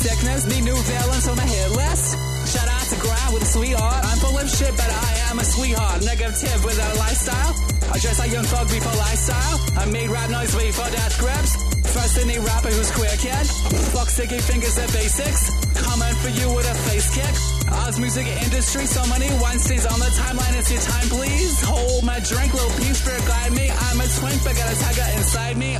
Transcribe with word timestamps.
Sickness 0.00 0.48
need 0.48 0.64
New 0.64 0.80
villains 0.80 1.28
on 1.28 1.36
my 1.36 1.44
hit 1.44 1.70
list. 1.76 2.16
Shout 2.48 2.64
out 2.64 2.86
to 2.88 2.96
grind 3.04 3.34
with 3.36 3.42
a 3.44 3.50
sweetheart. 3.52 4.00
I'm 4.00 4.16
full 4.16 4.32
of 4.32 4.48
shit, 4.48 4.72
but 4.72 4.88
I 4.88 5.28
am 5.28 5.38
a 5.38 5.44
sweetheart. 5.44 6.00
Negative 6.08 6.64
with 6.64 6.80
a 6.80 6.90
lifestyle. 6.96 7.52
I 7.92 8.00
dress 8.00 8.18
like 8.18 8.32
young 8.32 8.48
thug 8.48 8.64
before 8.72 8.96
lifestyle. 8.96 9.60
I 9.76 9.84
made 9.92 10.08
rap 10.08 10.30
noise 10.32 10.56
before 10.56 10.88
Death 10.88 11.20
Grips. 11.20 11.52
First 11.92 12.16
any 12.16 12.40
rapper 12.40 12.72
who's 12.72 12.90
queer 12.96 13.12
kid. 13.20 13.44
Fuck 13.92 14.08
sticky 14.08 14.40
fingers 14.40 14.78
at 14.80 14.88
basics. 14.88 15.52
Comment 15.84 16.16
for 16.24 16.32
you 16.32 16.48
with 16.56 16.64
a 16.64 16.76
face 16.88 17.12
kick. 17.12 17.34
Oz 17.84 18.00
music 18.00 18.24
industry, 18.40 18.88
so 18.88 19.04
many 19.12 19.28
Wednesdays 19.36 19.84
on 19.84 20.00
the 20.00 20.08
timeline. 20.16 20.56
It's 20.56 20.72
your 20.72 20.80
time, 20.80 21.08
please. 21.12 21.60
Hold 21.60 22.08
my 22.08 22.24
drink, 22.24 22.56
little 22.56 22.72
peace, 22.80 23.04
spirit 23.04 23.20
guide 23.28 23.52
me. 23.52 23.68
I'm 23.68 24.00
a 24.00 24.08
twink, 24.16 24.40
but 24.48 24.56
got 24.56 24.64
a 24.64 24.76
tiger 24.80 25.04
inside 25.20 25.60
me. 25.60 25.76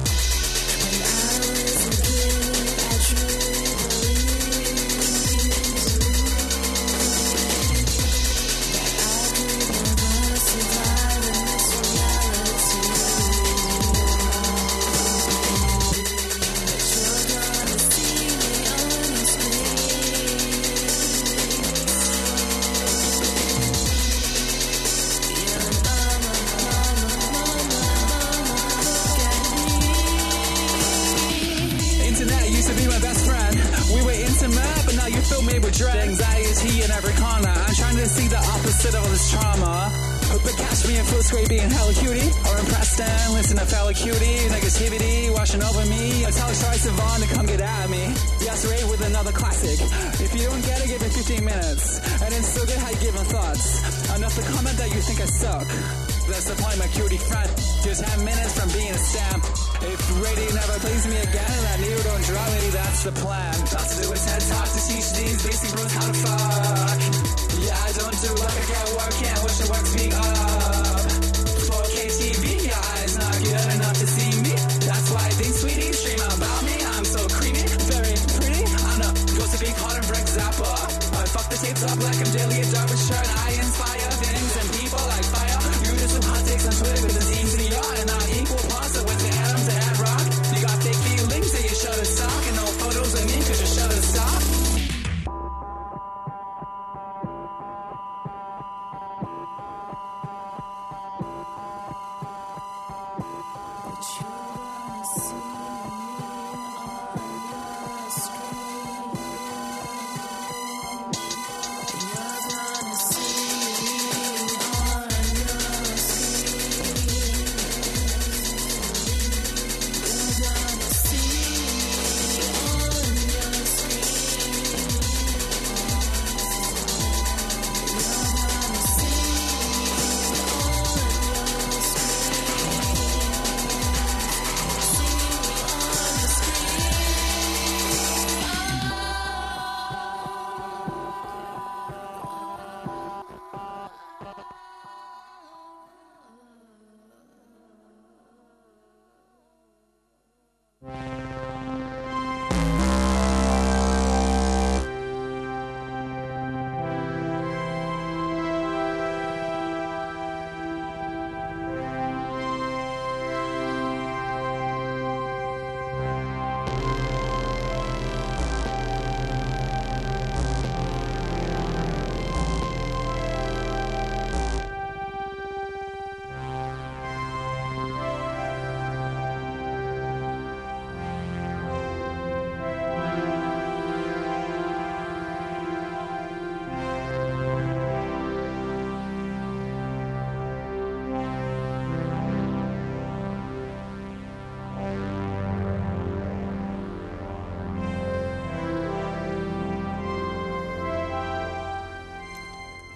supply. 63.10 63.59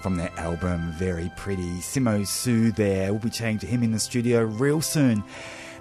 From 0.04 0.16
their 0.16 0.32
album 0.36 0.92
Very 0.98 1.32
Pretty. 1.34 1.78
Simo 1.78 2.26
Soo 2.26 2.72
there. 2.72 3.10
We'll 3.10 3.22
be 3.22 3.30
chatting 3.30 3.58
to 3.60 3.66
him 3.66 3.82
in 3.82 3.92
the 3.92 3.98
studio 3.98 4.42
real 4.42 4.82
soon. 4.82 5.24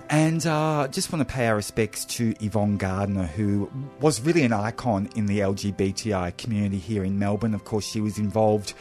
And 0.10 0.48
uh, 0.48 0.88
just 0.88 1.12
want 1.12 1.28
to 1.28 1.34
pay 1.34 1.48
our 1.48 1.58
respects 1.58 2.06
to 2.06 2.34
Yvonne 2.40 2.78
Gardner, 2.78 3.26
who 3.26 3.70
was 4.00 4.22
really 4.22 4.44
an 4.44 4.54
icon 4.54 5.10
in 5.18 5.26
the 5.26 5.40
LGBTI 5.40 6.38
community 6.38 6.78
here 6.78 7.04
in 7.04 7.20
Melbourne. 7.20 7.54
Of 7.54 7.66
course, 7.66 7.86
she 7.86 8.00
was 8.00 8.18
involved 8.18 8.76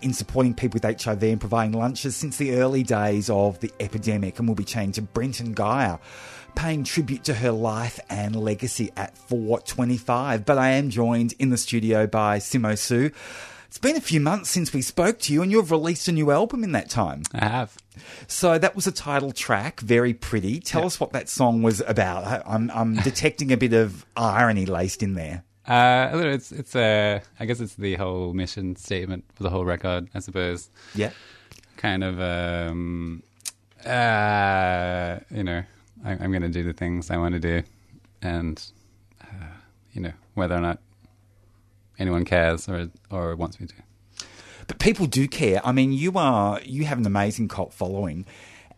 in 0.00 0.14
supporting 0.14 0.54
people 0.54 0.80
with 0.80 1.02
HIV 1.02 1.22
and 1.24 1.40
providing 1.40 1.78
lunches 1.78 2.16
since 2.16 2.38
the 2.38 2.54
early 2.54 2.82
days 2.82 3.28
of 3.28 3.60
the 3.60 3.70
epidemic. 3.80 4.38
And 4.38 4.48
we'll 4.48 4.54
be 4.54 4.64
chatting 4.64 4.92
to 4.92 5.02
Brenton 5.02 5.52
Geyer, 5.52 5.98
paying 6.54 6.84
tribute 6.84 7.24
to 7.24 7.34
her 7.34 7.52
life 7.52 8.00
and 8.08 8.34
legacy 8.34 8.92
at 8.96 9.18
425. 9.18 10.46
But 10.46 10.56
I 10.56 10.70
am 10.70 10.88
joined 10.88 11.34
in 11.38 11.50
the 11.50 11.58
studio 11.58 12.06
by 12.06 12.38
Simo 12.38 12.78
Soo. 12.78 13.10
It's 13.66 13.78
been 13.78 13.96
a 13.96 14.00
few 14.00 14.20
months 14.20 14.50
since 14.50 14.72
we 14.72 14.80
spoke 14.82 15.18
to 15.20 15.32
you, 15.32 15.42
and 15.42 15.50
you've 15.52 15.70
released 15.70 16.08
a 16.08 16.12
new 16.12 16.30
album 16.30 16.64
in 16.64 16.72
that 16.72 16.88
time. 16.88 17.22
I 17.34 17.46
have. 17.48 17.76
So 18.26 18.58
that 18.58 18.74
was 18.76 18.86
a 18.86 18.92
title 18.92 19.32
track, 19.32 19.80
very 19.80 20.14
pretty. 20.14 20.60
Tell 20.60 20.82
Yeah. 20.82 20.86
us 20.86 21.00
what 21.00 21.12
that 21.12 21.28
song 21.28 21.62
was 21.62 21.80
about. 21.86 22.24
I- 22.24 22.42
I'm, 22.46 22.70
I'm 22.70 22.94
detecting 23.10 23.52
a 23.52 23.56
bit 23.56 23.72
of 23.72 24.06
irony 24.16 24.66
laced 24.66 25.02
in 25.02 25.14
there. 25.14 25.42
Uh, 25.66 26.10
it's 26.14 26.52
it's 26.52 26.76
uh, 26.76 27.18
I 27.40 27.44
guess 27.44 27.58
it's 27.60 27.74
the 27.74 27.96
whole 27.96 28.32
mission 28.32 28.76
statement 28.76 29.24
for 29.34 29.42
the 29.42 29.50
whole 29.50 29.64
record. 29.64 30.08
I 30.14 30.20
suppose. 30.20 30.70
Yeah. 30.94 31.10
Kind 31.76 32.04
of, 32.04 32.20
um, 32.20 33.22
uh, 33.84 35.18
you 35.30 35.42
know, 35.42 35.62
I, 36.04 36.12
I'm 36.12 36.30
going 36.30 36.42
to 36.42 36.48
do 36.48 36.62
the 36.62 36.72
things 36.72 37.10
I 37.10 37.16
want 37.16 37.34
to 37.34 37.40
do, 37.40 37.62
and 38.22 38.64
uh, 39.20 39.46
you 39.92 40.00
know 40.02 40.12
whether 40.34 40.54
or 40.54 40.60
not 40.60 40.78
anyone 41.98 42.24
cares 42.24 42.68
or 42.68 42.88
or 43.10 43.34
wants 43.36 43.60
me 43.60 43.66
to. 43.66 43.74
But 44.66 44.78
people 44.78 45.06
do 45.06 45.28
care. 45.28 45.60
I 45.64 45.72
mean, 45.72 45.92
you 45.92 46.12
are 46.16 46.60
you 46.64 46.84
have 46.84 46.98
an 46.98 47.06
amazing 47.06 47.48
cult 47.48 47.72
following. 47.72 48.26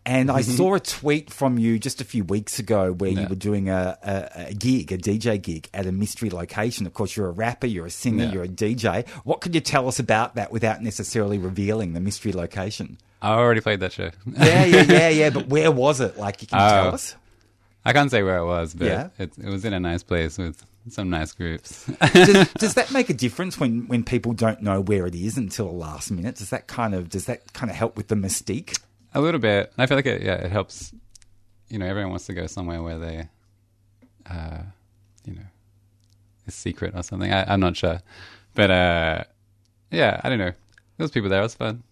And 0.05 0.31
I 0.31 0.41
saw 0.41 0.73
a 0.75 0.79
tweet 0.79 1.29
from 1.29 1.59
you 1.59 1.77
just 1.77 2.01
a 2.01 2.05
few 2.05 2.23
weeks 2.23 2.57
ago 2.57 2.93
where 2.93 3.11
you 3.11 3.17
Mm-hmm. 3.17 3.29
Were 3.29 3.35
doing 3.35 3.69
a, 3.69 3.97
a, 4.01 4.47
a 4.47 4.53
gig, 4.53 4.91
a 4.91 4.97
DJ 4.97 5.39
gig 5.39 5.69
at 5.73 5.85
a 5.85 5.91
mystery 5.91 6.29
location. 6.31 6.87
Of 6.87 6.93
course, 6.93 7.15
you're 7.15 7.27
a 7.27 7.31
rapper, 7.31 7.67
you're 7.67 7.85
a 7.85 7.91
singer, 7.91 8.23
Yeah. 8.23 8.31
you're 8.31 8.43
a 8.43 8.47
DJ. 8.47 9.07
What 9.25 9.41
could 9.41 9.53
you 9.53 9.61
tell 9.61 9.87
us 9.87 9.99
about 9.99 10.35
that 10.35 10.51
without 10.51 10.81
necessarily 10.81 11.37
revealing 11.37 11.93
the 11.93 11.99
mystery 11.99 12.31
location? 12.31 12.97
I 13.21 13.33
already 13.33 13.59
played 13.61 13.81
that 13.81 13.91
show. 13.91 14.09
Yeah, 14.25 14.65
yeah, 14.65 14.81
yeah, 14.83 15.09
yeah. 15.21 15.29
But 15.31 15.47
where 15.47 15.69
was 15.69 15.99
it? 15.99 16.17
Like, 16.17 16.41
you 16.41 16.47
can 16.47 16.59
Oh. 16.59 16.69
tell 16.85 16.93
us. 16.95 17.15
I 17.85 17.93
can't 17.93 18.09
say 18.09 18.23
where 18.23 18.37
it 18.37 18.45
was, 18.45 18.73
but 18.73 18.87
Yeah. 18.87 19.09
it, 19.19 19.31
it 19.37 19.49
was 19.49 19.65
in 19.65 19.73
a 19.73 19.79
nice 19.81 20.01
place 20.01 20.37
with 20.37 20.63
some 20.87 21.09
nice 21.09 21.33
groups. 21.33 21.85
does, 22.13 22.53
does 22.57 22.73
that 22.75 22.91
make 22.91 23.09
a 23.09 23.13
difference 23.13 23.59
when, 23.59 23.87
when 23.87 24.03
people 24.03 24.33
don't 24.33 24.61
know 24.61 24.79
where 24.81 25.05
it 25.05 25.13
is 25.13 25.37
until 25.37 25.67
the 25.67 25.73
last 25.73 26.09
minute? 26.11 26.35
Does 26.35 26.49
that 26.51 26.67
kind 26.67 26.95
of 26.95 27.09
does 27.09 27.25
that 27.25 27.53
kind 27.53 27.69
of 27.69 27.75
help 27.75 27.97
with 27.97 28.07
the 28.07 28.15
mystique? 28.15 28.79
A 29.13 29.21
little 29.21 29.39
bit. 29.39 29.71
I 29.77 29.85
feel 29.85 29.97
like 29.97 30.05
it, 30.05 30.21
yeah, 30.21 30.35
it 30.35 30.51
helps. 30.51 30.93
You 31.67 31.77
know, 31.79 31.85
everyone 31.85 32.11
wants 32.11 32.25
to 32.27 32.33
go 32.33 32.47
somewhere 32.47 32.81
where 32.81 32.97
they, 32.97 33.29
uh, 34.29 34.59
you 35.25 35.33
know, 35.35 35.45
is 36.47 36.55
secret 36.55 36.93
or 36.95 37.03
something. 37.03 37.31
I, 37.31 37.51
I'm 37.53 37.59
not 37.59 37.75
sure, 37.77 38.01
but 38.55 38.71
uh, 38.71 39.23
yeah, 39.91 40.19
I 40.23 40.29
don't 40.29 40.39
know. 40.39 40.45
There 40.51 41.03
was 41.03 41.11
people 41.11 41.29
there. 41.29 41.39
It 41.39 41.43
was 41.43 41.55
fun. 41.55 41.83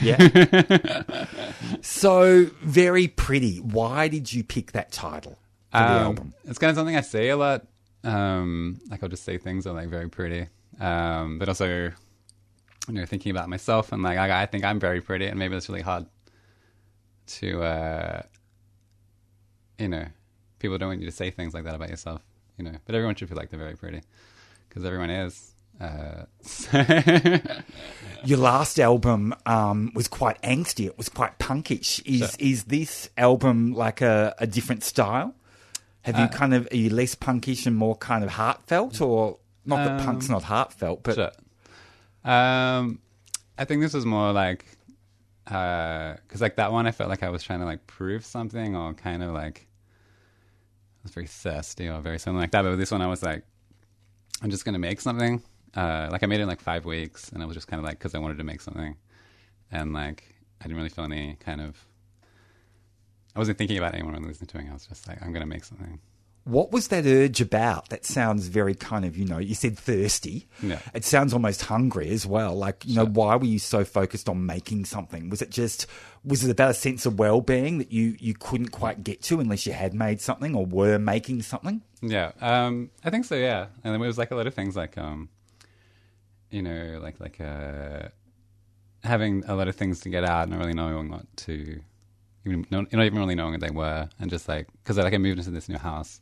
Yeah. 0.00 0.16
so 1.80 2.46
very 2.62 3.08
pretty. 3.08 3.58
Why 3.58 4.08
did 4.08 4.32
you 4.32 4.42
pick 4.42 4.72
that 4.72 4.90
title 4.92 5.38
for 5.70 5.78
the 5.78 5.84
Um, 5.84 6.02
album? 6.02 6.34
It's 6.44 6.58
kind 6.58 6.70
of 6.70 6.76
something 6.76 6.96
I 6.96 7.02
say 7.02 7.28
a 7.28 7.36
lot. 7.36 7.66
Um, 8.04 8.78
like 8.90 9.02
I'll 9.02 9.08
just 9.08 9.24
say 9.24 9.38
things 9.38 9.64
that 9.64 9.70
are 9.70 9.74
like 9.74 9.88
very 9.88 10.08
pretty, 10.08 10.46
um, 10.80 11.38
but 11.38 11.48
also, 11.48 11.66
you 11.66 11.92
know, 12.88 13.04
thinking 13.04 13.30
about 13.30 13.48
myself 13.48 13.90
and 13.92 14.02
like 14.02 14.18
I, 14.18 14.42
I 14.42 14.46
think 14.46 14.64
I'm 14.64 14.78
very 14.78 15.00
pretty, 15.00 15.26
and 15.26 15.38
maybe 15.38 15.56
it's 15.56 15.68
really 15.68 15.82
hard 15.82 16.06
to, 17.26 17.62
uh, 17.62 18.22
you 19.78 19.88
know, 19.88 20.06
people 20.58 20.78
don't 20.78 20.88
want 20.90 21.00
you 21.00 21.06
to 21.06 21.12
say 21.12 21.30
things 21.30 21.52
like 21.54 21.64
that 21.64 21.74
about 21.74 21.88
yourself, 21.90 22.22
you 22.56 22.64
know. 22.64 22.76
But 22.84 22.94
everyone 22.94 23.14
should 23.16 23.28
feel 23.28 23.36
like 23.36 23.50
they're 23.50 23.58
very 23.58 23.76
pretty 23.76 24.02
because 24.68 24.84
everyone 24.84 25.10
is. 25.10 25.52
Uh, 25.80 26.24
Your 28.24 28.38
last 28.38 28.78
album 28.80 29.34
um, 29.44 29.92
was 29.94 30.08
quite 30.08 30.40
angsty. 30.42 30.86
It 30.86 30.96
was 30.96 31.08
quite 31.08 31.38
punkish. 31.38 32.00
Is 32.06 32.20
Sure. 32.20 32.28
is 32.38 32.64
this 32.64 33.10
album 33.18 33.72
like 33.74 34.00
a, 34.00 34.34
a 34.38 34.46
different 34.46 34.82
style? 34.82 35.34
Have 36.06 36.18
you 36.18 36.24
Uh, 36.24 36.28
kind 36.28 36.54
of 36.54 36.68
are 36.70 36.76
you 36.76 36.90
less 36.90 37.14
punkish 37.16 37.66
and 37.66 37.76
more 37.76 37.96
kind 37.96 38.22
of 38.22 38.30
heartfelt, 38.30 39.00
or 39.00 39.38
not 39.64 39.84
that 39.84 40.04
punk's 40.04 40.28
Um, 40.28 40.34
not 40.34 40.44
heartfelt, 40.44 41.02
but 41.02 41.14
Sure. 41.16 41.32
Um, 42.24 43.00
I 43.58 43.64
think 43.64 43.82
this 43.82 43.94
is 43.94 44.04
more 44.06 44.32
like, 44.32 44.64
because 45.44 46.40
like 46.40 46.56
that 46.56 46.70
one, 46.72 46.86
I 46.86 46.92
felt 46.92 47.10
like 47.10 47.22
I 47.22 47.28
was 47.30 47.42
trying 47.42 47.60
to 47.60 47.66
like 47.66 47.86
prove 47.86 48.24
something 48.24 48.76
or 48.76 48.94
kind 48.94 49.22
of 49.22 49.32
like, 49.32 49.66
I 50.98 51.00
was 51.02 51.12
very 51.12 51.26
thirsty 51.26 51.88
or 51.88 52.00
very 52.00 52.18
something 52.18 52.40
like 52.40 52.52
that. 52.52 52.62
But 52.62 52.70
with 52.70 52.78
this 52.78 52.90
one, 52.92 53.02
I 53.02 53.08
was 53.08 53.22
like, 53.22 53.44
I'm 54.42 54.50
just 54.50 54.64
gonna 54.64 54.78
make 54.78 55.00
something. 55.00 55.42
Uh, 55.74 56.08
like 56.10 56.22
I 56.22 56.26
made 56.26 56.40
it 56.40 56.44
in 56.44 56.48
like 56.48 56.60
five 56.60 56.84
weeks, 56.84 57.30
and 57.30 57.42
I 57.42 57.46
was 57.46 57.54
just 57.56 57.66
kind 57.68 57.80
of 57.80 57.84
like, 57.84 57.98
because 57.98 58.14
I 58.14 58.18
wanted 58.18 58.38
to 58.38 58.44
make 58.44 58.60
something, 58.60 58.96
and 59.72 59.92
like 59.92 60.24
I 60.60 60.64
didn't 60.64 60.76
really 60.76 60.88
feel 60.88 61.04
any 61.04 61.36
kind 61.40 61.60
of. 61.60 61.76
I 63.36 63.38
wasn't 63.38 63.58
thinking 63.58 63.78
about 63.78 63.94
anyone 63.94 64.14
really 64.14 64.28
listening 64.28 64.48
to. 64.48 64.70
I 64.70 64.72
was 64.72 64.86
just 64.86 65.06
like, 65.06 65.22
I'm 65.22 65.32
gonna 65.32 65.46
make 65.46 65.64
something. 65.64 66.00
What 66.44 66.70
was 66.70 66.88
that 66.88 67.04
urge 67.06 67.40
about? 67.40 67.88
That 67.88 68.06
sounds 68.06 68.46
very 68.46 68.74
kind 68.76 69.04
of, 69.04 69.16
you 69.16 69.24
know, 69.24 69.38
you 69.38 69.54
said 69.56 69.76
thirsty. 69.76 70.46
Yeah. 70.62 70.78
It 70.94 71.04
sounds 71.04 71.32
almost 71.32 71.62
hungry 71.62 72.08
as 72.10 72.24
well. 72.24 72.54
Like, 72.54 72.84
you 72.86 72.94
know, 72.94 73.04
why 73.04 73.34
were 73.34 73.46
you 73.46 73.58
so 73.58 73.84
focused 73.84 74.28
on 74.28 74.46
making 74.46 74.84
something? 74.84 75.28
Was 75.28 75.42
it 75.42 75.50
just, 75.50 75.88
was 76.24 76.44
it 76.44 76.50
about 76.52 76.70
a 76.70 76.74
sense 76.74 77.04
of 77.04 77.18
well 77.18 77.40
being 77.40 77.78
that 77.78 77.90
you, 77.90 78.16
you 78.20 78.32
couldn't 78.34 78.68
quite 78.68 79.02
get 79.02 79.22
to 79.22 79.40
unless 79.40 79.66
you 79.66 79.72
had 79.72 79.92
made 79.92 80.20
something 80.20 80.54
or 80.54 80.64
were 80.64 81.00
making 81.00 81.42
something? 81.42 81.82
Yeah, 82.00 82.30
um, 82.40 82.90
I 83.04 83.10
think 83.10 83.24
so. 83.24 83.34
Yeah, 83.34 83.66
and 83.82 83.92
then 83.92 84.00
it 84.00 84.06
was 84.06 84.18
like 84.18 84.30
a 84.30 84.36
lot 84.36 84.46
of 84.46 84.54
things, 84.54 84.76
like 84.76 84.96
um, 84.96 85.28
you 86.50 86.62
know, 86.62 87.00
like 87.02 87.18
like 87.18 87.40
uh, 87.40 88.08
having 89.02 89.44
a 89.46 89.56
lot 89.56 89.68
of 89.68 89.76
things 89.76 90.00
to 90.00 90.10
get 90.10 90.24
out, 90.24 90.44
and 90.44 90.52
not 90.52 90.60
really 90.60 90.74
knowing 90.74 91.10
what 91.10 91.24
to, 91.38 91.80
even 92.46 92.66
not, 92.70 92.92
not 92.92 93.04
even 93.04 93.18
really 93.18 93.34
knowing 93.34 93.52
what 93.52 93.60
they 93.60 93.70
were, 93.70 94.08
and 94.20 94.30
just 94.30 94.48
like 94.48 94.68
because 94.82 94.96
like 94.98 95.14
I 95.14 95.18
moved 95.18 95.38
into 95.38 95.50
this 95.50 95.68
new 95.68 95.78
house, 95.78 96.20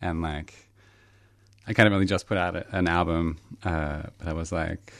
and 0.00 0.22
like 0.22 0.54
I 1.66 1.72
kind 1.72 1.86
of 1.86 1.92
really 1.92 2.06
just 2.06 2.26
put 2.26 2.38
out 2.38 2.56
a, 2.56 2.66
an 2.76 2.88
album, 2.88 3.38
uh, 3.64 4.02
but 4.18 4.28
I 4.28 4.32
was 4.32 4.52
like, 4.52 4.92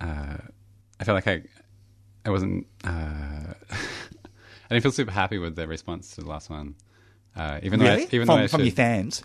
uh, 0.00 0.36
I 1.00 1.04
felt 1.04 1.14
like 1.16 1.26
I 1.28 1.42
I 2.24 2.30
wasn't. 2.30 2.66
Uh, 2.84 2.88
I 4.70 4.74
didn't 4.76 4.82
feel 4.84 4.92
super 4.92 5.10
happy 5.12 5.36
with 5.38 5.54
the 5.56 5.68
response 5.68 6.14
to 6.14 6.22
the 6.22 6.28
last 6.28 6.48
one. 6.48 6.74
Uh, 7.36 7.60
even 7.62 7.78
though 7.78 7.84
Really? 7.86 8.02
I, 8.04 8.08
even 8.12 8.26
from, 8.26 8.36
though 8.38 8.42
I 8.44 8.46
from 8.46 8.60
should- 8.60 8.66
your 8.66 8.74
fans? 8.74 9.22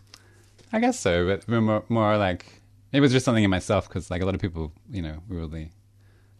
I 0.73 0.79
guess 0.81 0.99
so, 0.99 1.25
but 1.25 1.47
more, 1.47 1.83
more 1.87 2.17
like 2.17 2.45
it 2.91 2.99
was 2.99 3.13
just 3.13 3.23
something 3.23 3.43
in 3.45 3.49
myself 3.49 3.87
because 3.87 4.11
like 4.11 4.21
a 4.21 4.25
lot 4.25 4.35
of 4.35 4.41
people, 4.41 4.73
you 4.91 5.01
know, 5.01 5.19
were 5.29 5.37
really 5.37 5.71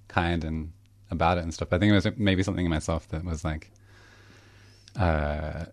kind 0.09 0.43
and 0.43 0.73
about 1.12 1.38
it 1.38 1.43
and 1.45 1.53
stuff. 1.53 1.69
I 1.71 1.77
think 1.77 1.91
it 1.91 1.95
was 1.95 2.07
maybe 2.17 2.43
something 2.43 2.65
in 2.65 2.69
myself 2.69 3.07
that 3.09 3.23
was 3.23 3.45
like, 3.45 3.71
uh, 4.97 5.65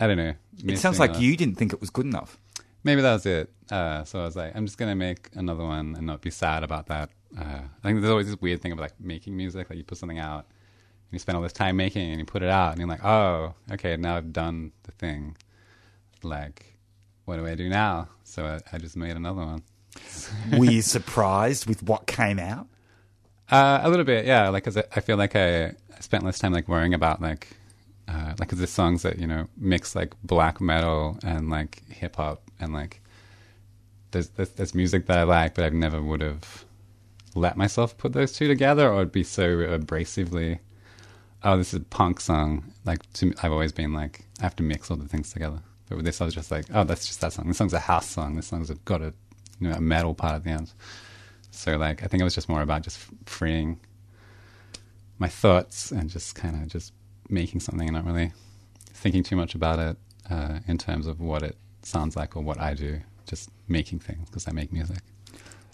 I 0.00 0.06
don't 0.06 0.16
know. 0.16 0.34
It 0.64 0.78
sounds 0.78 0.98
like 0.98 1.18
you 1.18 1.36
didn't 1.36 1.56
think 1.56 1.72
it 1.72 1.80
was 1.80 1.90
good 1.90 2.06
enough. 2.06 2.38
Maybe 2.84 3.00
that 3.00 3.12
was 3.12 3.26
it. 3.26 3.52
Uh, 3.70 4.04
so 4.04 4.20
I 4.20 4.24
was 4.24 4.36
like, 4.36 4.54
I'm 4.56 4.66
just 4.66 4.76
gonna 4.78 4.96
make 4.96 5.30
another 5.34 5.64
one 5.64 5.94
and 5.96 6.06
not 6.06 6.20
be 6.20 6.30
sad 6.30 6.64
about 6.64 6.86
that. 6.86 7.10
Uh, 7.38 7.60
I 7.82 7.88
think 7.88 8.00
there's 8.00 8.10
always 8.10 8.26
this 8.26 8.40
weird 8.40 8.60
thing 8.60 8.72
of 8.72 8.78
like 8.78 8.98
making 9.00 9.36
music. 9.36 9.70
Like 9.70 9.78
you 9.78 9.84
put 9.84 9.98
something 9.98 10.18
out, 10.18 10.44
and 10.44 11.12
you 11.12 11.18
spend 11.18 11.36
all 11.36 11.42
this 11.42 11.52
time 11.52 11.76
making, 11.76 12.08
it 12.08 12.10
and 12.10 12.18
you 12.18 12.24
put 12.24 12.42
it 12.42 12.48
out, 12.48 12.72
and 12.72 12.80
you're 12.80 12.88
like, 12.88 13.04
oh, 13.04 13.54
okay, 13.72 13.96
now 13.96 14.16
I've 14.16 14.32
done 14.32 14.72
the 14.82 14.92
thing. 14.92 15.36
Like, 16.22 16.76
what 17.24 17.36
do 17.36 17.46
I 17.46 17.54
do 17.54 17.68
now? 17.68 18.08
So 18.24 18.44
I, 18.44 18.60
I 18.74 18.78
just 18.78 18.96
made 18.96 19.16
another 19.16 19.44
one. 19.44 19.62
Were 20.58 20.70
you 20.70 20.82
surprised 20.82 21.66
with 21.66 21.82
what 21.82 22.06
came 22.06 22.38
out? 22.38 22.66
Uh, 23.50 23.80
a 23.82 23.90
little 23.90 24.04
bit, 24.04 24.24
yeah. 24.26 24.48
Like, 24.48 24.64
cause 24.64 24.76
I, 24.76 24.84
I 24.96 25.00
feel 25.00 25.16
like 25.16 25.36
I, 25.36 25.66
I 25.66 26.00
spent 26.00 26.24
less 26.24 26.38
time 26.38 26.52
like 26.52 26.68
worrying 26.68 26.94
about 26.94 27.20
like, 27.20 27.48
uh, 28.12 28.34
like, 28.38 28.50
there's 28.50 28.70
songs 28.70 29.02
that 29.02 29.18
you 29.18 29.26
know 29.26 29.48
mix 29.56 29.94
like 29.94 30.14
black 30.22 30.60
metal 30.60 31.18
and 31.24 31.50
like 31.50 31.82
hip 31.88 32.16
hop 32.16 32.42
and 32.60 32.72
like, 32.72 33.00
there's, 34.10 34.28
there's 34.28 34.74
music 34.74 35.06
that 35.06 35.18
I 35.18 35.22
like, 35.22 35.54
but 35.54 35.64
I 35.64 35.68
never 35.70 36.02
would 36.02 36.20
have 36.20 36.64
let 37.34 37.56
myself 37.56 37.96
put 37.96 38.12
those 38.12 38.32
two 38.32 38.48
together, 38.48 38.88
or 38.88 39.00
it'd 39.00 39.12
be 39.12 39.24
so 39.24 39.56
abrasively. 39.56 40.58
Oh, 41.42 41.56
this 41.56 41.72
is 41.74 41.80
a 41.80 41.84
punk 41.84 42.20
song. 42.20 42.72
Like, 42.84 43.10
to 43.14 43.32
I've 43.42 43.52
always 43.52 43.72
been 43.72 43.92
like, 43.92 44.26
I 44.40 44.44
have 44.44 44.56
to 44.56 44.62
mix 44.62 44.90
all 44.90 44.96
the 44.96 45.08
things 45.08 45.32
together. 45.32 45.60
But 45.88 45.96
with 45.96 46.04
this, 46.04 46.20
I 46.20 46.24
was 46.24 46.34
just 46.34 46.50
like, 46.50 46.66
oh, 46.72 46.84
that's 46.84 47.06
just 47.06 47.20
that 47.20 47.32
song. 47.32 47.48
This 47.48 47.56
song's 47.56 47.72
a 47.72 47.80
house 47.80 48.06
song. 48.06 48.36
This 48.36 48.46
song's 48.46 48.70
got 48.84 49.02
a, 49.02 49.12
you 49.60 49.68
know, 49.68 49.74
a 49.74 49.80
metal 49.80 50.14
part 50.14 50.34
at 50.34 50.44
the 50.44 50.50
end. 50.50 50.72
So 51.52 51.76
like 51.76 52.02
I 52.02 52.06
think 52.06 52.20
it 52.20 52.24
was 52.24 52.34
just 52.34 52.48
more 52.48 52.62
about 52.62 52.82
just 52.82 52.98
freeing 53.26 53.78
my 55.18 55.28
thoughts 55.28 55.92
and 55.92 56.10
just 56.10 56.34
kind 56.34 56.60
of 56.60 56.68
just 56.68 56.92
making 57.32 57.60
something 57.60 57.88
and 57.88 57.94
not 57.96 58.04
really 58.04 58.32
thinking 58.92 59.22
too 59.22 59.36
much 59.36 59.54
about 59.54 59.78
it 59.78 59.96
uh, 60.30 60.60
in 60.66 60.78
terms 60.78 61.06
of 61.06 61.20
what 61.20 61.42
it 61.42 61.56
sounds 61.82 62.14
like 62.16 62.36
or 62.36 62.42
what 62.42 62.60
I 62.60 62.74
do. 62.74 63.00
Just 63.26 63.50
making 63.68 64.00
things 64.00 64.28
because 64.28 64.46
I 64.48 64.52
make 64.52 64.72
music. 64.72 64.98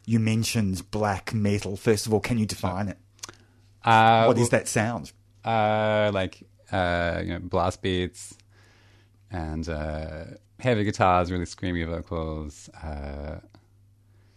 You 0.07 0.21
mentioned 0.21 0.91
black 0.91 1.35
metal. 1.35 1.77
First 1.77 2.07
of 2.07 2.15
all, 2.15 2.21
can 2.21 2.39
you 2.39 2.47
define 2.47 2.89
it? 2.89 2.99
Uh, 3.85 4.25
What 4.25 4.39
is 4.39 4.51
that 4.51 4.69
sound? 4.69 5.13
Uh, 5.45 6.11
like 6.15 6.47
uh, 6.73 7.21
you 7.25 7.31
know, 7.35 7.39
blast 7.41 7.83
beats 7.83 8.37
and 9.31 9.69
uh, 9.69 10.25
heavy 10.61 10.85
guitars, 10.85 11.31
really 11.33 11.45
screamy 11.45 11.87
vocals. 11.87 12.69
Uh, 12.83 13.41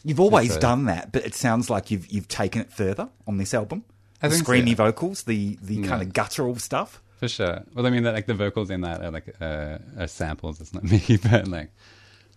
You've 0.03 0.19
always 0.19 0.55
a- 0.55 0.59
done 0.59 0.85
that, 0.85 1.11
but 1.11 1.25
it 1.25 1.35
sounds 1.35 1.69
like 1.69 1.91
you've 1.91 2.07
you've 2.07 2.27
taken 2.27 2.61
it 2.61 2.71
further 2.71 3.09
on 3.27 3.37
this 3.37 3.53
album. 3.53 3.83
I 4.21 4.27
the 4.27 4.35
think 4.35 4.45
so, 4.47 4.53
yeah. 4.53 4.75
vocals, 4.75 5.23
the 5.23 5.57
the 5.61 5.81
kind 5.83 6.01
of 6.01 6.13
guttural 6.13 6.55
stuff. 6.57 7.01
For 7.21 7.27
sure. 7.27 7.63
Well, 7.75 7.85
I 7.85 7.91
mean, 7.91 8.01
that, 8.01 8.15
like 8.15 8.25
the 8.25 8.33
vocals 8.33 8.71
in 8.71 8.81
that 8.81 9.03
are 9.03 9.11
like 9.11 9.35
uh, 9.39 9.77
are 9.99 10.07
samples. 10.07 10.59
It's 10.59 10.73
not 10.73 10.83
me, 10.91 11.19
but 11.29 11.47
like, 11.47 11.69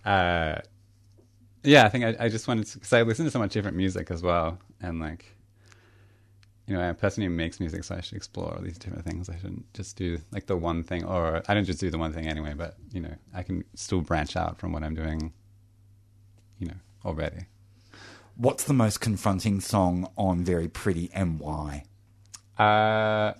uh, 0.04 0.56
yeah, 1.62 1.86
I 1.86 1.88
think 1.88 2.04
I, 2.04 2.26
I 2.26 2.28
just 2.28 2.46
wanted 2.46 2.66
to 2.66 2.74
because 2.74 2.92
I 2.92 3.00
listen 3.00 3.24
to 3.24 3.30
so 3.30 3.38
much 3.38 3.54
different 3.54 3.78
music 3.78 4.10
as 4.10 4.22
well, 4.22 4.58
and 4.82 5.00
like, 5.00 5.24
you 6.66 6.74
know, 6.74 6.82
I'm 6.82 6.90
a 6.90 6.94
person 6.94 7.22
who 7.22 7.30
makes 7.30 7.60
music, 7.60 7.82
so 7.82 7.94
I 7.94 8.02
should 8.02 8.16
explore 8.16 8.52
all 8.54 8.60
these 8.60 8.76
different 8.76 9.06
things. 9.06 9.30
I 9.30 9.36
shouldn't 9.36 9.72
just 9.72 9.96
do 9.96 10.18
like 10.32 10.44
the 10.44 10.56
one 10.56 10.82
thing, 10.82 11.02
or 11.06 11.42
I 11.48 11.54
don't 11.54 11.64
just 11.64 11.80
do 11.80 11.88
the 11.88 11.96
one 11.96 12.12
thing 12.12 12.26
anyway. 12.26 12.52
But 12.52 12.76
you 12.92 13.00
know, 13.00 13.14
I 13.32 13.42
can 13.42 13.64
still 13.74 14.02
branch 14.02 14.36
out 14.36 14.58
from 14.58 14.72
what 14.72 14.82
I'm 14.84 14.94
doing, 14.94 15.32
you 16.58 16.66
know, 16.66 16.76
already. 17.06 17.46
What's 18.36 18.64
the 18.64 18.74
most 18.74 19.00
confronting 19.00 19.62
song 19.62 20.10
on 20.18 20.44
Very 20.44 20.68
Pretty 20.68 21.08
and 21.14 21.40
why? 21.40 21.84
Uh, 22.58 23.32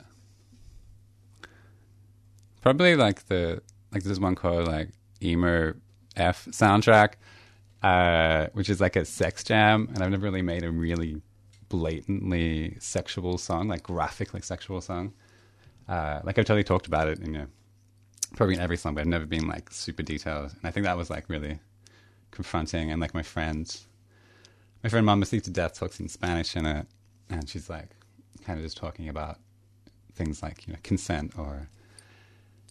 probably 2.65 2.97
like 2.97 3.27
the 3.27 3.61
like 3.93 4.03
there's 4.05 4.19
one 4.19 4.35
called 4.35 4.67
like 4.67 4.89
emo 5.23 5.75
F 6.17 6.47
soundtrack, 6.47 7.13
uh, 7.83 8.47
which 8.55 8.71
is 8.71 8.81
like 8.81 8.97
a 8.97 9.05
sex 9.05 9.45
jam, 9.45 9.91
and 9.93 10.03
I've 10.03 10.11
never 10.11 10.25
really 10.25 10.41
made 10.41 10.65
a 10.65 10.71
really 10.71 11.21
blatantly 11.69 12.77
sexual 12.81 13.37
song, 13.37 13.69
like 13.69 13.83
graphically 13.83 14.41
sexual 14.41 14.81
song. 14.81 15.13
Uh, 15.87 16.21
like 16.25 16.39
I've 16.39 16.47
totally 16.47 16.65
talked 16.65 16.87
about 16.87 17.07
it 17.09 17.19
in 17.19 17.35
you 17.35 17.39
know, 17.41 17.47
probably 18.35 18.55
in 18.55 18.63
every 18.63 18.79
song, 18.79 18.95
but 18.95 19.03
I've 19.03 19.09
never 19.09 19.27
been 19.27 19.47
like 19.47 19.71
super 19.71 20.03
detailed, 20.03 20.53
and 20.53 20.65
I 20.65 20.71
think 20.71 20.87
that 20.87 20.97
was 20.97 21.11
like 21.11 21.29
really 21.29 21.59
confronting. 22.31 22.91
And 22.91 22.99
like 22.99 23.13
my 23.13 23.23
friend, 23.23 23.77
my 24.83 24.89
friend 24.89 25.05
Mama 25.05 25.27
Sleep 25.27 25.43
to 25.43 25.51
Death 25.51 25.79
talks 25.79 26.01
in 26.01 26.09
Spanish 26.09 26.57
in 26.57 26.65
it, 26.65 26.87
and 27.29 27.47
she's 27.47 27.69
like 27.69 27.91
kind 28.43 28.59
of 28.59 28.65
just 28.65 28.79
talking 28.79 29.11
about 29.11 29.39
things 30.15 30.43
like 30.43 30.67
you 30.67 30.73
know 30.73 30.79
consent 30.83 31.35
or 31.37 31.69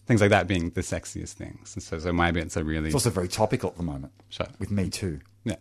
things 0.06 0.20
like 0.20 0.30
that 0.30 0.46
being 0.46 0.70
the 0.70 0.80
sexiest 0.82 1.32
things. 1.32 1.74
And 1.74 1.82
so, 1.82 1.98
so 1.98 2.12
my 2.12 2.30
bits 2.30 2.56
are 2.56 2.64
really 2.64 2.86
It's 2.86 2.94
also 2.94 3.10
very 3.10 3.28
topical 3.28 3.70
at 3.70 3.76
the 3.76 3.82
moment 3.82 4.12
Sure. 4.28 4.46
with 4.58 4.70
Me 4.70 4.88
Too. 4.90 5.20
yeah, 5.44 5.56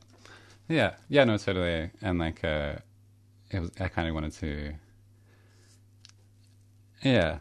yeah, 0.68 0.96
yeah. 1.10 1.24
No, 1.24 1.38
totally. 1.38 1.92
And 2.02 2.20
like, 2.20 2.44
uh, 2.44 2.76
it 3.52 3.60
was. 3.60 3.72
I 3.80 3.88
kind 3.88 4.08
of 4.08 4.14
wanted 4.16 4.34
to. 4.34 4.74
Yeah, 7.04 7.40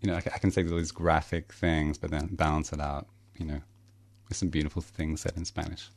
you 0.00 0.08
know, 0.08 0.14
I, 0.14 0.18
I 0.18 0.38
can 0.38 0.50
say 0.50 0.62
these 0.62 0.92
graphic 0.92 1.52
things, 1.52 1.98
but 1.98 2.10
then 2.10 2.28
balance 2.32 2.72
it 2.72 2.80
out. 2.80 3.06
You 3.36 3.46
know, 3.46 3.60
with 4.28 4.36
some 4.36 4.48
beautiful 4.48 4.80
things 4.82 5.20
said 5.22 5.32
in 5.36 5.44
Spanish. 5.44 5.90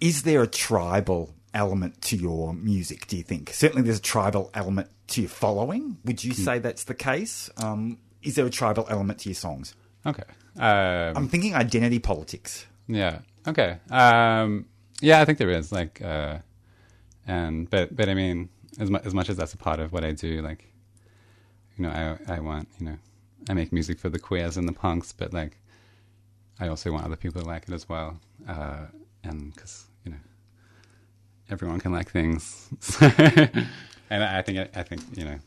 Is 0.00 0.22
there 0.24 0.42
a 0.42 0.46
tribal 0.46 1.34
element 1.52 2.02
to 2.02 2.16
your 2.16 2.52
music, 2.52 3.06
do 3.06 3.16
you 3.16 3.22
think? 3.22 3.50
Certainly 3.50 3.82
there's 3.82 3.98
a 3.98 4.02
tribal 4.02 4.50
element 4.54 4.88
to 5.08 5.20
your 5.22 5.30
following. 5.30 5.98
Would 6.04 6.24
you 6.24 6.32
Hmm. 6.34 6.42
say 6.42 6.58
that's 6.58 6.84
the 6.84 6.94
case? 6.94 7.48
Um, 7.58 7.98
is 8.24 8.34
there 8.34 8.46
a 8.46 8.50
tribal 8.50 8.86
element 8.88 9.20
to 9.20 9.28
your 9.28 9.34
songs? 9.34 9.74
Okay. 10.06 10.24
Um, 10.56 11.16
I'm 11.16 11.28
thinking 11.28 11.54
identity 11.54 11.98
politics. 11.98 12.66
Yeah. 12.86 13.20
Okay. 13.46 13.78
Um, 13.90 14.66
yeah, 15.00 15.20
I 15.20 15.24
think 15.24 15.38
there 15.38 15.50
is 15.50 15.72
like, 15.72 16.02
uh, 16.02 16.38
and 17.26 17.68
but 17.70 17.94
but 17.94 18.08
I 18.08 18.14
mean, 18.14 18.48
as 18.78 18.90
much 18.90 19.04
as 19.04 19.14
much 19.14 19.28
as 19.28 19.36
that's 19.36 19.54
a 19.54 19.56
part 19.56 19.80
of 19.80 19.92
what 19.92 20.04
I 20.04 20.12
do, 20.12 20.42
like, 20.42 20.72
you 21.76 21.84
know, 21.84 21.90
I 21.90 22.34
I 22.34 22.40
want 22.40 22.68
you 22.78 22.86
know, 22.86 22.96
I 23.48 23.54
make 23.54 23.72
music 23.72 23.98
for 23.98 24.08
the 24.08 24.18
queers 24.18 24.56
and 24.56 24.68
the 24.68 24.72
punks, 24.72 25.12
but 25.12 25.32
like, 25.32 25.58
I 26.60 26.68
also 26.68 26.92
want 26.92 27.04
other 27.04 27.16
people 27.16 27.42
to 27.42 27.46
like 27.46 27.68
it 27.68 27.74
as 27.74 27.88
well, 27.88 28.20
uh, 28.48 28.86
and 29.22 29.54
because 29.54 29.86
you 30.04 30.12
know, 30.12 30.18
everyone 31.50 31.80
can 31.80 31.92
like 31.92 32.10
things, 32.10 32.68
and 33.00 33.68
I, 34.24 34.38
I 34.38 34.42
think 34.42 34.70
I 34.76 34.82
think 34.82 35.02
you 35.14 35.24
know, 35.24 35.38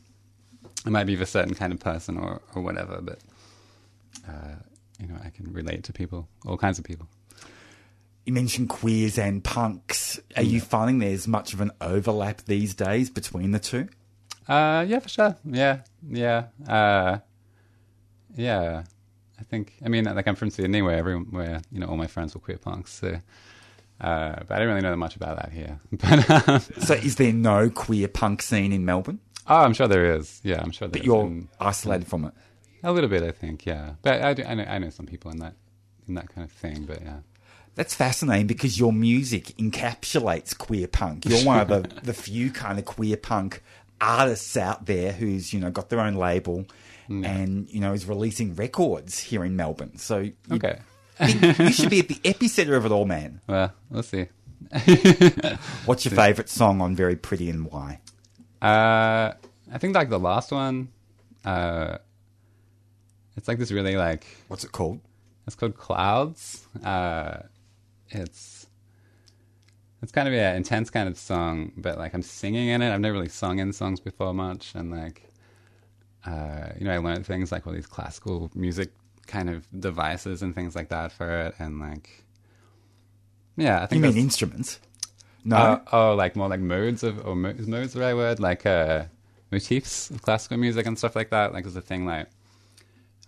I 0.86 0.90
might 0.90 1.04
be 1.04 1.14
of 1.14 1.20
a 1.20 1.26
certain 1.26 1.54
kind 1.54 1.72
of 1.72 1.80
person 1.80 2.16
or 2.18 2.40
or 2.54 2.62
whatever, 2.62 3.00
but. 3.02 3.20
Uh, 4.28 4.56
you 5.00 5.06
know, 5.06 5.16
I 5.24 5.30
can 5.30 5.52
relate 5.52 5.84
to 5.84 5.92
people, 5.92 6.28
all 6.44 6.56
kinds 6.56 6.78
of 6.78 6.84
people. 6.84 7.06
You 8.26 8.32
mentioned 8.32 8.68
queers 8.68 9.18
and 9.18 9.42
punks. 9.42 10.20
Are 10.36 10.42
you 10.42 10.60
finding 10.60 10.98
there's 10.98 11.26
much 11.26 11.54
of 11.54 11.60
an 11.60 11.70
overlap 11.80 12.42
these 12.42 12.74
days 12.74 13.08
between 13.08 13.52
the 13.52 13.58
two? 13.58 13.88
Uh, 14.46 14.84
yeah, 14.86 14.98
for 14.98 15.08
sure. 15.08 15.36
Yeah, 15.44 15.78
yeah, 16.10 16.46
uh, 16.66 17.18
yeah. 18.34 18.82
I 19.38 19.42
think. 19.44 19.74
I 19.84 19.88
mean, 19.88 20.04
like 20.04 20.26
I'm 20.26 20.34
from 20.34 20.50
Sydney, 20.50 20.82
where 20.82 20.96
everyone, 20.96 21.26
where 21.30 21.62
you 21.70 21.78
know, 21.78 21.86
all 21.86 21.96
my 21.96 22.08
friends 22.08 22.34
were 22.34 22.40
queer 22.40 22.58
punks. 22.58 22.92
So, 22.92 23.18
uh, 24.00 24.36
but 24.46 24.50
I 24.50 24.58
don't 24.58 24.68
really 24.68 24.80
know 24.80 24.90
that 24.90 24.96
much 24.96 25.16
about 25.16 25.36
that 25.36 25.52
here. 25.52 25.78
But 25.92 26.48
um, 26.48 26.60
So 26.82 26.94
is 26.94 27.16
there 27.16 27.32
no 27.32 27.70
queer 27.70 28.08
punk 28.08 28.42
scene 28.42 28.72
in 28.72 28.84
Melbourne? 28.84 29.20
Oh, 29.48 29.56
I'm 29.56 29.74
sure 29.74 29.88
there 29.88 30.14
is. 30.16 30.40
Yeah, 30.44 30.60
I'm 30.62 30.70
sure 30.70 30.88
there 30.88 30.98
But 31.00 31.04
you're 31.06 31.24
And 31.24 31.48
isolated 31.60 32.06
from 32.06 32.24
it. 32.26 32.34
a 32.82 32.92
little 32.92 33.10
bit, 33.10 33.22
I 33.22 33.30
think. 33.30 33.66
Yeah, 33.66 33.92
but 34.02 34.22
I, 34.22 34.34
do, 34.34 34.44
I 34.44 34.54
know 34.54 34.64
I 34.64 34.78
know 34.78 34.90
some 34.90 35.06
people 35.06 35.30
in 35.30 35.38
that 35.38 35.54
in 36.06 36.14
that 36.14 36.28
kind 36.34 36.44
of 36.44 36.52
thing. 36.52 36.84
But 36.84 37.02
yeah. 37.02 37.18
That's 37.74 37.94
fascinating 37.94 38.48
because 38.48 38.76
your 38.78 38.92
music 38.92 39.54
encapsulates 39.58 40.56
queer 40.56 40.88
punk. 40.88 41.26
You're 41.26 41.44
one 41.44 41.60
of 41.60 41.68
the, 41.68 42.00
the 42.02 42.12
few 42.14 42.50
kind 42.50 42.76
of 42.78 42.84
queer 42.84 43.16
punk 43.16 43.62
artists 44.00 44.56
out 44.56 44.86
there 44.86 45.12
who's, 45.12 45.52
you 45.52 45.60
know, 45.60 45.70
got 45.70 45.88
their 45.88 46.00
own 46.00 46.14
label 46.14 46.64
and, 47.08 47.70
you 47.70 47.78
know, 47.80 47.92
is 47.92 48.04
releasing 48.06 48.54
records 48.56 49.18
here 49.20 49.44
in 49.44 49.54
Melbourne. 49.56 49.96
So 49.96 50.18
you, 50.18 50.32
Okay. 50.50 50.78
you 51.20 51.70
should 51.72 51.88
be 51.90 52.00
at 52.00 52.08
the 52.08 52.14
epicenter 52.24 52.76
of 52.76 52.84
it 52.84 52.90
all, 52.92 53.04
man. 53.06 53.40
Well, 53.46 53.72
we'll 53.90 54.02
see. 54.02 54.26
What's 55.86 56.04
your 56.04 56.12
favourite 56.16 56.48
song 56.48 56.80
on 56.80 56.94
Very 56.96 57.16
Pretty 57.16 57.48
and 57.48 57.70
why? 57.70 58.00
Uh, 58.60 59.32
I 59.72 59.78
think 59.78 59.94
like 59.94 60.10
the 60.10 60.18
last 60.18 60.52
one. 60.52 60.88
Uh, 61.44 61.98
it's 63.36 63.46
like 63.46 63.58
this 63.58 63.70
really 63.70 63.96
like 63.96 64.26
What's 64.48 64.64
it 64.64 64.72
called? 64.72 65.00
It's 65.46 65.54
called 65.54 65.76
Clouds. 65.76 66.66
Uh, 66.84 67.38
it's 68.08 68.66
it's 70.02 70.12
kind 70.12 70.28
of 70.28 70.34
an 70.34 70.56
intense 70.56 70.90
kind 70.90 71.08
of 71.08 71.18
song, 71.18 71.72
but 71.76 71.98
like 71.98 72.14
I'm 72.14 72.22
singing 72.22 72.68
in 72.68 72.82
it. 72.82 72.92
I've 72.92 73.00
never 73.00 73.14
really 73.14 73.28
sung 73.28 73.58
in 73.58 73.72
songs 73.72 74.00
before 74.00 74.34
much, 74.34 74.74
and 74.74 74.90
like 74.90 75.32
uh, 76.26 76.68
you 76.78 76.84
know, 76.84 76.92
I 76.92 76.98
learned 76.98 77.26
things 77.26 77.50
like 77.52 77.66
all 77.66 77.72
these 77.72 77.86
classical 77.86 78.50
music 78.54 78.92
kind 79.26 79.48
of 79.50 79.66
devices 79.80 80.42
and 80.42 80.54
things 80.54 80.74
like 80.74 80.88
that 80.88 81.12
for 81.12 81.46
it, 81.46 81.54
and 81.58 81.80
like 81.80 82.24
yeah, 83.56 83.82
I 83.82 83.86
think 83.86 84.04
You 84.04 84.10
mean 84.10 84.18
instruments? 84.18 84.80
No. 85.48 85.56
uh, 85.56 85.80
oh, 85.92 86.14
like 86.14 86.36
more 86.36 86.48
like 86.48 86.60
modes 86.60 87.02
of, 87.02 87.26
or 87.26 87.34
mo- 87.34 87.48
is 87.50 87.66
modes 87.66 87.94
the 87.94 88.00
right 88.00 88.14
word? 88.14 88.38
Like 88.38 88.66
uh, 88.66 89.04
motifs 89.50 90.10
of 90.10 90.22
classical 90.22 90.58
music 90.58 90.86
and 90.86 90.98
stuff 90.98 91.16
like 91.16 91.30
that. 91.30 91.52
Like 91.52 91.64
there's 91.64 91.76
a 91.76 91.80
thing 91.80 92.04
like, 92.04 92.28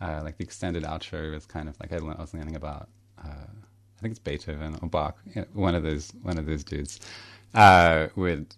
uh, 0.00 0.21
like 0.23 0.37
the 0.37 0.45
extended 0.45 0.85
outro 0.85 1.35
is 1.35 1.47
kind 1.47 1.69
of 1.69 1.79
like 1.81 1.93
I, 1.93 1.97
I 1.97 2.21
was 2.21 2.35
learning 2.35 2.57
about. 2.57 2.89
Uh, 3.23 3.29
I 3.99 4.03
think 4.03 4.12
it's 4.12 4.19
Beethoven 4.19 4.79
or 4.81 4.89
Bach. 4.89 5.19
One 5.53 5.75
of 5.75 5.83
those, 5.83 6.11
one 6.23 6.39
of 6.39 6.47
those 6.47 6.65
dudes 6.65 7.00
uh, 7.55 8.09
would 8.17 8.55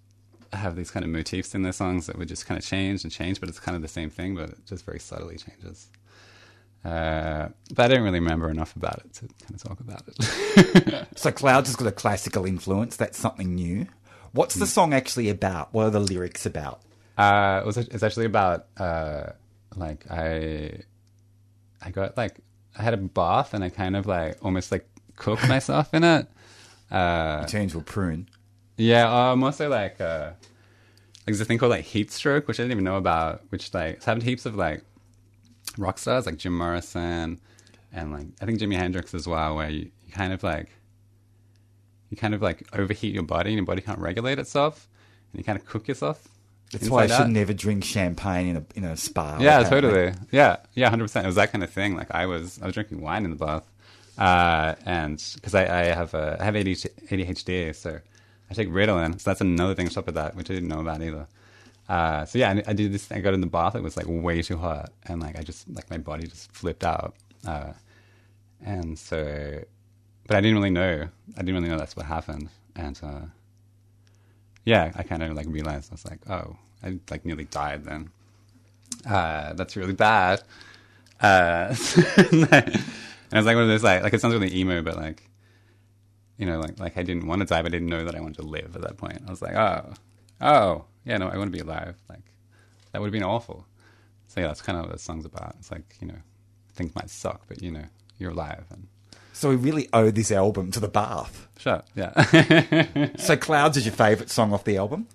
have 0.53 0.77
these 0.77 0.91
kind 0.91 1.05
of 1.05 1.11
motifs 1.11 1.55
in 1.55 1.63
their 1.63 1.73
songs 1.73 2.07
that 2.07 2.17
would 2.17 2.29
just 2.29 2.47
kind 2.47 2.59
of 2.59 2.65
change 2.65 3.03
and 3.03 3.13
change, 3.13 3.41
but 3.41 3.49
it's 3.49 3.59
kind 3.59 3.75
of 3.75 3.83
the 3.83 3.89
same 3.89 4.11
thing, 4.11 4.35
but 4.35 4.51
it 4.51 4.67
just 4.67 4.85
very 4.85 5.01
subtly 5.01 5.37
changes. 5.37 5.89
Uh, 6.85 7.49
but 7.75 7.85
I 7.85 7.95
don't 7.95 8.03
really 8.03 8.19
remember 8.21 8.51
enough 8.51 8.75
about 8.75 8.99
it 9.05 9.13
to 9.15 9.21
kind 9.45 9.55
of 9.55 9.63
talk 9.63 9.81
about 9.81 10.03
it. 10.09 11.07
So 11.17 11.31
Clouds 11.31 11.69
has 11.69 11.77
got 11.77 11.87
a 11.87 11.93
classical 11.93 12.45
influence. 12.47 12.97
That's 12.97 13.17
something 13.19 13.55
new. 13.55 13.87
What's 14.33 14.55
the 14.57 14.67
song 14.67 14.93
actually 14.95 15.29
about? 15.29 15.73
What 15.75 15.85
are 15.87 15.91
the 15.91 16.01
lyrics 16.01 16.47
about? 16.47 16.81
Uh, 17.19 17.61
it 17.63 17.67
was 17.67 17.77
it's 17.77 18.03
actually 18.03 18.25
about 18.27 18.67
uh, 18.79 19.33
like 19.77 20.11
I 20.11 20.81
I 21.81 21.91
got 21.91 22.17
like 22.17 22.37
I 22.77 22.83
had 22.83 22.95
a 22.95 22.97
bath 22.97 23.53
and 23.55 23.63
I 23.63 23.69
kind 23.69 23.95
of 23.95 24.07
like 24.07 24.39
almost 24.43 24.73
like 24.73 24.89
cooked 25.17 25.47
myself 25.49 25.93
in 25.95 26.03
it. 26.05 26.27
Uh, 26.91 27.47
Turn 27.47 27.69
to 27.69 27.79
a 27.79 27.83
prune. 27.83 28.29
yeah, 28.77 29.31
uh, 29.31 29.35
mostly 29.35 29.67
like 29.67 29.99
uh, 29.99 30.33
like 30.33 31.25
there's 31.25 31.41
a 31.41 31.45
thing 31.47 31.57
called 31.57 31.71
like 31.71 31.85
heat 31.87 32.11
stroke, 32.11 32.47
which 32.47 32.61
I 32.61 32.65
didn't 32.65 32.73
even 32.73 32.85
know 32.85 32.97
about, 32.99 33.41
which 33.49 33.73
like 33.73 33.95
it's 33.95 34.05
happened 34.05 34.25
to 34.25 34.29
heaps 34.29 34.45
of 34.45 34.57
like 34.57 34.83
rock 35.79 35.99
stars 35.99 36.27
like 36.27 36.37
Jim 36.37 36.57
Morrison 36.57 37.41
and 37.93 38.13
like 38.13 38.27
I 38.41 38.47
think 38.47 38.59
Jimi 38.59 38.77
Hendrix 38.77 39.15
as 39.15 39.27
well, 39.27 39.57
where 39.57 39.69
you, 39.69 39.91
you 40.07 40.13
kind 40.13 40.33
of 40.33 40.43
like 40.43 40.71
you 42.11 42.17
kind 42.17 42.35
of 42.35 42.43
like 42.43 42.67
overheat 42.77 43.15
your 43.15 43.23
body 43.23 43.51
and 43.51 43.57
your 43.57 43.67
body 43.67 43.83
can't 43.83 43.99
regulate 43.99 44.39
itself, 44.39 44.89
and 45.33 45.41
you 45.41 45.45
kind 45.45 45.59
of 45.59 45.67
cook 45.67 45.89
yourself. 45.89 46.29
That's 46.73 46.89
why 46.89 47.05
I 47.05 47.07
should 47.07 47.29
never 47.29 47.53
drink 47.53 47.85
champagne 47.85 48.49
in 48.49 48.57
a 48.57 48.65
in 48.75 48.85
a 48.85 48.97
spa. 48.97 49.39
Yeah, 49.41 49.61
apparently. 49.61 49.91
totally. 49.91 50.27
Yeah, 50.31 50.57
yeah, 50.75 50.89
hundred 50.89 51.05
percent. 51.05 51.27
It 51.27 51.29
was 51.29 51.37
that 51.37 51.53
kind 51.53 51.63
of 51.63 51.71
thing. 51.71 51.97
Like 51.97 52.11
I 52.11 52.27
was, 52.27 52.61
I 52.63 52.67
was 52.67 52.75
drinking 52.75 53.03
wine 53.03 53.25
in 53.25 53.31
the 53.31 53.37
bath, 53.37 53.71
uh, 54.17 54.75
and 54.87 55.23
because 55.35 55.55
I, 55.55 55.65
I 55.65 55.85
have 55.85 56.15
a, 56.15 56.39
I 56.41 56.45
have 56.45 56.55
ADHD, 56.55 56.89
ADHD, 57.09 57.75
so 57.75 58.01
I 58.51 58.55
take 58.55 58.69
Ritalin. 58.69 59.21
So 59.21 59.31
that's 59.31 59.43
another 59.43 59.75
thing 59.75 59.87
on 59.87 59.93
top 59.93 60.09
of 60.09 60.15
that, 60.15 60.35
which 60.35 60.51
I 60.51 60.55
didn't 60.55 60.71
know 60.71 60.81
about 60.81 61.03
either. 61.03 61.27
Uh, 61.89 62.25
so 62.25 62.39
yeah, 62.39 62.51
I, 62.51 62.71
I 62.71 62.73
did 62.73 62.93
this. 62.93 63.11
I 63.11 63.21
got 63.21 63.35
in 63.35 63.41
the 63.41 63.47
bath. 63.47 63.75
It 63.75 63.83
was 63.83 63.97
like 63.97 64.07
way 64.09 64.43
too 64.43 64.57
hot, 64.57 64.93
and 65.05 65.21
like 65.21 65.39
I 65.39 65.43
just 65.43 65.69
like 65.69 65.91
my 65.91 65.99
body 65.99 66.27
just 66.27 66.53
flipped 66.53 66.85
out. 66.85 67.15
Uh, 67.47 67.73
and 68.65 68.99
so, 68.99 69.63
but 70.27 70.37
I 70.37 70.41
didn't 70.41 70.57
really 70.57 70.71
know. 70.71 71.09
I 71.37 71.41
didn't 71.43 71.55
really 71.55 71.69
know 71.69 71.79
that's 71.79 71.97
what 71.97 72.07
happened. 72.07 72.49
And 72.77 72.99
uh, 73.03 73.27
yeah, 74.65 74.93
I 74.95 75.03
kind 75.03 75.23
of 75.23 75.35
like 75.35 75.47
realized 75.49 75.91
I 75.91 75.95
was 75.95 76.05
like, 76.05 76.21
oh, 76.31 76.57
I 76.83 76.99
like 77.11 77.25
nearly 77.25 77.45
died 77.45 77.85
then. 77.85 78.11
Uh, 79.07 79.53
that's 79.55 79.77
really 79.77 79.95
bad. 79.95 80.43
Uh, 81.21 81.75
and 82.17 82.45
I 82.53 83.37
was 83.37 83.47
like 83.47 83.55
one 83.55 83.63
of 83.63 83.69
those 83.69 83.85
like 83.85 84.03
like 84.03 84.15
it 84.15 84.21
sounds 84.21 84.35
really 84.35 84.55
emo, 84.57 84.83
but 84.83 84.97
like 84.97 85.29
you 86.37 86.47
know 86.47 86.61
like 86.61 86.79
like 86.79 86.97
I 86.97 87.03
didn't 87.03 87.27
want 87.27 87.41
to 87.41 87.47
die, 87.47 87.63
but 87.63 87.71
I 87.71 87.77
didn't 87.77 87.89
know 87.89 88.05
that 88.05 88.15
I 88.15 88.21
wanted 88.21 88.37
to 88.37 88.47
live 88.47 88.77
at 88.77 88.83
that 88.83 88.97
point. 88.97 89.21
I 89.27 89.31
was 89.31 89.43
like, 89.43 89.55
oh, 89.55 89.95
oh, 90.41 90.85
yeah, 91.05 91.17
no, 91.19 91.29
I 91.29 91.37
want 91.37 91.53
to 91.53 91.57
be 91.57 91.63
alive. 91.63 91.97
Like 92.09 92.23
that 92.93 93.01
would 93.01 93.07
have 93.09 93.13
been 93.13 93.23
awful. 93.23 93.67
So 94.29 94.41
yeah, 94.41 94.47
that's 94.49 94.63
kind 94.63 94.79
of 94.79 94.85
what 94.87 94.93
the 94.93 94.99
song's 94.99 95.25
about. 95.25 95.57
It's 95.59 95.71
like 95.71 95.97
you 96.01 96.09
know 96.09 96.19
things 96.75 96.95
might 96.95 97.11
suck, 97.11 97.43
but 97.49 97.63
you 97.63 97.71
know 97.71 97.85
you're 98.19 98.31
alive 98.31 98.65
and 98.71 98.87
So 99.33 99.51
we 99.51 99.57
really 99.57 99.89
owe 99.93 100.11
this 100.11 100.31
album 100.33 100.71
to 100.73 100.81
the 100.81 100.89
bath. 100.89 101.49
shut. 101.59 101.87
Yeah. 101.95 102.13
So 103.19 103.37
Clouds 103.37 103.77
is 103.77 103.85
your 103.87 103.95
favourite 103.95 104.31
song 104.31 104.53
off 104.53 104.65
the 104.65 104.77
album? 104.77 105.07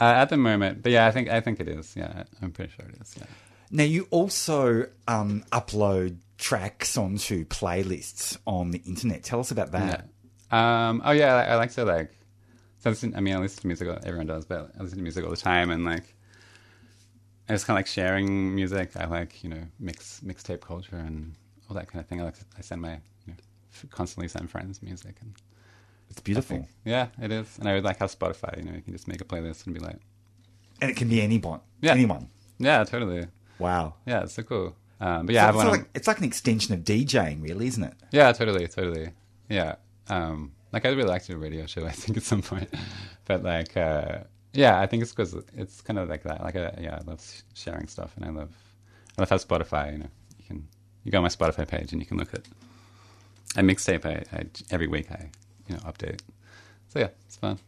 uh, 0.00 0.04
at 0.04 0.28
the 0.28 0.36
moment, 0.36 0.82
but 0.82 0.92
yeah, 0.92 1.06
I 1.06 1.10
think 1.10 1.28
I 1.30 1.40
think 1.40 1.60
it 1.60 1.68
is. 1.68 1.94
Yeah, 1.96 2.24
I'm 2.42 2.50
pretty 2.52 2.72
sure 2.76 2.86
it 2.86 2.96
is. 3.00 3.14
Yeah. 3.18 3.26
Now 3.70 3.84
you 3.84 4.06
also 4.10 4.86
um, 5.08 5.44
upload 5.52 6.18
tracks 6.38 6.96
onto 6.96 7.44
playlists 7.46 8.36
on 8.46 8.70
the 8.70 8.78
internet. 8.86 9.22
Tell 9.24 9.40
us 9.40 9.50
about 9.50 9.72
that. 9.72 10.06
Yeah. 10.52 10.88
Um, 10.88 11.02
oh 11.04 11.12
yeah, 11.12 11.34
I, 11.34 11.42
I 11.52 11.56
like 11.56 11.72
to 11.72 11.84
like. 11.84 12.12
So 12.86 12.90
I, 12.90 12.92
listen, 12.92 13.14
I 13.16 13.20
mean, 13.20 13.34
I 13.34 13.38
listen 13.40 13.62
to 13.62 13.66
music. 13.66 13.88
Everyone 14.04 14.28
does, 14.28 14.44
but 14.44 14.70
I 14.78 14.82
listen 14.84 14.98
to 14.98 15.02
music 15.02 15.24
all 15.24 15.30
the 15.30 15.36
time, 15.36 15.70
and 15.70 15.84
like, 15.84 16.14
I 17.48 17.52
just 17.54 17.66
kind 17.66 17.76
of 17.76 17.78
like 17.80 17.88
sharing 17.88 18.54
music. 18.54 18.92
I 18.94 19.06
like 19.06 19.42
you 19.42 19.50
know 19.50 19.62
mix 19.80 20.20
mixtape 20.24 20.60
culture 20.60 20.94
and 20.94 21.34
all 21.68 21.74
that 21.74 21.88
kind 21.88 22.00
of 22.00 22.06
thing. 22.06 22.20
I 22.20 22.26
like 22.26 22.36
I 22.56 22.60
send 22.60 22.82
my 22.82 22.92
you 22.92 23.32
know 23.32 23.34
constantly 23.90 24.28
send 24.28 24.48
friends 24.48 24.84
music 24.84 25.16
and 25.20 25.34
It's 26.10 26.20
beautiful. 26.20 26.64
Yeah, 26.84 27.08
it 27.20 27.32
is. 27.32 27.58
And 27.58 27.68
I 27.68 27.74
would 27.74 27.82
like 27.82 27.98
how 27.98 28.06
Spotify. 28.06 28.56
You 28.58 28.62
know, 28.66 28.76
you 28.76 28.82
can 28.82 28.92
just 28.92 29.08
make 29.08 29.20
a 29.20 29.24
playlist 29.24 29.66
and 29.66 29.74
be 29.74 29.80
like, 29.80 29.98
And 30.80 30.88
it 30.88 30.96
can 30.96 31.08
be 31.08 31.20
anyone. 31.20 31.62
Yeah. 31.80 31.90
Anyone. 31.90 32.28
yeah, 32.60 32.84
totally. 32.84 33.26
Wow. 33.58 33.94
Yeah, 34.06 34.22
it's 34.22 34.34
so 34.34 34.44
cool. 34.44 34.76
Um, 35.00 35.26
but 35.26 35.34
yeah, 35.34 35.50
So 35.50 35.58
it's, 35.60 35.70
like, 35.70 35.88
it's 35.92 36.06
like 36.06 36.18
an 36.18 36.24
extension 36.24 36.72
of 36.72 36.84
DJing, 36.84 37.42
really, 37.42 37.66
isn't 37.66 37.82
it? 37.82 37.94
Yeah, 38.12 38.30
totally, 38.30 38.68
totally. 38.68 39.10
Yeah. 39.48 39.74
Um, 40.08 40.52
like 40.76 40.84
I'd 40.84 40.94
really 40.94 41.08
like 41.08 41.22
to 41.22 41.28
do 41.28 41.34
a 41.36 41.38
radio 41.38 41.64
show, 41.64 41.86
I 41.86 41.90
think, 41.90 42.18
at 42.18 42.22
some 42.22 42.42
point. 42.42 42.68
But 43.24 43.42
like, 43.42 43.74
uh, 43.78 44.18
yeah, 44.52 44.78
I 44.78 44.84
think 44.86 45.02
it's 45.02 45.10
because 45.12 45.34
it's 45.56 45.80
kind 45.80 45.98
of 45.98 46.08
like 46.10 46.22
that. 46.24 46.42
Like, 46.42 46.54
uh, 46.54 46.72
yeah, 46.78 46.98
I 47.00 47.04
love 47.10 47.24
sharing 47.54 47.88
stuff, 47.88 48.12
and 48.16 48.26
I 48.26 48.28
love, 48.28 48.50
I 49.16 49.22
love 49.22 49.30
how 49.30 49.36
Spotify. 49.38 49.92
You 49.92 49.98
know, 50.00 50.08
you 50.38 50.44
can 50.46 50.68
you 51.02 51.10
go 51.10 51.16
on 51.18 51.22
my 51.22 51.28
Spotify 51.30 51.66
page 51.66 51.92
and 51.92 52.00
you 52.02 52.06
can 52.06 52.18
look 52.18 52.34
at 52.34 52.42
a 53.56 53.62
mixtape. 53.62 54.04
I, 54.04 54.22
I 54.36 54.44
every 54.70 54.86
week 54.86 55.10
I 55.10 55.30
you 55.66 55.76
know 55.76 55.80
update. 55.82 56.20
So 56.88 56.98
yeah, 56.98 57.08
it's 57.24 57.36
fun. 57.36 57.58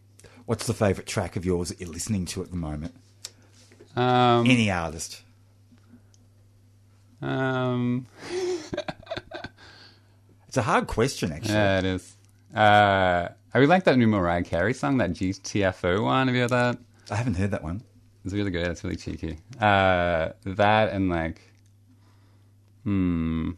What's 0.44 0.66
the 0.66 0.74
favourite 0.74 1.06
track 1.08 1.36
of 1.36 1.46
yours 1.46 1.70
that 1.70 1.80
you're 1.80 1.90
listening 1.90 2.26
to 2.26 2.42
at 2.42 2.50
the 2.50 2.56
moment? 2.56 2.94
Um, 3.96 4.44
Any 4.46 4.70
artist. 4.70 5.22
um, 7.22 8.06
It's 10.46 10.56
a 10.56 10.62
hard 10.62 10.86
question, 10.86 11.30
actually. 11.32 11.52
yeah, 11.54 11.78
it 11.80 11.84
is. 11.84 12.16
Uh, 12.58 13.28
I 13.54 13.58
really 13.58 13.68
like 13.68 13.84
that 13.84 13.96
new 13.96 14.08
Mariah 14.08 14.42
Carey 14.42 14.74
song, 14.74 14.98
that 14.98 15.10
GTFO 15.10 16.02
one. 16.02 16.26
Have 16.26 16.34
you 16.34 16.42
heard 16.42 16.50
that? 16.50 16.78
I 17.08 17.14
haven't 17.14 17.34
heard 17.34 17.52
that 17.52 17.62
one. 17.62 17.84
It's 18.24 18.34
really 18.34 18.50
good. 18.50 18.66
It's 18.66 18.82
really 18.82 18.96
cheeky. 18.96 19.38
Uh, 19.60 20.30
that 20.44 20.92
and 20.92 21.08
like, 21.08 21.40
hmm, 22.82 23.50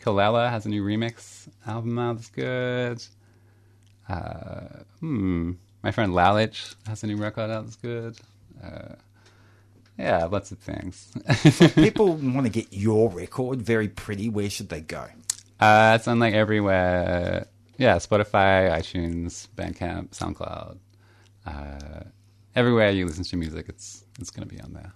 Kelela 0.00 0.48
has 0.50 0.66
a 0.66 0.68
new 0.68 0.84
remix 0.84 1.48
album 1.66 1.98
out 1.98 2.14
that's 2.14 2.28
good. 2.28 3.04
Uh, 4.08 4.84
hmm, 5.00 5.52
my 5.82 5.90
friend 5.90 6.12
Lalich 6.12 6.76
has 6.86 7.02
a 7.02 7.08
new 7.08 7.16
record 7.16 7.50
out 7.50 7.64
that's 7.64 7.74
good. 7.74 8.16
Uh, 8.62 8.94
yeah, 9.98 10.26
lots 10.26 10.52
of 10.52 10.58
things. 10.58 11.12
People 11.74 12.14
want 12.14 12.46
to 12.46 12.52
get 12.52 12.72
your 12.72 13.10
record, 13.10 13.60
very 13.62 13.88
pretty. 13.88 14.28
Where 14.28 14.48
should 14.48 14.68
they 14.68 14.80
go? 14.80 15.06
uh, 15.62 15.92
it's 15.96 16.08
on 16.08 16.18
like 16.18 16.34
everywhere. 16.34 17.46
Yeah, 17.82 17.96
Spotify, 17.96 18.70
iTunes, 18.70 19.48
Bandcamp, 19.56 20.10
SoundCloud. 20.10 20.78
Uh, 21.44 22.04
everywhere 22.54 22.90
you 22.90 23.06
listen 23.06 23.24
to 23.24 23.36
music, 23.36 23.66
it's 23.68 24.04
it's 24.20 24.30
gonna 24.30 24.46
be 24.46 24.60
on 24.60 24.72
there. 24.72 24.92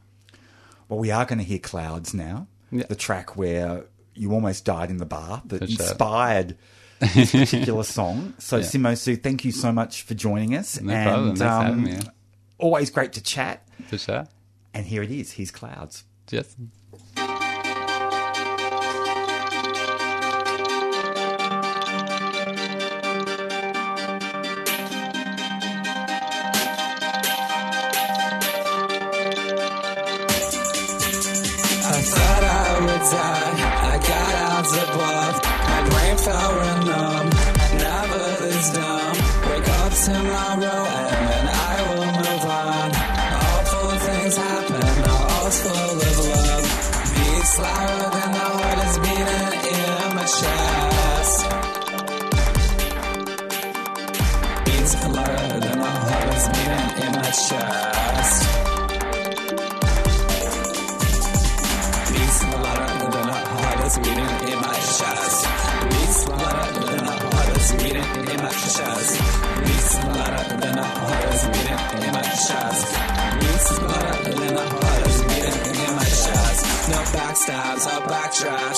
Well, 0.88 1.00
we 1.00 1.10
are 1.10 1.24
going 1.24 1.38
to 1.38 1.44
hear 1.44 1.58
Clouds 1.58 2.14
now. 2.14 2.46
Yeah. 2.70 2.84
The 2.88 2.94
track 2.94 3.36
where 3.36 3.86
you 4.14 4.32
almost 4.32 4.64
died 4.64 4.88
in 4.88 4.98
the 4.98 5.06
bath 5.06 5.42
that 5.46 5.58
For 5.58 5.66
sure. 5.66 5.84
inspired 5.86 6.56
this 7.00 7.32
particular 7.32 7.82
song. 7.98 8.34
So, 8.38 8.58
Yeah. 8.58 8.62
Simo 8.62 8.96
Soo, 8.96 9.16
thank 9.16 9.44
you 9.44 9.50
so 9.50 9.72
much 9.72 10.02
for 10.02 10.14
joining 10.14 10.54
us. 10.54 10.80
No 10.80 10.92
and, 10.94 11.08
problem. 11.08 11.36
Thanks 11.36 11.40
for 11.40 11.64
having 11.64 11.82
me. 11.82 11.98
Always 12.58 12.90
great 12.90 13.12
to 13.14 13.20
chat. 13.22 13.66
For 13.88 13.98
sure. 13.98 14.28
And 14.74 14.86
here 14.86 15.02
it 15.02 15.10
is. 15.10 15.32
Here's 15.32 15.50
Clouds. 15.50 16.04
Just. 16.28 16.56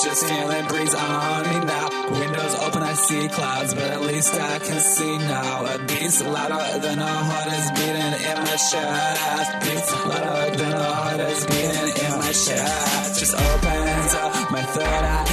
Just 0.04 0.26
feeling 0.26 0.66
breeze 0.66 0.94
on 0.94 1.42
me 1.48 1.58
now. 1.64 1.88
Windows 2.10 2.54
open, 2.62 2.82
I 2.82 2.94
see 2.94 3.28
clouds, 3.28 3.74
but 3.74 3.84
at 3.84 4.02
least 4.02 4.34
I 4.34 4.58
can 4.58 4.80
see 4.80 5.18
now. 5.18 5.66
A 5.66 5.78
beat's 5.78 6.22
louder 6.22 6.78
than 6.78 6.98
a 6.98 7.06
heart 7.06 7.52
is 7.58 7.70
beating 7.72 8.14
in 8.30 8.36
my 8.46 8.56
chest. 8.70 9.50
Beats 9.64 9.92
louder 10.06 10.56
than 10.56 10.72
a 10.72 10.92
heart 10.92 11.20
is 11.20 11.46
beating 11.46 12.04
in 12.04 12.18
my 12.18 12.32
chest. 12.32 13.18
Just 13.18 13.34
opens 13.34 14.14
up 14.14 14.50
my 14.50 14.62
third 14.62 15.04
eye. 15.04 15.27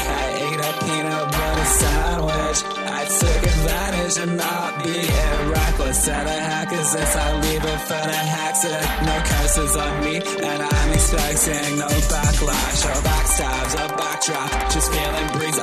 The 6.05 6.37
heck 6.47 6.71
is 6.71 6.93
this? 6.93 7.15
I 7.15 7.33
leave 7.41 7.65
it 7.65 7.81
for 7.89 8.03
the 8.11 8.21
hacks. 8.33 8.63
No 8.65 9.15
curses 9.25 9.75
on 9.75 9.93
me, 10.05 10.15
and 10.17 10.61
I'm 10.61 10.91
expecting 10.93 11.77
no 11.79 11.87
backlash 11.87 12.81
or 12.85 12.99
backstabs 13.01 13.73
or 13.73 13.89
backdraft. 13.97 14.73
Just 14.73 14.91
feeling 14.93 15.27
breeze 15.33 15.59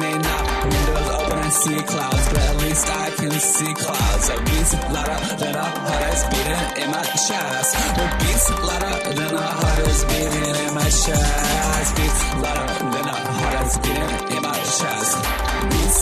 me 0.00 0.12
now. 0.18 0.42
Windows 0.68 1.08
open 1.16 1.38
and 1.38 1.52
see 1.52 1.80
clouds, 1.82 2.26
but 2.28 2.38
at 2.38 2.56
least 2.62 2.86
I 2.88 3.10
can 3.16 3.32
see 3.32 3.72
clouds. 3.74 4.28
A 4.28 4.36
beats 4.46 4.72
louder 4.92 5.20
than 5.40 5.54
a 5.54 5.64
heart 5.64 6.14
is 6.14 6.22
beating 6.32 6.82
in 6.82 6.90
my 6.90 7.06
chest. 7.26 7.70
A 7.76 8.06
beats 8.20 8.46
louder 8.68 8.96
than 9.16 9.34
a 9.34 9.46
heart 9.58 9.88
is 9.88 10.04
beating 10.04 10.56
in 10.64 10.74
my 10.74 10.88
chest. 11.02 11.96
Beats 11.96 12.20
louder 12.44 12.68
than 12.92 13.06
a 13.06 13.16
heart 13.16 13.66
is 13.66 13.78
beating 13.78 14.36
in 14.36 14.42
my 14.42 14.58
chest. 14.78 15.16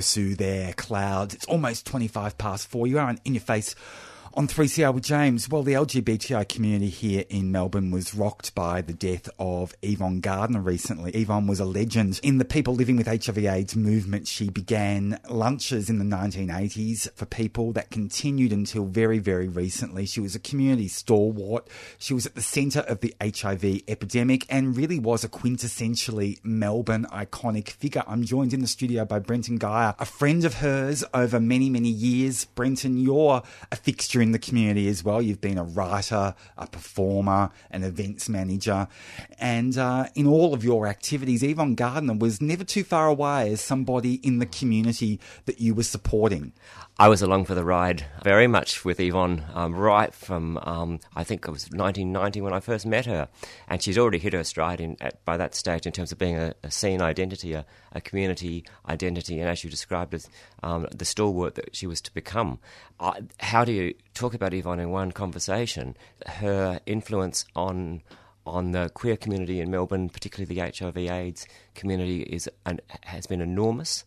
Soo 0.00 0.34
there, 0.34 0.72
Clouds. 0.72 1.34
It's 1.34 1.46
almost 1.46 1.86
25 1.86 2.38
past 2.38 2.68
four. 2.68 2.86
You 2.86 2.98
are 2.98 3.14
In 3.24 3.34
Your 3.34 3.40
Face 3.40 3.74
on 4.36 4.46
3CR 4.46 4.92
with 4.92 5.04
James. 5.04 5.48
Well, 5.48 5.62
the 5.62 5.72
LGBTI 5.72 6.46
community 6.46 6.90
here 6.90 7.24
in 7.30 7.50
Melbourne 7.50 7.90
was 7.90 8.14
rocked 8.14 8.54
by 8.54 8.82
the 8.82 8.92
death 8.92 9.30
of 9.38 9.74
Yvonne 9.80 10.20
Gardner 10.20 10.60
recently. 10.60 11.10
Yvonne 11.12 11.46
was 11.46 11.58
a 11.58 11.64
legend 11.64 12.20
in 12.22 12.36
the 12.36 12.44
people 12.44 12.74
living 12.74 12.96
with 12.96 13.06
HIV 13.06 13.38
AIDS 13.38 13.74
movement. 13.74 14.28
She 14.28 14.50
began 14.50 15.18
lunches 15.30 15.88
in 15.88 15.98
the 15.98 16.04
1980s 16.04 17.10
for 17.14 17.24
people 17.24 17.72
that 17.72 17.90
continued 17.90 18.52
until 18.52 18.84
very, 18.84 19.18
very 19.18 19.48
recently. 19.48 20.04
She 20.04 20.20
was 20.20 20.34
a 20.34 20.38
community 20.38 20.88
stalwart. 20.88 21.66
She 21.96 22.12
was 22.12 22.26
at 22.26 22.34
the 22.34 22.42
centre 22.42 22.80
of 22.80 23.00
the 23.00 23.14
HIV 23.22 23.84
epidemic 23.88 24.44
and 24.50 24.76
really 24.76 24.98
was 24.98 25.24
a 25.24 25.30
quintessentially 25.30 26.44
Melbourne 26.44 27.06
iconic 27.10 27.70
figure. 27.70 28.02
I'm 28.06 28.22
joined 28.22 28.52
in 28.52 28.60
the 28.60 28.66
studio 28.66 29.06
by 29.06 29.18
Brenton 29.18 29.56
Geyer, 29.56 29.94
a 29.98 30.04
friend 30.04 30.44
of 30.44 30.56
hers 30.56 31.02
over 31.14 31.40
many, 31.40 31.70
many 31.70 31.88
years. 31.88 32.44
Brenton, 32.44 32.98
you're 32.98 33.42
a 33.72 33.76
fixture 33.76 34.25
in 34.26 34.32
the 34.32 34.38
community 34.38 34.88
as 34.88 35.02
well. 35.02 35.22
You've 35.22 35.40
been 35.40 35.58
a 35.58 35.64
writer, 35.64 36.34
a 36.58 36.66
performer, 36.66 37.50
an 37.70 37.84
events 37.84 38.28
manager, 38.28 38.88
and 39.38 39.78
uh, 39.78 40.08
in 40.14 40.26
all 40.26 40.52
of 40.52 40.64
your 40.64 40.86
activities, 40.86 41.42
Yvonne 41.42 41.74
Gardner 41.74 42.14
was 42.14 42.40
never 42.40 42.64
too 42.64 42.84
far 42.84 43.06
away 43.06 43.52
as 43.52 43.60
somebody 43.60 44.14
in 44.14 44.38
the 44.38 44.46
community 44.46 45.20
that 45.46 45.60
you 45.60 45.74
were 45.74 45.82
supporting. 45.82 46.52
I 46.98 47.08
was 47.08 47.20
along 47.20 47.44
for 47.44 47.54
the 47.54 47.62
ride 47.62 48.06
very 48.24 48.46
much 48.46 48.82
with 48.82 48.98
Yvonne 48.98 49.44
um, 49.52 49.74
right 49.74 50.14
from 50.14 50.56
um, 50.62 51.00
I 51.14 51.24
think 51.24 51.46
it 51.46 51.50
was 51.50 51.64
1990 51.64 52.40
when 52.40 52.54
I 52.54 52.60
first 52.60 52.86
met 52.86 53.04
her, 53.04 53.28
and 53.68 53.82
she's 53.82 53.98
already 53.98 54.18
hit 54.18 54.32
her 54.32 54.42
stride 54.44 54.80
in, 54.80 54.96
at, 55.02 55.22
by 55.26 55.36
that 55.36 55.54
stage 55.54 55.86
in 55.86 55.92
terms 55.92 56.10
of 56.10 56.16
being 56.16 56.38
a, 56.38 56.54
a 56.62 56.70
scene 56.70 57.02
identity, 57.02 57.52
a, 57.52 57.66
a, 57.92 58.00
community 58.00 58.64
identity, 58.88 59.38
and 59.40 59.50
as 59.50 59.62
you 59.62 59.68
described 59.68 60.14
as 60.14 60.26
um, 60.62 60.86
the 60.90 61.04
stalwart 61.04 61.54
that 61.56 61.76
she 61.76 61.86
was 61.86 62.00
to 62.00 62.14
become. 62.14 62.60
Uh, 62.98 63.20
how 63.40 63.62
do 63.62 63.72
you 63.72 63.92
talk 64.14 64.32
about 64.32 64.54
Yvonne 64.54 64.80
in 64.80 64.88
one 64.88 65.12
conversation? 65.12 65.98
Her 66.26 66.80
influence 66.86 67.44
on 67.54 68.02
on 68.46 68.72
the 68.72 68.88
queer 68.94 69.18
community 69.18 69.60
in 69.60 69.70
Melbourne, 69.70 70.08
particularly 70.08 70.54
the 70.54 70.60
HIV/AIDS 70.62 71.46
community, 71.74 72.22
is 72.22 72.48
an, 72.64 72.80
has 73.02 73.26
been 73.26 73.42
enormous. 73.42 74.04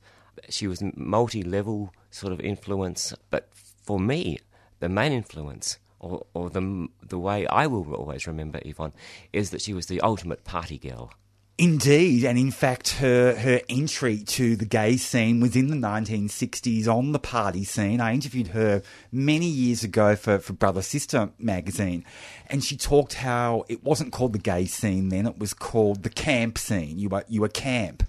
She 0.49 0.67
was 0.67 0.81
multi-level 0.95 1.93
sort 2.11 2.33
of 2.33 2.39
influence. 2.39 3.13
But 3.29 3.49
for 3.53 3.99
me, 3.99 4.39
the 4.79 4.89
main 4.89 5.11
influence, 5.11 5.79
or, 5.99 6.25
or 6.33 6.49
the, 6.49 6.87
the 7.01 7.19
way 7.19 7.47
I 7.47 7.67
will 7.67 7.93
always 7.93 8.27
remember 8.27 8.59
Yvonne, 8.63 8.93
is 9.33 9.49
that 9.51 9.61
she 9.61 9.73
was 9.73 9.87
the 9.87 10.01
ultimate 10.01 10.43
party 10.43 10.77
girl. 10.77 11.11
Indeed, 11.59 12.23
and 12.23 12.37
in 12.37 12.51
fact, 12.51 12.87
her 12.99 13.35
her 13.35 13.59
entry 13.67 14.19
to 14.19 14.55
the 14.55 14.63
gay 14.63 14.95
scene 14.95 15.41
was 15.41 15.57
in 15.57 15.67
the 15.67 15.75
1960s 15.75 16.87
on 16.87 17.11
the 17.11 17.19
party 17.19 17.65
scene. 17.65 17.99
I 17.99 18.13
interviewed 18.13 18.47
her 18.47 18.81
many 19.11 19.47
years 19.47 19.83
ago 19.83 20.15
for, 20.15 20.39
for 20.39 20.53
Brother 20.53 20.81
Sister 20.81 21.31
magazine, 21.37 22.05
and 22.47 22.63
she 22.63 22.77
talked 22.77 23.15
how 23.15 23.65
it 23.67 23.83
wasn't 23.83 24.13
called 24.13 24.31
the 24.31 24.39
gay 24.39 24.67
scene 24.67 25.09
then; 25.09 25.27
it 25.27 25.37
was 25.37 25.53
called 25.53 26.03
the 26.03 26.09
camp 26.09 26.57
scene. 26.57 26.97
You 26.97 27.09
were 27.09 27.25
you 27.27 27.41
were 27.41 27.49
camp, 27.49 28.03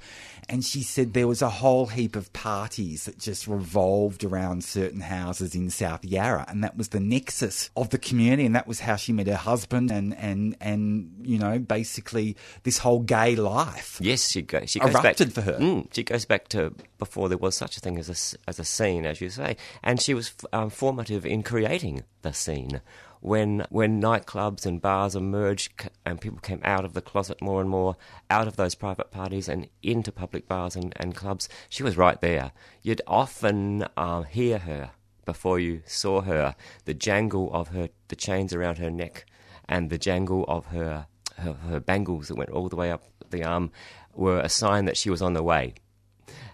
and 0.50 0.64
she 0.64 0.82
said 0.82 1.14
there 1.14 1.28
was 1.28 1.42
a 1.42 1.48
whole 1.48 1.86
heap 1.86 2.16
of 2.16 2.32
parties 2.32 3.04
that 3.04 3.16
just 3.16 3.46
revolved 3.46 4.24
around 4.24 4.64
certain 4.64 5.00
houses 5.00 5.54
in 5.54 5.70
South 5.70 6.04
Yarra, 6.04 6.44
and 6.48 6.64
that 6.64 6.76
was 6.76 6.88
the 6.88 6.98
nexus 6.98 7.70
of 7.76 7.90
the 7.90 7.98
community, 7.98 8.44
and 8.44 8.56
that 8.56 8.66
was 8.66 8.80
how 8.80 8.96
she 8.96 9.12
met 9.12 9.28
her 9.28 9.36
husband, 9.36 9.92
and 9.92 10.14
and 10.16 10.56
and 10.60 11.14
you 11.22 11.38
know 11.38 11.60
basically 11.60 12.36
this 12.64 12.78
whole 12.78 12.98
gay 12.98 13.36
life. 13.36 13.98
Yes, 14.00 14.28
she 14.28 14.42
goes. 14.42 14.70
She 14.70 14.80
goes 14.80 14.90
erupted 14.90 15.32
back, 15.32 15.34
for 15.34 15.52
her. 15.52 15.58
Mm, 15.58 15.86
she 15.94 16.02
goes 16.02 16.24
back 16.24 16.48
to 16.48 16.74
before 16.98 17.28
there 17.28 17.38
was 17.38 17.56
such 17.56 17.76
a 17.76 17.80
thing 17.80 17.96
as 17.96 18.08
a 18.08 18.50
as 18.50 18.58
a 18.58 18.64
scene, 18.64 19.06
as 19.06 19.20
you 19.20 19.30
say, 19.30 19.56
and 19.84 20.00
she 20.00 20.14
was 20.14 20.34
um, 20.52 20.68
formative 20.68 21.24
in 21.24 21.44
creating 21.44 22.02
the 22.22 22.32
scene 22.32 22.80
when 23.20 23.66
when 23.70 24.00
nightclubs 24.00 24.64
and 24.64 24.80
bars 24.80 25.14
emerged 25.14 25.88
and 26.04 26.20
people 26.20 26.38
came 26.40 26.60
out 26.64 26.84
of 26.84 26.94
the 26.94 27.02
closet 27.02 27.40
more 27.40 27.60
and 27.60 27.70
more, 27.70 27.96
out 28.30 28.46
of 28.46 28.56
those 28.56 28.74
private 28.74 29.10
parties 29.10 29.48
and 29.48 29.68
into 29.82 30.10
public 30.10 30.48
bars 30.48 30.74
and, 30.74 30.92
and 30.96 31.14
clubs, 31.14 31.48
she 31.68 31.82
was 31.82 31.96
right 31.96 32.20
there. 32.20 32.52
You'd 32.82 33.02
often 33.06 33.86
uh, 33.96 34.22
hear 34.22 34.58
her 34.58 34.90
before 35.24 35.60
you 35.60 35.82
saw 35.86 36.22
her, 36.22 36.56
the 36.86 36.94
jangle 36.94 37.52
of 37.52 37.68
her, 37.68 37.90
the 38.08 38.16
chains 38.16 38.52
around 38.52 38.78
her 38.78 38.90
neck, 38.90 39.26
and 39.68 39.90
the 39.90 39.98
jangle 39.98 40.44
of 40.48 40.66
her, 40.66 41.06
her, 41.36 41.52
her 41.52 41.80
bangles 41.80 42.28
that 42.28 42.36
went 42.36 42.50
all 42.50 42.68
the 42.68 42.76
way 42.76 42.90
up 42.90 43.04
the 43.30 43.44
arm 43.44 43.70
were 44.14 44.40
a 44.40 44.48
sign 44.48 44.86
that 44.86 44.96
she 44.96 45.10
was 45.10 45.22
on 45.22 45.34
the 45.34 45.42
way. 45.42 45.74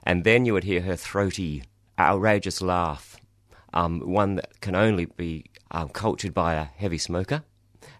And 0.03 0.25
then 0.25 0.45
you 0.45 0.53
would 0.53 0.65
hear 0.65 0.83
her 0.83 0.97
throaty, 0.97 1.65
outrageous 1.99 2.61
laugh, 2.61 3.17
um, 3.73 4.01
one 4.01 4.35
that 4.35 4.61
can 4.61 4.75
only 4.75 5.07
be 5.07 5.47
um, 5.71 5.89
cultured 5.89 6.35
by 6.35 6.55
a 6.55 6.65
heavy 6.65 6.99
smoker. 6.99 7.45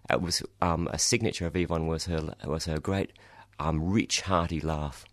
It 0.09 0.21
was 0.21 0.41
um, 0.61 0.87
a 0.91 0.99
signature 0.99 1.45
of 1.45 1.55
Yvonne 1.55 1.87
was 1.87 2.05
her 2.05 2.33
was 2.45 2.65
her 2.65 2.79
great, 2.79 3.11
um, 3.59 3.89
rich, 3.89 4.21
hearty 4.21 4.59
laugh. 4.59 5.05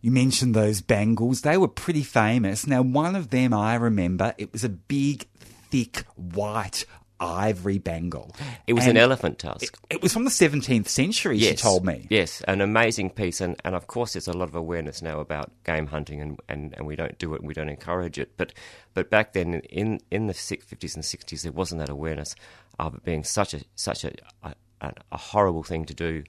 You 0.00 0.10
mentioned 0.10 0.54
those 0.54 0.80
bangles; 0.80 1.40
they 1.40 1.56
were 1.56 1.68
pretty 1.68 2.02
famous. 2.02 2.66
Now, 2.66 2.82
one 2.82 3.16
of 3.16 3.30
them 3.30 3.52
I 3.54 3.74
remember. 3.74 4.34
It 4.38 4.52
was 4.52 4.64
a 4.64 4.68
big, 4.68 5.26
thick, 5.70 6.04
white 6.14 6.84
ivory 7.20 7.78
bangle. 7.78 8.34
It 8.66 8.74
was 8.74 8.86
And 8.86 8.96
an 8.96 9.02
elephant 9.02 9.38
tusk. 9.38 9.62
It, 9.90 9.96
it 9.96 10.02
was 10.02 10.12
from 10.12 10.24
the 10.24 10.30
17th 10.30 10.88
century. 10.88 11.38
She 11.38 11.54
told 11.54 11.84
me. 11.84 12.06
Yes, 12.10 12.42
an 12.42 12.60
amazing 12.60 13.10
piece, 13.10 13.40
and, 13.40 13.56
and 13.64 13.74
of 13.74 13.86
course, 13.86 14.12
there's 14.12 14.28
a 14.28 14.32
lot 14.32 14.48
of 14.48 14.54
awareness 14.54 15.02
now 15.02 15.20
about 15.20 15.50
game 15.64 15.86
hunting, 15.86 16.20
and, 16.20 16.40
and, 16.48 16.74
and 16.76 16.86
we 16.86 16.96
don't 16.96 17.18
do 17.18 17.34
it, 17.34 17.40
and 17.40 17.48
we 17.48 17.54
don't 17.54 17.68
encourage 17.68 18.18
it. 18.18 18.36
But 18.36 18.52
but 18.94 19.10
back 19.10 19.32
then, 19.32 19.54
in 19.54 20.00
in 20.10 20.26
the 20.26 20.34
fifties 20.34 20.94
and 20.94 21.04
sixties, 21.04 21.42
there 21.42 21.52
wasn't 21.52 21.80
that 21.80 21.88
awareness 21.88 22.34
of 22.78 22.94
it 22.94 23.04
being 23.04 23.24
such 23.24 23.54
a 23.54 23.62
such 23.74 24.04
a 24.04 24.12
a, 24.42 24.92
a 25.10 25.16
horrible 25.16 25.62
thing 25.62 25.84
to 25.86 25.94
do, 25.94 26.24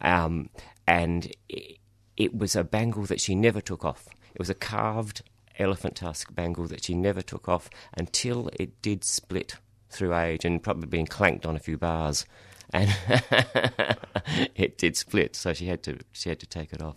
um, 0.00 0.48
and 0.86 1.32
it, 1.48 1.78
it 2.16 2.36
was 2.36 2.56
a 2.56 2.64
bangle 2.64 3.04
that 3.04 3.20
she 3.20 3.34
never 3.34 3.60
took 3.60 3.84
off. 3.84 4.06
It 4.34 4.38
was 4.38 4.50
a 4.50 4.54
carved 4.54 5.22
elephant 5.58 5.96
tusk 5.96 6.34
bangle 6.34 6.66
that 6.68 6.84
she 6.84 6.94
never 6.94 7.20
took 7.20 7.48
off 7.48 7.68
until 7.94 8.48
it 8.54 8.80
did 8.80 9.04
split 9.04 9.56
through 9.90 10.14
age 10.14 10.44
and 10.44 10.62
probably 10.62 10.86
been 10.86 11.06
clanked 11.06 11.46
on 11.46 11.56
a 11.56 11.58
few 11.58 11.76
bars, 11.76 12.26
and 12.72 12.94
it 14.54 14.78
did 14.78 14.96
split. 14.96 15.36
So 15.36 15.52
she 15.52 15.66
had 15.66 15.82
to 15.84 15.98
she 16.12 16.28
had 16.28 16.40
to 16.40 16.46
take 16.46 16.72
it 16.72 16.82
off. 16.82 16.96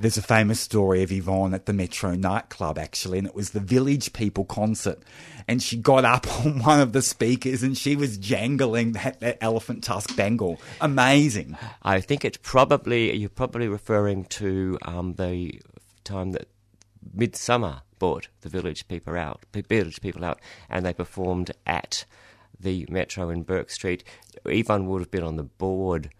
There's 0.00 0.18
a 0.18 0.22
famous 0.22 0.60
story 0.60 1.02
of 1.02 1.12
Yvonne 1.12 1.54
at 1.54 1.66
the 1.66 1.72
Metro 1.72 2.14
nightclub, 2.14 2.78
actually, 2.78 3.18
and 3.18 3.26
it 3.26 3.34
was 3.34 3.50
the 3.50 3.60
Village 3.60 4.12
People 4.12 4.44
concert. 4.44 5.00
And 5.46 5.62
she 5.62 5.76
got 5.76 6.04
up 6.04 6.26
on 6.44 6.62
one 6.62 6.80
of 6.80 6.92
the 6.92 7.02
speakers 7.02 7.62
and 7.62 7.76
she 7.76 7.96
was 7.96 8.18
jangling 8.18 8.92
that, 8.92 9.20
that 9.20 9.38
elephant 9.40 9.84
tusk 9.84 10.16
bangle. 10.16 10.60
Amazing. 10.80 11.56
I 11.82 12.00
think 12.00 12.24
it's 12.24 12.38
probably 12.42 13.16
you're 13.16 13.28
probably 13.28 13.68
referring 13.68 14.24
to 14.24 14.78
um, 14.82 15.14
the 15.14 15.60
time 16.02 16.32
that 16.32 16.48
Midsummer 17.12 17.82
brought 17.98 18.28
the 18.40 18.48
Village 18.48 18.88
People 18.88 19.16
out, 19.16 19.44
Village 19.52 20.00
People 20.00 20.24
out, 20.24 20.40
and 20.68 20.84
they 20.84 20.92
performed 20.92 21.52
at 21.66 22.04
the 22.58 22.86
Metro 22.88 23.30
in 23.30 23.42
Bourke 23.42 23.70
Street. 23.70 24.04
Yvonne 24.44 24.86
would 24.86 25.00
have 25.00 25.10
been 25.10 25.22
on 25.22 25.36
the 25.36 25.42
board, 25.44 26.10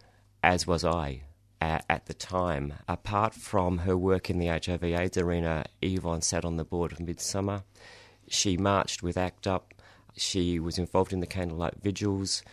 as 0.43 0.67
was 0.67 0.83
I. 0.83 1.21
Uh, 1.61 1.79
at 1.89 2.05
the 2.05 2.13
time, 2.13 2.73
apart 2.87 3.33
from 3.33 3.79
her 3.79 3.97
work 3.97 4.29
in 4.29 4.37
the 4.37 4.47
HIV/AIDS 4.47 5.17
arena, 5.17 5.65
Yvonne 5.81 6.21
sat 6.21 6.45
on 6.45 6.57
the 6.57 6.65
board 6.65 6.91
of 6.91 6.99
Midsummer. 6.99 7.63
She 8.27 8.57
marched 8.57 9.01
with 9.01 9.17
ACT 9.17 9.47
UP. 9.47 9.73
She 10.17 10.59
was 10.59 10.77
involved 10.77 11.13
in 11.13 11.21
the 11.21 11.27
candlelight 11.27 11.75
vigils. 11.81 12.43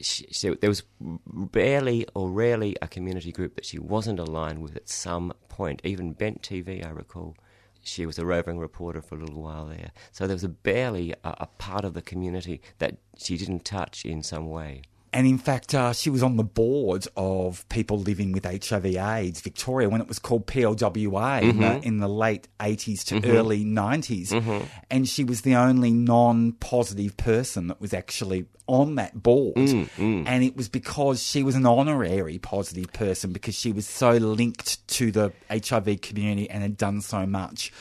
She, 0.00 0.26
she, 0.30 0.54
there 0.54 0.70
was 0.70 0.82
barely 1.26 2.06
or 2.14 2.30
rarely 2.30 2.76
a 2.80 2.88
community 2.88 3.32
group 3.32 3.56
that 3.56 3.64
she 3.64 3.78
wasn't 3.78 4.18
aligned 4.18 4.62
with 4.62 4.76
at 4.76 4.88
some 4.88 5.32
point. 5.48 5.80
Even 5.82 6.12
Bent 6.12 6.42
TV, 6.42 6.84
I 6.86 6.90
recall, 6.90 7.36
she 7.82 8.06
was 8.06 8.18
a 8.18 8.26
roving 8.26 8.58
reporter 8.58 9.00
for 9.00 9.16
a 9.16 9.18
little 9.18 9.42
while 9.42 9.66
there. 9.66 9.90
So 10.12 10.26
there 10.26 10.34
was 10.34 10.44
a 10.44 10.48
barely 10.48 11.12
a, 11.12 11.34
a 11.40 11.46
part 11.58 11.84
of 11.84 11.94
the 11.94 12.02
community 12.02 12.60
that 12.78 12.98
she 13.16 13.36
didn't 13.36 13.64
touch 13.64 14.04
in 14.04 14.22
some 14.22 14.48
way. 14.50 14.82
And 15.12 15.26
in 15.26 15.38
fact, 15.38 15.74
uh, 15.74 15.92
she 15.92 16.08
was 16.08 16.22
on 16.22 16.36
the 16.36 16.44
board 16.44 17.06
of 17.16 17.68
people 17.68 17.98
living 17.98 18.30
with 18.32 18.44
HIV/AIDS 18.44 19.40
Victoria 19.40 19.88
when 19.88 20.00
it 20.00 20.06
was 20.06 20.20
called 20.20 20.46
PLWA 20.46 21.42
in, 21.42 21.58
the, 21.58 21.64
mm-hmm. 21.64 21.82
in 21.82 21.98
the 21.98 22.08
late 22.08 22.46
80s 22.60 23.04
to 23.06 23.16
mm-hmm. 23.16 23.30
early 23.30 23.64
90s. 23.64 24.28
Mm-hmm. 24.28 24.66
And 24.88 25.08
she 25.08 25.24
was 25.24 25.42
the 25.42 25.56
only 25.56 25.90
non 25.90 26.52
positive 26.52 27.16
person 27.16 27.66
that 27.66 27.80
was 27.80 27.92
actually 27.92 28.46
on 28.68 28.94
that 28.94 29.20
board. 29.20 29.56
Mm, 29.56 29.90
mm. 29.96 30.24
And 30.26 30.44
it 30.44 30.56
was 30.56 30.68
because 30.68 31.20
she 31.20 31.42
was 31.42 31.56
an 31.56 31.66
honorary 31.66 32.38
positive 32.38 32.92
person 32.92 33.32
because 33.32 33.56
she 33.56 33.72
was 33.72 33.86
so 33.86 34.12
linked 34.12 34.86
to 34.88 35.10
the 35.10 35.32
HIV 35.50 36.00
community 36.02 36.48
and 36.48 36.62
had 36.62 36.76
done 36.76 37.00
so 37.00 37.26
much. 37.26 37.72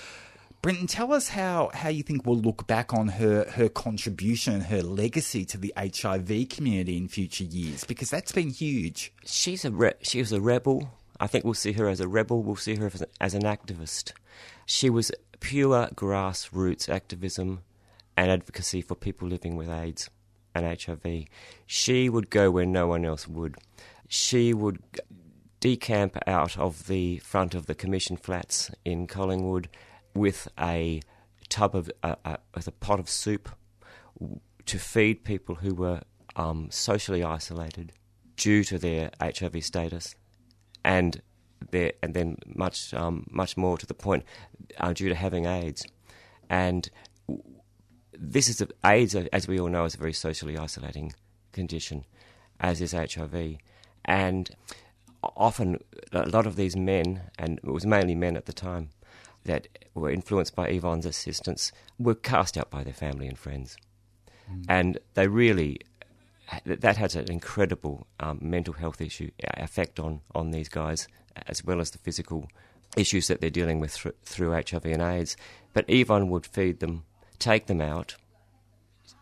Brenton, 0.61 0.87
tell 0.87 1.13
us 1.13 1.29
how, 1.29 1.71
how 1.73 1.87
you 1.87 2.03
think 2.03 2.25
we'll 2.25 2.37
look 2.37 2.67
back 2.67 2.93
on 2.93 3.07
her, 3.07 3.49
her 3.51 3.69
contribution, 3.69 4.59
her 4.59 4.81
legacy 4.81 5.45
to 5.45 5.57
the 5.57 5.73
HIV 5.77 6.49
community 6.49 6.97
in 6.97 7.07
future 7.07 7.45
years, 7.45 7.85
because 7.85 8.09
that's 8.09 8.33
been 8.33 8.49
huge. 8.49 9.13
She's 9.23 9.63
a 9.63 9.71
re- 9.71 9.93
she 10.01 10.19
was 10.19 10.33
a 10.33 10.41
rebel. 10.41 10.91
I 11.17 11.27
think 11.27 11.45
we'll 11.45 11.53
see 11.53 11.71
her 11.73 11.87
as 11.87 12.01
a 12.01 12.09
rebel. 12.09 12.43
We'll 12.43 12.57
see 12.57 12.75
her 12.75 12.87
as, 12.87 13.01
as 13.21 13.33
an 13.33 13.43
activist. 13.43 14.11
She 14.65 14.89
was 14.89 15.13
pure 15.39 15.87
grassroots 15.95 16.89
activism 16.89 17.61
and 18.17 18.29
advocacy 18.29 18.81
for 18.81 18.95
people 18.95 19.29
living 19.29 19.55
with 19.55 19.69
AIDS 19.69 20.09
and 20.53 20.65
HIV. 20.65 21.25
She 21.67 22.09
would 22.09 22.29
go 22.29 22.51
where 22.51 22.65
no 22.65 22.85
one 22.85 23.05
else 23.05 23.29
would. 23.29 23.55
She 24.09 24.53
would 24.53 24.79
decamp 25.61 26.17
out 26.27 26.57
of 26.57 26.87
the 26.87 27.19
front 27.19 27.55
of 27.55 27.65
the 27.65 27.75
Commission 27.75 28.17
flats 28.17 28.71
in 28.83 29.07
Collingwood 29.07 29.69
with 30.13 30.47
a 30.59 31.01
tub 31.49 31.75
of 31.75 31.91
with 32.55 32.67
a 32.67 32.71
pot 32.71 32.99
of 32.99 33.09
soup 33.09 33.49
to 34.65 34.77
feed 34.77 35.23
people 35.23 35.55
who 35.55 35.73
were 35.73 36.01
um, 36.35 36.67
socially 36.69 37.23
isolated 37.23 37.91
due 38.35 38.63
to 38.63 38.77
their 38.77 39.11
HIV 39.21 39.63
status, 39.63 40.15
and 40.83 41.21
their, 41.71 41.93
and 42.01 42.13
then 42.13 42.37
much 42.45 42.93
um, 42.93 43.27
much 43.31 43.57
more 43.57 43.77
to 43.77 43.85
the 43.85 43.93
point 43.93 44.23
uh, 44.77 44.93
due 44.93 45.09
to 45.09 45.15
having 45.15 45.45
AIDS, 45.45 45.85
and 46.49 46.89
this 48.17 48.49
is 48.49 48.61
a, 48.61 48.67
AIDS, 48.85 49.15
as 49.15 49.47
we 49.47 49.59
all 49.59 49.69
know, 49.69 49.85
is 49.85 49.95
a 49.95 49.97
very 49.97 50.13
socially 50.13 50.57
isolating 50.57 51.13
condition, 51.51 52.05
as 52.59 52.81
is 52.81 52.91
HIV, 52.91 53.57
and 54.05 54.49
often 55.23 55.79
a 56.11 56.27
lot 56.29 56.45
of 56.45 56.55
these 56.55 56.75
men, 56.75 57.21
and 57.37 57.59
it 57.59 57.71
was 57.71 57.85
mainly 57.85 58.15
men 58.15 58.37
at 58.37 58.45
the 58.45 58.53
time, 58.53 58.89
that 59.45 59.67
were 59.93 60.11
influenced 60.11 60.55
by 60.55 60.67
Yvonne's 60.67 61.05
assistance, 61.05 61.71
were 61.97 62.15
cast 62.15 62.57
out 62.57 62.69
by 62.69 62.83
their 62.83 62.93
family 62.93 63.27
and 63.27 63.37
friends, 63.37 63.77
and 64.67 64.97
they 65.13 65.27
really 65.27 65.79
that 66.65 66.97
has 66.97 67.15
an 67.15 67.31
incredible 67.31 68.07
um, 68.19 68.39
mental 68.41 68.73
health 68.73 69.01
issue 69.01 69.29
effect 69.39 69.99
on 69.99 70.21
on 70.33 70.51
these 70.51 70.69
guys, 70.69 71.07
as 71.47 71.63
well 71.63 71.79
as 71.79 71.91
the 71.91 71.97
physical 71.99 72.49
issues 72.97 73.27
that 73.27 73.39
they're 73.39 73.49
dealing 73.49 73.79
with 73.79 73.91
through, 73.91 74.13
through 74.23 74.51
HIV 74.51 74.85
and 74.85 75.01
AIDS. 75.01 75.37
But 75.73 75.85
Yvonne 75.87 76.29
would 76.29 76.45
feed 76.45 76.79
them, 76.79 77.03
take 77.37 77.67
them 77.67 77.81
out 77.81 78.15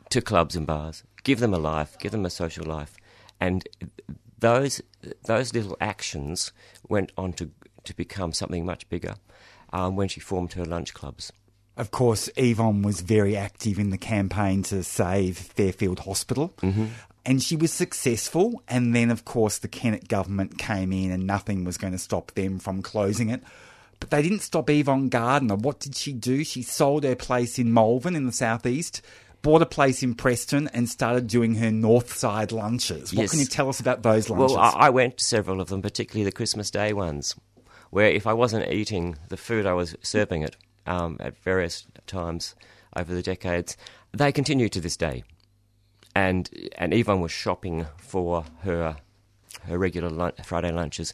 to 0.10 0.22
clubs 0.22 0.56
and 0.56 0.66
bars, 0.66 1.04
give 1.24 1.40
them 1.40 1.54
a 1.54 1.60
life, 1.60 1.98
give 2.00 2.12
them 2.12 2.26
a 2.26 2.30
social 2.30 2.66
life, 2.66 2.96
and 3.40 3.68
those 4.40 4.82
those 5.26 5.54
little 5.54 5.78
actions 5.82 6.52
went 6.88 7.12
on 7.18 7.34
to 7.34 7.52
to 7.84 7.96
become 7.96 8.34
something 8.34 8.66
much 8.66 8.88
bigger 8.90 9.16
um, 9.74 9.96
when 9.96 10.08
she 10.08 10.20
formed 10.20 10.54
her 10.54 10.66
lunch 10.66 10.94
clubs. 10.94 11.32
Of 11.76 11.92
course, 11.92 12.30
Yvonne 12.36 12.82
was 12.82 13.02
very 13.02 13.38
active 13.38 13.78
in 13.78 13.92
the 13.92 13.98
campaign 14.00 14.64
to 14.64 14.84
save 14.84 15.38
Fairfield 15.38 16.00
Hospital. 16.00 16.54
And 17.26 17.44
she 17.44 17.56
was 17.56 17.72
successful. 17.74 18.64
And 18.68 18.96
then, 18.96 19.12
of 19.12 19.26
course, 19.26 19.60
the 19.60 19.68
Kennett 19.68 20.08
government 20.08 20.58
came 20.58 20.92
in 20.92 21.12
and 21.12 21.28
nothing 21.28 21.66
was 21.66 21.78
going 21.78 21.94
to 21.94 22.00
stop 22.00 22.32
them 22.32 22.58
from 22.58 22.82
closing 22.82 23.30
it. 23.30 23.44
But 24.00 24.12
they 24.12 24.22
didn't 24.22 24.40
stop 24.40 24.70
Yvonne 24.70 25.10
Gardner. 25.10 25.56
What 25.56 25.80
did 25.80 25.96
she 25.96 26.14
do? 26.14 26.44
She 26.44 26.62
sold 26.64 27.04
her 27.04 27.16
place 27.16 27.60
in 27.60 27.74
Malvern 27.74 28.16
in 28.16 28.26
the 28.26 28.32
southeast, 28.32 29.02
bought 29.42 29.62
a 29.62 29.66
place 29.66 30.02
in 30.04 30.14
Preston, 30.16 30.68
and 30.70 30.88
started 30.88 31.28
doing 31.28 31.56
her 31.56 31.72
North 31.72 32.16
Side 32.16 32.52
lunches. 32.52 33.12
What 33.14 33.24
Yes. 33.24 33.32
can 33.32 33.40
you 33.40 33.46
tell 33.46 33.70
us 33.70 33.80
about 33.80 34.04
those 34.04 34.30
lunches? 34.30 34.56
Well, 34.56 34.74
I 34.76 34.90
went 34.92 35.18
to 35.18 35.24
several 35.24 35.60
of 35.62 35.70
them, 35.70 35.82
particularly 35.82 36.26
the 36.26 36.32
Christmas 36.32 36.70
Day 36.72 36.94
ones, 36.94 37.36
where 37.90 38.10
if 38.10 38.28
I 38.28 38.34
wasn't 38.34 38.72
eating 38.72 39.18
the 39.30 39.38
food 39.38 39.66
I 39.66 39.74
was 39.74 39.96
serving 40.02 40.42
it 40.42 40.56
um, 40.86 41.18
at 41.20 41.38
various 41.44 41.86
times 42.06 42.56
over 42.96 43.14
the 43.14 43.22
decades, 43.22 43.78
they 44.12 44.32
continue 44.32 44.70
to 44.70 44.82
this 44.82 44.98
day. 44.98 45.24
And 46.16 46.50
and 46.78 46.94
Yvonne 46.94 47.22
was 47.22 47.32
shopping 47.32 47.86
for 47.98 48.46
her 48.62 48.98
her 49.64 49.78
regular 49.78 50.10
lun- 50.10 50.34
Friday 50.44 50.72
lunches, 50.72 51.14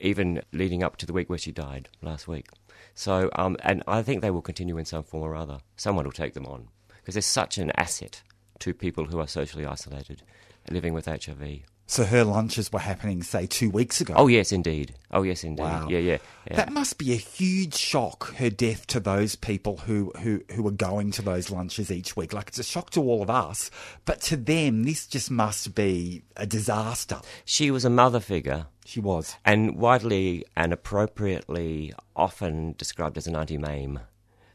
even 0.00 0.42
leading 0.52 0.82
up 0.82 0.96
to 0.96 1.06
the 1.06 1.12
week 1.12 1.28
where 1.28 1.38
she 1.38 1.52
died 1.52 1.88
last 2.00 2.26
week. 2.26 2.48
So, 2.94 3.30
um, 3.34 3.56
and 3.62 3.82
I 3.86 4.02
think 4.02 4.20
they 4.20 4.30
will 4.30 4.42
continue 4.42 4.78
in 4.78 4.84
some 4.84 5.02
form 5.02 5.22
or 5.22 5.34
other. 5.34 5.58
Someone 5.76 6.04
will 6.04 6.12
take 6.12 6.34
them 6.34 6.46
on 6.46 6.68
because 6.96 7.14
they're 7.14 7.22
such 7.22 7.58
an 7.58 7.72
asset 7.76 8.22
to 8.60 8.74
people 8.74 9.06
who 9.06 9.18
are 9.18 9.26
socially 9.26 9.66
isolated, 9.66 10.22
living 10.70 10.94
with 10.94 11.06
HIV. 11.06 11.62
So 11.86 12.04
her 12.04 12.24
lunches 12.24 12.72
were 12.72 12.78
happening, 12.78 13.22
say, 13.22 13.46
two 13.46 13.68
weeks 13.68 14.00
ago. 14.00 14.14
Oh 14.16 14.26
yes, 14.28 14.50
indeed. 14.52 14.94
Oh 15.10 15.22
yes, 15.22 15.44
indeed. 15.44 15.62
Wow. 15.62 15.88
Yeah, 15.90 15.98
yeah. 15.98 16.18
yeah. 16.48 16.56
That 16.56 16.72
must 16.72 16.96
be 16.96 17.12
a 17.12 17.16
huge 17.16 17.74
shock, 17.74 18.34
her 18.36 18.48
death 18.48 18.86
to 18.88 19.00
those 19.00 19.36
people 19.36 19.76
who, 19.78 20.10
who, 20.20 20.42
who 20.52 20.62
were 20.62 20.70
going 20.70 21.10
to 21.12 21.22
those 21.22 21.50
lunches 21.50 21.90
each 21.90 22.16
week. 22.16 22.32
Like, 22.32 22.48
it's 22.48 22.58
a 22.58 22.62
shock 22.64 22.90
to 22.90 23.02
all 23.02 23.22
of 23.22 23.28
us, 23.28 23.70
but 24.04 24.20
to 24.22 24.36
them, 24.36 24.84
this 24.84 25.06
just 25.06 25.30
must 25.30 25.74
be 25.74 26.22
a 26.36 26.46
disaster. 26.46 27.20
she 27.44 27.70
was 27.70 27.84
a 27.84 27.90
mother 27.90 28.20
figure, 28.20 28.66
She 28.86 29.00
was. 29.00 29.36
and 29.44 29.76
widely 29.76 30.46
and 30.56 30.72
appropriately 30.72 31.92
often 32.16 32.74
described 32.78 33.18
as 33.18 33.26
an 33.26 33.36
Auntie 33.36 33.58
Mame 33.58 34.00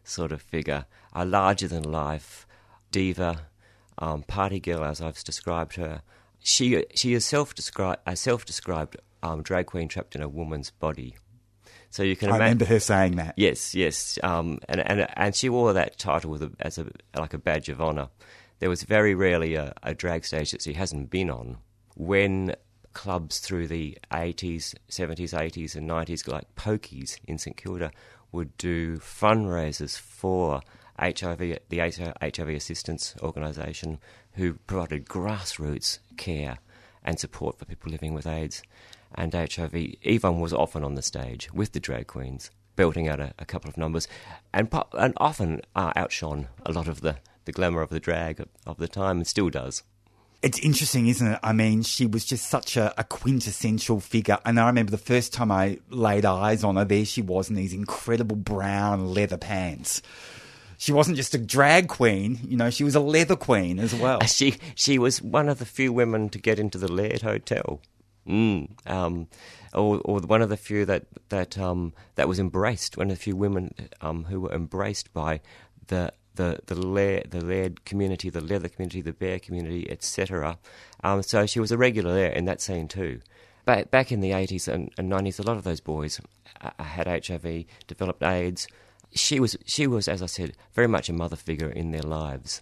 sort 0.03 0.31
of 0.31 0.41
figure, 0.41 0.85
a 1.13 1.25
larger 1.25 1.67
than 1.67 1.83
life 1.83 2.47
diva, 2.91 3.41
um, 3.99 4.23
party 4.23 4.59
girl, 4.59 4.83
as 4.83 5.01
I've 5.01 5.23
described 5.23 5.75
her. 5.75 6.01
She 6.47 6.85
she 6.95 7.13
is 7.13 7.25
self 7.25 7.53
described 7.55 7.99
a 8.05 8.15
self 8.15 8.45
described 8.45 8.95
um, 9.21 9.43
drag 9.43 9.65
queen 9.65 9.89
trapped 9.89 10.15
in 10.15 10.21
a 10.21 10.29
woman's 10.29 10.71
body. 10.71 11.17
So 11.89 12.03
you 12.03 12.15
can 12.15 12.29
I 12.29 12.37
imagine. 12.37 12.43
remember 12.43 12.65
her 12.65 12.79
saying 12.79 13.17
that. 13.17 13.33
Yes, 13.35 13.75
yes, 13.75 14.17
um, 14.23 14.59
and 14.69 14.79
and 14.79 15.07
and 15.17 15.35
she 15.35 15.49
wore 15.49 15.73
that 15.73 15.97
title 15.97 16.31
with 16.31 16.43
a, 16.43 16.51
as 16.61 16.77
a 16.77 16.87
like 17.17 17.33
a 17.33 17.37
badge 17.37 17.67
of 17.67 17.81
honour. 17.81 18.07
There 18.59 18.69
was 18.69 18.83
very 18.83 19.13
rarely 19.13 19.55
a, 19.55 19.73
a 19.83 19.93
drag 19.93 20.23
stage 20.23 20.51
that 20.51 20.61
she 20.61 20.71
hasn't 20.71 21.09
been 21.09 21.29
on. 21.29 21.57
When 21.95 22.55
clubs 22.93 23.39
through 23.39 23.67
the 23.67 23.97
eighties, 24.13 24.73
seventies, 24.87 25.33
eighties, 25.33 25.75
and 25.75 25.85
nineties, 25.85 26.29
like 26.29 26.55
Pokies 26.55 27.19
in 27.27 27.37
St 27.37 27.57
Kilda, 27.57 27.91
would 28.31 28.55
do 28.55 28.99
fundraisers 28.99 29.99
for 29.99 30.61
HIV, 30.97 31.59
the 31.67 31.79
HIV 32.21 32.49
Assistance 32.49 33.15
Organisation, 33.21 33.99
who 34.37 34.53
provided 34.67 35.05
grassroots 35.05 35.99
care 36.15 36.59
and 37.03 37.19
support 37.19 37.57
for 37.57 37.65
people 37.65 37.91
living 37.91 38.13
with 38.13 38.27
AIDS 38.27 38.63
and 39.15 39.33
HIV. 39.33 39.73
Yvonne 40.01 40.39
was 40.39 40.53
often 40.53 40.83
on 40.83 40.95
the 40.95 41.01
stage 41.01 41.51
with 41.53 41.71
the 41.71 41.79
drag 41.79 42.07
queens, 42.07 42.51
belting 42.75 43.07
out 43.07 43.19
a, 43.19 43.33
a 43.39 43.45
couple 43.45 43.69
of 43.69 43.77
numbers, 43.77 44.07
and 44.53 44.69
and 44.97 45.13
often 45.17 45.61
uh, 45.75 45.93
outshone 45.95 46.47
a 46.65 46.71
lot 46.71 46.87
of 46.87 47.01
the, 47.01 47.17
the 47.45 47.51
glamour 47.51 47.81
of 47.81 47.89
the 47.89 47.99
drag 47.99 48.39
of, 48.39 48.49
of 48.65 48.77
the 48.77 48.87
time, 48.87 49.17
and 49.17 49.27
still 49.27 49.49
does. 49.49 49.83
It's 50.43 50.59
interesting, 50.59 51.07
isn't 51.07 51.27
it? 51.27 51.39
I 51.41 51.51
mean, 51.51 51.81
she 51.81 52.05
was 52.05 52.23
just 52.23 52.47
such 52.47 52.77
a, 52.77 52.93
a 52.99 53.03
quintessential 53.03 53.99
figure. 53.99 54.37
And 54.45 54.59
I 54.59 54.67
remember 54.67 54.91
the 54.91 54.97
first 54.99 55.33
time 55.33 55.51
I 55.51 55.79
laid 55.89 56.25
eyes 56.25 56.63
on 56.63 56.75
her, 56.75 56.85
there 56.85 57.05
she 57.05 57.23
was 57.23 57.49
in 57.49 57.55
these 57.55 57.73
incredible 57.73 58.35
brown 58.35 59.13
leather 59.13 59.37
pants. 59.37 60.03
She 60.77 60.91
wasn't 60.91 61.17
just 61.17 61.33
a 61.33 61.39
drag 61.39 61.87
queen, 61.87 62.39
you 62.47 62.55
know, 62.55 62.69
she 62.69 62.83
was 62.83 62.95
a 62.95 62.99
leather 62.99 63.35
queen 63.35 63.79
as 63.79 63.93
well. 63.95 64.19
She 64.27 64.55
she 64.75 64.99
was 64.99 65.21
one 65.21 65.49
of 65.49 65.59
the 65.59 65.65
few 65.65 65.91
women 65.91 66.29
to 66.29 66.39
get 66.39 66.59
into 66.59 66.77
the 66.77 66.91
Laird 66.91 67.23
Hotel. 67.23 67.81
Mm, 68.27 68.69
um, 68.89 69.27
or, 69.73 70.01
or 70.03 70.19
one 70.19 70.41
of 70.41 70.49
the 70.49 70.57
few 70.57 70.85
that 70.85 71.05
that 71.29 71.57
um, 71.57 71.93
that 72.15 72.27
was 72.27 72.39
embraced. 72.39 72.97
One 72.97 73.09
of 73.09 73.17
the 73.17 73.23
few 73.23 73.35
women 73.35 73.73
um, 74.01 74.25
who 74.25 74.41
were 74.41 74.53
embraced 74.53 75.13
by 75.13 75.41
the 75.87 76.13
the 76.35 76.59
the 76.65 76.75
Laird, 76.75 77.31
the 77.31 77.43
Laird 77.43 77.85
community, 77.85 78.29
the 78.29 78.41
leather 78.41 78.69
community, 78.69 79.01
the 79.01 79.13
bear 79.13 79.39
community, 79.39 79.89
etc. 79.89 80.57
Um, 81.03 81.23
so 81.23 81.45
she 81.45 81.59
was 81.59 81.71
a 81.71 81.77
regular 81.77 82.13
there 82.13 82.31
in 82.31 82.45
that 82.45 82.61
scene 82.61 82.87
too. 82.87 83.21
Back 83.65 83.91
back 83.91 84.11
in 84.11 84.21
the 84.21 84.33
eighties 84.33 84.67
and 84.67 84.91
nineties, 84.97 85.39
a 85.39 85.43
lot 85.43 85.57
of 85.57 85.63
those 85.63 85.81
boys 85.81 86.21
uh, 86.61 86.83
had 86.83 87.07
HIV, 87.07 87.65
developed 87.87 88.23
AIDS. 88.23 88.67
She 89.13 89.39
was 89.39 89.57
she 89.65 89.87
was, 89.87 90.07
as 90.07 90.21
I 90.21 90.27
said, 90.27 90.53
very 90.73 90.87
much 90.87 91.09
a 91.09 91.13
mother 91.13 91.35
figure 91.35 91.69
in 91.69 91.91
their 91.91 92.01
lives. 92.01 92.61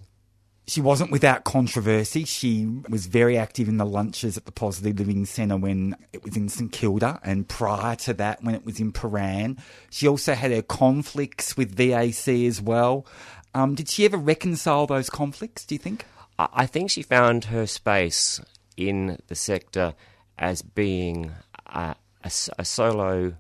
She 0.68 0.82
wasn't 0.82 1.12
without 1.12 1.44
controversy. 1.44 2.26
She 2.26 2.66
was 2.90 3.06
very 3.06 3.38
active 3.38 3.68
in 3.68 3.78
the 3.78 3.86
lunches 3.86 4.36
at 4.36 4.46
the 4.46 4.52
Positive 4.52 4.98
Living 4.98 5.26
Centre 5.26 5.58
when 5.58 5.96
it 6.12 6.24
was 6.24 6.36
in 6.36 6.50
St 6.50 6.72
Kilda, 6.72 7.20
and 7.24 7.48
prior 7.48 7.96
to 7.98 8.14
that, 8.16 8.44
when 8.44 8.56
it 8.56 8.66
was 8.66 8.80
in 8.80 8.92
Prahran. 8.92 9.60
She 9.92 10.08
also 10.08 10.34
had 10.34 10.52
her 10.52 10.64
conflicts 10.64 11.56
with 11.56 11.76
VAC 11.76 12.48
as 12.48 12.62
well. 12.62 13.06
Um, 13.54 13.76
did 13.76 13.90
she 13.90 14.06
ever 14.06 14.18
reconcile 14.18 14.88
those 14.88 15.10
conflicts, 15.10 15.66
do 15.66 15.76
you 15.76 15.80
think? 15.80 16.06
I 16.40 16.48
I 16.54 16.66
think 16.66 16.90
she 16.90 17.04
found 17.04 17.46
her 17.46 17.68
space 17.68 18.42
in 18.76 19.20
the 19.28 19.36
sector 19.36 19.94
as 20.38 20.62
being 20.62 21.32
a 21.68 21.96
solo, 22.30 23.36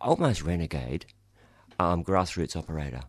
almost 0.00 0.42
renegade, 0.42 1.06
um, 1.78 2.04
grassroots 2.04 2.56
operator, 2.56 3.02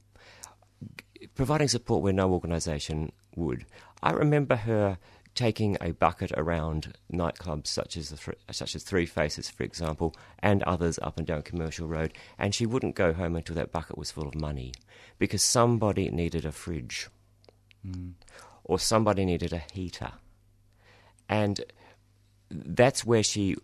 g- 1.20 1.28
providing 1.36 1.68
support 1.68 2.04
where 2.04 2.14
no 2.14 2.32
organisation 2.32 3.12
would. 3.36 3.66
I 4.04 4.12
remember 4.12 4.56
her 4.56 4.98
taking 5.36 5.78
a 5.82 5.92
bucket 5.92 6.32
around 6.36 6.94
nightclubs 7.14 7.68
such 7.68 7.96
as 7.96 8.10
the, 8.10 8.18
Thr- 8.18 8.32
such 8.52 8.76
as 8.76 8.84
Three 8.84 9.06
Faces, 9.06 9.50
for 9.50 9.64
example, 9.64 10.16
and 10.40 10.64
others 10.64 10.98
up 11.04 11.18
and 11.18 11.28
down 11.28 11.44
Commercial 11.44 11.88
Road, 11.88 12.14
and 12.40 12.56
she 12.56 12.66
wouldn't 12.66 12.96
go 12.96 13.14
home 13.14 13.36
until 13.36 13.56
that 13.56 13.72
bucket 13.72 13.98
was 13.98 14.10
full 14.10 14.28
of 14.28 14.34
money, 14.34 14.74
because 15.20 15.44
somebody 15.44 16.10
needed 16.10 16.44
a 16.44 16.52
fridge 16.52 17.08
or 18.64 18.80
somebody 18.80 19.26
needed 19.26 19.54
a 19.54 19.64
heater. 19.72 20.12
And 21.30 21.62
that's 22.50 23.06
where 23.06 23.24
she, 23.24 23.56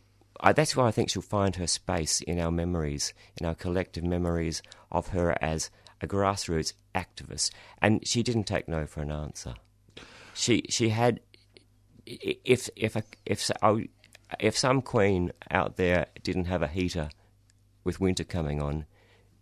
uh, 0.44 0.52
that's 0.52 0.76
where 0.76 0.86
I 0.86 0.92
think 0.92 1.10
she'll 1.10 1.22
find 1.22 1.56
her 1.56 1.68
space 1.68 2.22
in 2.22 2.38
our 2.38 2.52
memories, 2.52 3.14
in 3.40 3.46
our 3.46 3.56
collective 3.56 4.04
memories 4.04 4.62
of 4.92 5.08
her 5.08 5.36
as 5.42 5.72
a 6.02 6.08
grassroots 6.08 6.74
activist, 6.94 7.52
and 7.82 8.06
she 8.06 8.22
didn't 8.22 8.44
take 8.44 8.68
no 8.68 8.86
for 8.86 9.02
an 9.02 9.12
answer. 9.12 9.56
She 10.34 10.64
she 10.70 10.90
had 10.90 11.22
if 12.06 12.70
if 12.76 12.98
a, 12.98 13.04
if 13.26 13.50
oh, 13.62 13.82
if 14.40 14.58
some 14.58 14.82
queen 14.82 15.32
out 15.50 15.78
there 15.78 16.08
didn't 16.22 16.46
have 16.46 16.62
a 16.62 16.68
heater 16.68 17.10
with 17.86 18.02
winter 18.02 18.26
coming 18.26 18.62
on, 18.62 18.86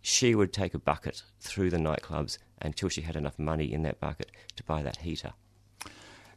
she 0.00 0.36
would 0.36 0.52
take 0.52 0.72
a 0.72 0.78
bucket 0.78 1.22
through 1.40 1.70
the 1.70 1.78
nightclubs 1.78 2.38
until 2.60 2.88
she 2.88 3.02
had 3.02 3.16
enough 3.16 3.38
money 3.38 3.72
in 3.72 3.82
that 3.82 3.98
bucket 3.98 4.30
to 4.54 4.62
buy 4.62 4.82
that 4.82 4.98
heater. 4.98 5.32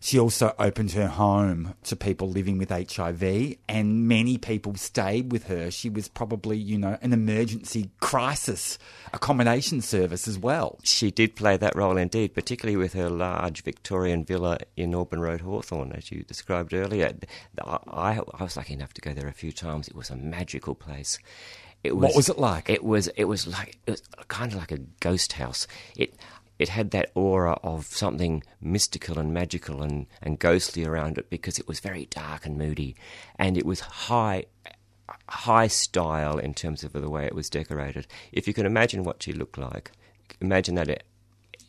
She 0.05 0.19
also 0.19 0.53
opened 0.59 0.91
her 0.91 1.07
home 1.07 1.73
to 1.85 1.95
people 1.95 2.29
living 2.29 2.59
with 2.59 2.69
HIV, 2.69 3.55
and 3.67 4.07
many 4.07 4.37
people 4.37 4.75
stayed 4.75 5.31
with 5.31 5.45
her. 5.45 5.71
She 5.71 5.89
was 5.89 6.07
probably, 6.07 6.59
you 6.59 6.77
know, 6.77 6.99
an 7.01 7.11
emergency 7.11 7.89
crisis 7.99 8.77
accommodation 9.13 9.81
service 9.81 10.27
as 10.27 10.37
well. 10.37 10.77
She 10.83 11.09
did 11.09 11.35
play 11.35 11.57
that 11.57 11.75
role 11.75 11.97
indeed, 11.97 12.35
particularly 12.35 12.77
with 12.77 12.93
her 12.93 13.09
large 13.09 13.63
Victorian 13.63 14.23
villa 14.23 14.59
in 14.77 14.93
Auburn 14.93 15.21
Road, 15.21 15.41
Hawthorn, 15.41 15.91
as 15.93 16.11
you 16.11 16.21
described 16.21 16.75
earlier. 16.75 17.11
I, 17.65 18.19
I 18.31 18.43
was 18.43 18.57
lucky 18.57 18.75
enough 18.75 18.93
to 18.93 19.01
go 19.01 19.11
there 19.11 19.27
a 19.27 19.33
few 19.33 19.51
times. 19.51 19.87
It 19.87 19.95
was 19.95 20.11
a 20.11 20.15
magical 20.15 20.75
place. 20.75 21.17
It 21.83 21.97
What 21.97 22.15
was 22.15 22.29
it 22.29 22.37
like? 22.37 22.69
It 22.69 22.83
was 22.83 23.07
it 23.15 23.25
was 23.25 23.47
like 23.47 23.79
it 23.87 23.91
was 23.91 24.03
kind 24.27 24.51
of 24.51 24.59
like 24.59 24.71
a 24.71 24.79
ghost 24.99 25.33
house. 25.33 25.65
It 25.95 26.13
it 26.57 26.69
had 26.69 26.91
that 26.91 27.11
aura 27.15 27.53
of 27.63 27.85
something 27.85 28.43
mystical 28.61 29.19
and 29.19 29.33
magical 29.33 29.81
and, 29.81 30.07
and 30.21 30.39
ghostly 30.39 30.85
around 30.85 31.17
it 31.17 31.29
because 31.29 31.59
it 31.59 31.67
was 31.67 31.79
very 31.79 32.05
dark 32.05 32.45
and 32.45 32.57
moody, 32.57 32.95
and 33.37 33.57
it 33.57 33.65
was 33.65 33.79
high 33.81 34.45
high 35.29 35.67
style 35.67 36.37
in 36.37 36.53
terms 36.53 36.83
of 36.83 36.93
the 36.93 37.09
way 37.09 37.25
it 37.25 37.35
was 37.35 37.49
decorated. 37.49 38.07
If 38.31 38.47
you 38.47 38.53
can 38.53 38.65
imagine 38.65 39.03
what 39.03 39.21
she 39.21 39.33
looked 39.33 39.57
like, 39.57 39.91
imagine 40.41 40.75
that 40.75 40.89
it 40.89 41.03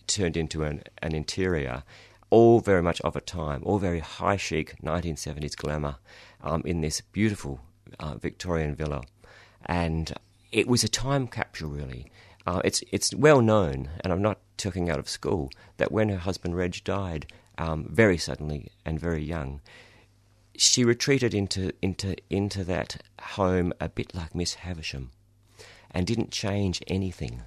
turned 0.06 0.36
into 0.36 0.62
an, 0.62 0.82
an 1.02 1.14
interior, 1.14 1.82
all 2.30 2.60
very 2.60 2.82
much 2.82 3.00
of 3.02 3.16
a 3.16 3.20
time, 3.20 3.62
all 3.64 3.78
very 3.78 4.00
high 4.00 4.36
chic 4.36 4.76
1970s 4.82 5.56
glamour 5.56 5.96
um, 6.42 6.62
in 6.64 6.80
this 6.80 7.00
beautiful 7.00 7.60
uh, 8.00 8.14
Victorian 8.14 8.74
villa. 8.74 9.02
And 9.66 10.12
it 10.52 10.66
was 10.66 10.84
a 10.84 10.88
time 10.88 11.26
capsule, 11.26 11.70
really. 11.70 12.10
Uh, 12.46 12.60
it's, 12.64 12.82
it's 12.92 13.14
well 13.14 13.42
known, 13.42 13.90
and 14.02 14.12
I'm 14.12 14.22
not 14.22 14.38
talking 14.56 14.88
out 14.88 14.98
of 14.98 15.08
school, 15.08 15.50
that 15.78 15.90
when 15.90 16.08
her 16.08 16.18
husband 16.18 16.56
Reg 16.56 16.82
died 16.84 17.26
um, 17.58 17.88
very 17.90 18.16
suddenly 18.18 18.70
and 18.84 19.00
very 19.00 19.22
young, 19.22 19.60
she 20.56 20.84
retreated 20.84 21.34
into, 21.34 21.72
into, 21.82 22.16
into 22.30 22.64
that 22.64 23.02
home 23.20 23.72
a 23.80 23.88
bit 23.88 24.14
like 24.14 24.34
Miss 24.34 24.54
Havisham 24.54 25.10
and 25.90 26.06
didn't 26.06 26.30
change 26.30 26.82
anything. 26.86 27.42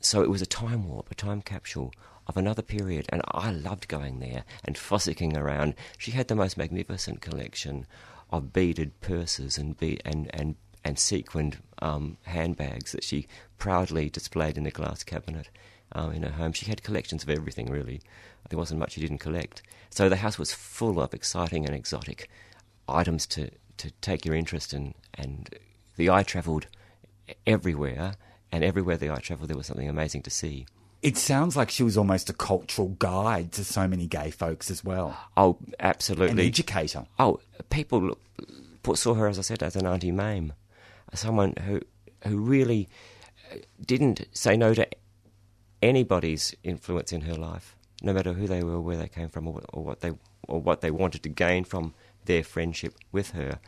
So 0.00 0.22
it 0.22 0.30
was 0.30 0.42
a 0.42 0.46
time 0.46 0.88
warp, 0.88 1.10
a 1.10 1.14
time 1.14 1.42
capsule 1.42 1.92
of 2.26 2.36
another 2.36 2.62
period, 2.62 3.06
and 3.08 3.22
I 3.30 3.50
loved 3.52 3.88
going 3.88 4.18
there 4.18 4.44
and 4.64 4.76
fossicking 4.76 5.36
around. 5.36 5.74
She 5.96 6.10
had 6.10 6.28
the 6.28 6.34
most 6.34 6.56
magnificent 6.56 7.20
collection 7.20 7.86
of 8.30 8.52
beaded 8.52 9.00
purses 9.00 9.56
and 9.56 9.78
be- 9.78 10.00
and 10.04 10.28
and 10.34 10.56
and 10.84 10.98
sequined 10.98 11.58
um, 11.82 12.16
handbags 12.22 12.92
that 12.92 13.04
she 13.04 13.26
proudly 13.58 14.08
displayed 14.08 14.56
in 14.56 14.64
the 14.64 14.70
glass 14.70 15.02
cabinet 15.04 15.48
um, 15.92 16.12
in 16.12 16.22
her 16.22 16.30
home. 16.32 16.52
She 16.52 16.66
had 16.66 16.82
collections 16.82 17.22
of 17.22 17.30
everything, 17.30 17.70
really. 17.70 18.00
There 18.48 18.58
wasn't 18.58 18.80
much 18.80 18.92
she 18.92 19.00
didn't 19.00 19.18
collect. 19.18 19.62
So 19.90 20.08
the 20.08 20.16
house 20.16 20.38
was 20.38 20.52
full 20.52 21.00
of 21.00 21.12
exciting 21.14 21.66
and 21.66 21.74
exotic 21.74 22.28
items 22.88 23.26
to, 23.28 23.50
to 23.78 23.90
take 24.00 24.24
your 24.24 24.34
interest 24.34 24.72
in. 24.72 24.94
And 25.14 25.48
the 25.96 26.10
eye 26.10 26.22
travelled 26.22 26.66
everywhere, 27.46 28.14
and 28.52 28.62
everywhere 28.64 28.96
the 28.96 29.10
eye 29.10 29.16
travelled, 29.20 29.50
there 29.50 29.56
was 29.56 29.66
something 29.66 29.88
amazing 29.88 30.22
to 30.22 30.30
see. 30.30 30.66
It 31.02 31.16
sounds 31.16 31.56
like 31.56 31.70
she 31.70 31.82
was 31.82 31.96
almost 31.96 32.30
a 32.30 32.32
cultural 32.32 32.88
guide 32.98 33.52
to 33.52 33.64
so 33.64 33.86
many 33.86 34.06
gay 34.06 34.30
folks 34.30 34.70
as 34.70 34.82
well, 34.84 35.16
Oh, 35.36 35.58
absolutely. 35.78 36.42
an 36.42 36.48
educator. 36.48 37.04
Oh, 37.18 37.40
people 37.70 38.16
put, 38.82 38.98
saw 38.98 39.14
her, 39.14 39.28
as 39.28 39.38
I 39.38 39.42
said, 39.42 39.62
as 39.62 39.76
an 39.76 39.86
Auntie 39.86 40.10
Mame, 40.12 40.52
someone 41.14 41.54
who 41.66 41.80
who 42.26 42.38
really 42.38 42.88
uh, 43.52 43.56
didn't 43.84 44.26
say 44.32 44.56
no 44.56 44.74
to 44.74 44.86
anybody's 45.82 46.54
influence 46.64 47.12
in 47.12 47.22
her 47.22 47.34
life, 47.34 47.76
no 48.02 48.12
matter 48.12 48.32
who 48.32 48.46
they 48.46 48.62
were, 48.62 48.80
where 48.80 48.96
they 48.96 49.08
came 49.08 49.28
from, 49.28 49.46
or, 49.46 49.54
what- 49.54 49.66
or 49.72 49.84
what 49.84 50.00
they 50.00 50.12
or 50.48 50.60
what 50.60 50.80
they 50.80 50.90
wanted 50.92 51.22
to 51.24 51.28
gain 51.28 51.64
from 51.64 51.92
their 52.26 52.42
friendship 52.44 52.94
with 53.10 53.32
her. 53.32 53.58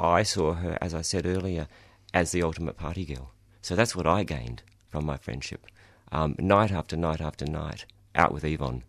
I 0.00 0.24
saw 0.24 0.54
her, 0.54 0.76
as 0.80 0.92
I 0.92 1.02
said 1.02 1.24
earlier, 1.24 1.68
as 2.12 2.32
the 2.32 2.42
ultimate 2.42 2.76
party 2.76 3.04
girl. 3.04 3.30
So 3.62 3.76
that's 3.76 3.94
what 3.94 4.06
I 4.08 4.24
gained 4.24 4.62
from 4.88 5.06
my 5.06 5.16
friendship. 5.16 5.66
Um, 6.10 6.34
night 6.38 6.72
after 6.72 6.96
night 6.96 7.20
after 7.20 7.46
night, 7.46 7.86
out 8.14 8.32
with 8.32 8.44
Yvonne 8.44 8.82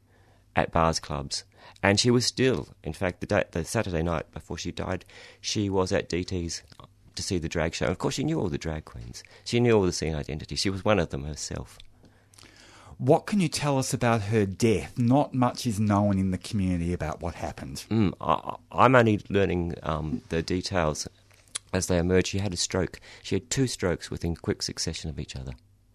at 0.56 0.72
bars, 0.72 1.00
clubs, 1.00 1.43
and 1.84 2.00
she 2.00 2.10
was 2.10 2.26
still. 2.26 2.70
In 2.84 2.93
fact, 2.93 3.20
the 3.22 3.28
day, 3.28 3.43
the 3.52 3.64
Saturday 3.64 4.02
night 4.02 4.32
before 4.32 4.58
she 4.58 4.72
died, 4.72 5.06
she 5.39 5.70
was 5.70 5.91
at 5.91 6.10
DT's 6.10 6.64
to 7.18 7.24
see 7.24 7.38
the 7.38 7.49
drag 7.49 7.74
show. 7.74 7.88
Of 7.88 7.97
course, 7.97 8.15
she 8.15 8.24
knew 8.24 8.39
all 8.39 8.49
the 8.49 8.57
drag 8.57 8.86
queens. 8.86 9.24
She 9.43 9.59
knew 9.59 9.74
all 9.74 9.84
the 9.84 9.91
scene 9.91 10.15
identities. 10.15 10.59
She 10.59 10.70
was 10.70 10.86
one 10.86 10.99
of 10.99 11.09
them 11.09 11.26
herself. 11.26 11.78
What 12.97 13.28
can 13.28 13.39
you 13.39 13.47
tell 13.47 13.78
us 13.78 13.93
about 13.93 14.24
her 14.24 14.45
death? 14.45 14.97
Not 14.97 15.34
much 15.34 15.68
is 15.68 15.80
known 15.80 16.18
in 16.18 16.32
the 16.32 16.38
community 16.38 16.93
about 16.93 17.22
what 17.22 17.36
happened. 17.36 17.86
Mm, 17.91 18.13
I, 18.20 18.55
I'm 18.72 18.95
only 18.95 19.22
learning 19.30 19.76
um, 19.84 20.22
the 20.30 20.41
details 20.41 21.07
as 21.74 21.88
they 21.88 21.99
emerge. 21.99 22.28
She 22.28 22.39
had 22.39 22.53
a 22.53 22.57
stroke. 22.57 22.99
She 23.22 23.36
had 23.36 23.49
two 23.51 23.68
strokes 23.68 24.09
within 24.09 24.36
quick 24.36 24.63
succession 24.63 25.11
of 25.11 25.20
each 25.20 25.36
other. 25.36 25.51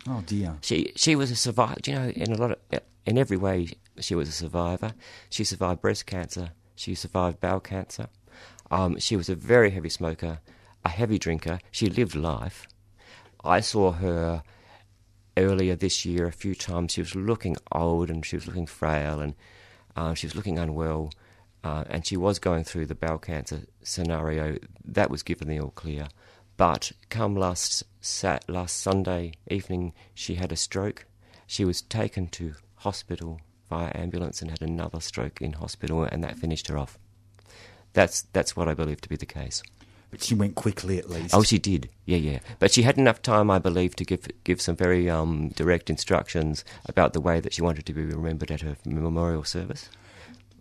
Oh 0.09 0.23
dear. 0.27 0.59
She 0.61 0.93
she 0.95 1.17
was 1.17 1.31
a 1.31 1.37
survivor. 1.37 1.81
You 1.85 1.95
know, 1.95 2.09
in 2.09 2.33
a 2.33 2.37
lot 2.37 2.53
of 2.53 2.81
in 3.05 3.19
every 3.19 3.37
way, 3.37 3.69
she 3.99 4.15
was 4.15 4.29
a 4.29 4.33
survivor. 4.33 4.95
She 5.29 5.45
survived 5.45 5.81
breast 5.81 6.07
cancer. 6.07 6.51
She 6.77 6.95
survived 6.95 7.41
bowel 7.41 7.61
cancer. 7.61 8.09
Um, 8.71 8.99
she 8.99 9.17
was 9.17 9.29
a 9.29 9.35
very 9.35 9.71
heavy 9.71 9.91
smoker, 9.91 10.41
a 10.85 10.89
heavy 10.89 11.19
drinker. 11.19 11.59
She 11.71 11.89
lived 11.89 12.15
life. 12.15 12.67
I 13.45 13.61
saw 13.61 13.93
her 13.93 14.43
earlier 15.37 15.75
this 15.75 16.05
year 16.05 16.27
a 16.27 16.33
few 16.33 16.55
times. 16.55 16.93
She 16.93 17.01
was 17.01 17.15
looking 17.15 17.57
old 17.71 18.11
and 18.11 18.25
she 18.25 18.37
was 18.37 18.47
looking 18.47 18.67
frail 18.67 19.21
and 19.21 19.35
uh, 19.97 20.15
she 20.15 20.27
was 20.27 20.37
looking 20.37 20.59
unwell. 20.59 21.13
Uh, 21.65 21.85
and 21.89 22.05
she 22.05 22.17
was 22.17 22.39
going 22.39 22.65
through 22.65 22.87
the 22.87 22.95
bowel 22.95 23.19
cancer 23.19 23.63
scenario. 23.83 24.59
That 24.85 25.11
was 25.11 25.23
given 25.23 25.49
the 25.49 25.61
all 25.61 25.71
clear. 25.71 26.09
But 26.57 26.93
come 27.09 27.37
last 27.37 27.85
sat 28.01 28.49
last 28.49 28.81
Sunday 28.81 29.33
evening, 29.49 29.93
she 30.15 30.35
had 30.35 30.53
a 30.53 30.57
stroke. 30.57 31.07
She 31.47 31.65
was 31.65 31.83
taken 31.83 32.29
to 32.29 32.55
hospital 32.77 33.41
via 33.71 33.93
ambulance 33.95 34.43
and 34.43 34.51
had 34.51 34.63
another 34.63 35.01
stroke 35.01 35.41
in 35.41 35.55
hospital, 35.55 36.03
and 36.05 36.23
that 36.23 36.37
finished 36.37 36.69
her 36.69 36.77
off. 36.77 36.99
That's 37.93 38.23
that's 38.33 38.57
what 38.57 38.69
I 38.69 38.75
believe 38.75 39.01
to 39.03 39.09
be 39.09 39.17
the 39.17 39.27
case. 39.27 39.63
But 40.13 40.23
she 40.23 40.35
went 40.35 40.55
quickly 40.55 40.99
at 40.99 41.09
least. 41.11 41.35
Oh, 41.35 41.43
she 41.43 41.59
did. 41.59 41.89
Yeah, 42.05 42.19
yeah. 42.19 42.39
But 42.59 42.71
she 42.73 42.83
had 42.83 42.99
enough 42.99 43.23
time, 43.23 43.51
I 43.51 43.59
believe, 43.59 43.97
to 43.97 44.05
give 44.05 44.29
give 44.45 44.61
some 44.61 44.77
very 44.77 45.09
um, 45.11 45.49
direct 45.57 45.89
instructions 45.91 46.65
about 46.87 47.15
the 47.15 47.21
way 47.21 47.41
that 47.41 47.55
she 47.55 47.63
wanted 47.63 47.87
to 47.87 47.95
be 47.95 48.05
remembered 48.05 48.51
at 48.51 48.61
her 48.61 48.77
memorial 48.85 49.43
service. 49.43 49.89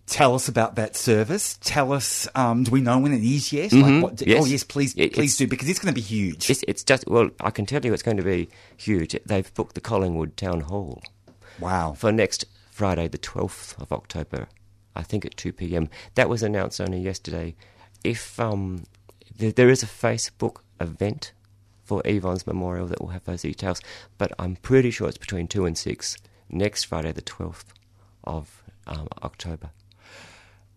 Tell 0.08 0.36
us 0.36 0.48
about 0.48 0.76
that 0.76 0.96
service. 0.96 1.58
Tell 1.62 1.94
us, 1.94 2.28
um, 2.34 2.64
do 2.64 2.72
we 2.72 2.82
know 2.82 2.98
when 3.00 3.14
it 3.14 3.24
is 3.24 3.54
yet? 3.54 3.72
Mhm, 3.72 4.02
what, 4.02 4.22
yes. 4.26 4.42
Oh, 4.42 4.46
yes, 4.46 4.64
please, 4.64 4.94
It- 4.98 5.14
please 5.14 5.38
do, 5.38 5.48
because 5.48 5.70
it's 5.70 5.80
going 5.80 5.94
to 5.94 5.96
be 5.96 6.02
huge. 6.02 6.50
It's, 6.50 6.64
it's 6.68 6.84
just 6.84 7.06
well, 7.08 7.30
I 7.40 7.52
can 7.52 7.66
tell 7.66 7.86
you, 7.86 7.94
it's 7.94 8.04
going 8.04 8.18
to 8.18 8.24
be 8.24 8.50
huge. 8.78 9.16
They've 9.26 9.54
booked 9.54 9.76
the 9.76 9.82
Collingwood 9.82 10.38
Town 10.38 10.62
Hall 10.62 11.02
wow. 11.60 11.94
for 11.94 12.12
next 12.12 12.46
Friday, 12.72 13.10
the 13.10 13.18
twelfth 13.18 13.80
of 13.82 13.92
October. 13.92 14.48
I 14.96 15.04
think 15.04 15.26
at 15.26 15.36
two 15.38 15.52
p.m. 15.54 15.90
That 16.16 16.30
was 16.30 16.42
announced 16.42 16.80
only 16.82 17.00
yesterday. 17.00 17.56
If 18.04 18.40
um, 18.40 18.84
there, 19.42 19.52
there 19.52 19.70
is 19.70 19.84
a 19.84 19.88
Facebook 19.88 20.58
event 20.80 21.34
for 21.84 22.02
Yvonne's 22.06 22.48
memorial 22.48 22.88
that 22.88 23.02
will 23.02 23.10
have 23.10 23.26
those 23.26 23.42
details, 23.42 23.82
but 24.18 24.32
I'm 24.40 24.56
pretty 24.56 24.92
sure 24.92 25.10
it's 25.10 25.18
between 25.18 25.48
two 25.48 25.66
and 25.66 25.78
six 25.78 26.16
next 26.50 26.86
Friday, 26.86 27.12
the 27.12 27.22
twelfth 27.22 27.74
of 28.24 28.64
um, 28.88 29.08
October. 29.24 29.72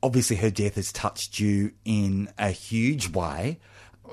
Obviously, 0.03 0.37
her 0.37 0.51
death 0.51 0.75
has 0.75 0.93
touched 0.93 1.39
you 1.39 1.73
in 1.85 2.31
a 2.39 2.51
huge 2.51 3.11
way. 3.11 3.59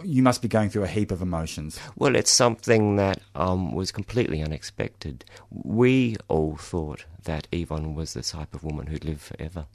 You 0.04 0.24
must 0.24 0.42
be 0.42 0.48
going 0.48 0.70
through 0.70 0.84
a 0.84 0.88
heap 0.88 1.12
of 1.12 1.22
emotions. 1.22 1.80
Well, 1.96 2.16
it's 2.16 2.32
something 2.32 2.96
that 2.98 3.20
um, 3.36 3.74
was 3.74 3.92
completely 3.92 4.42
unexpected. 4.42 5.26
We 5.50 6.16
all 6.28 6.56
thought 6.56 7.06
that 7.24 7.48
Yvonne 7.52 7.96
was 7.96 8.14
the 8.14 8.22
type 8.22 8.54
of 8.54 8.64
woman 8.64 8.88
who'd 8.88 9.06
live 9.06 9.22
forever, 9.22 9.66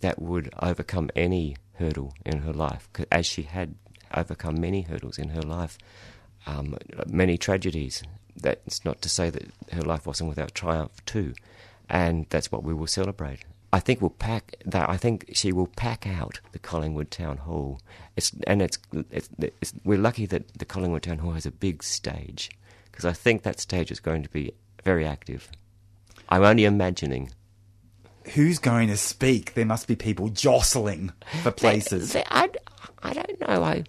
that 0.00 0.20
would 0.20 0.52
overcome 0.60 1.10
any 1.16 1.56
hurdle 1.74 2.14
in 2.24 2.42
her 2.42 2.52
life, 2.52 2.88
as 3.10 3.26
she 3.26 3.42
had 3.42 3.74
overcome 4.14 4.60
many 4.60 4.82
hurdles 4.82 5.18
in 5.18 5.30
her 5.30 5.42
life, 5.42 5.78
um, 6.46 6.76
many 7.06 7.36
tragedies. 7.36 8.02
That's 8.36 8.84
not 8.84 9.00
to 9.02 9.08
say 9.08 9.30
that 9.30 9.50
her 9.72 9.82
life 9.82 10.06
wasn't 10.06 10.28
without 10.28 10.54
triumph 10.54 11.04
too, 11.06 11.34
and 11.88 12.26
that's 12.30 12.50
what 12.50 12.64
we 12.64 12.74
will 12.74 12.86
celebrate. 12.86 13.44
I 13.72 13.80
think 13.80 14.00
we'll 14.00 14.10
pack 14.10 14.54
that. 14.64 14.88
I 14.88 14.96
think 14.96 15.30
she 15.32 15.52
will 15.52 15.66
pack 15.66 16.06
out 16.06 16.40
the 16.52 16.60
Collingwood 16.60 17.10
Town 17.10 17.38
Hall. 17.38 17.80
It's 18.16 18.30
and 18.46 18.62
it's, 18.62 18.78
it's, 19.10 19.28
it's 19.40 19.72
we're 19.84 19.98
lucky 19.98 20.26
that 20.26 20.46
the 20.58 20.64
Collingwood 20.64 21.02
Town 21.02 21.18
Hall 21.18 21.32
has 21.32 21.46
a 21.46 21.50
big 21.50 21.82
stage 21.82 22.50
because 22.84 23.04
I 23.04 23.12
think 23.12 23.42
that 23.42 23.58
stage 23.58 23.90
is 23.90 23.98
going 23.98 24.22
to 24.22 24.28
be 24.28 24.52
very 24.84 25.04
active. 25.04 25.50
I'm 26.28 26.44
only 26.44 26.64
imagining. 26.64 27.32
Who's 28.32 28.58
going 28.58 28.88
to 28.88 28.96
speak? 28.96 29.54
There 29.54 29.66
must 29.66 29.86
be 29.86 29.96
people 29.96 30.28
jostling 30.30 31.12
for 31.42 31.50
places. 31.50 32.12
They- 32.14 32.24
I, 32.30 32.48
I 33.02 33.12
don't 33.12 33.40
know. 33.40 33.62
I, 33.62 33.84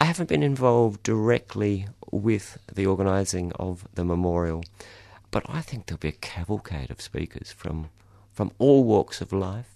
I 0.00 0.04
haven't 0.04 0.28
been 0.28 0.42
involved 0.42 1.02
directly 1.02 1.86
with 2.10 2.58
the 2.72 2.86
organising 2.86 3.52
of 3.52 3.86
the 3.94 4.04
memorial, 4.04 4.62
but 5.30 5.44
I 5.48 5.62
think 5.62 5.86
there'll 5.86 5.98
be 5.98 6.08
a 6.08 6.12
cavalcade 6.12 6.90
of 6.90 7.00
speakers 7.00 7.50
from 7.52 7.88
from 8.32 8.50
all 8.58 8.82
walks 8.84 9.20
of 9.20 9.30
life, 9.32 9.74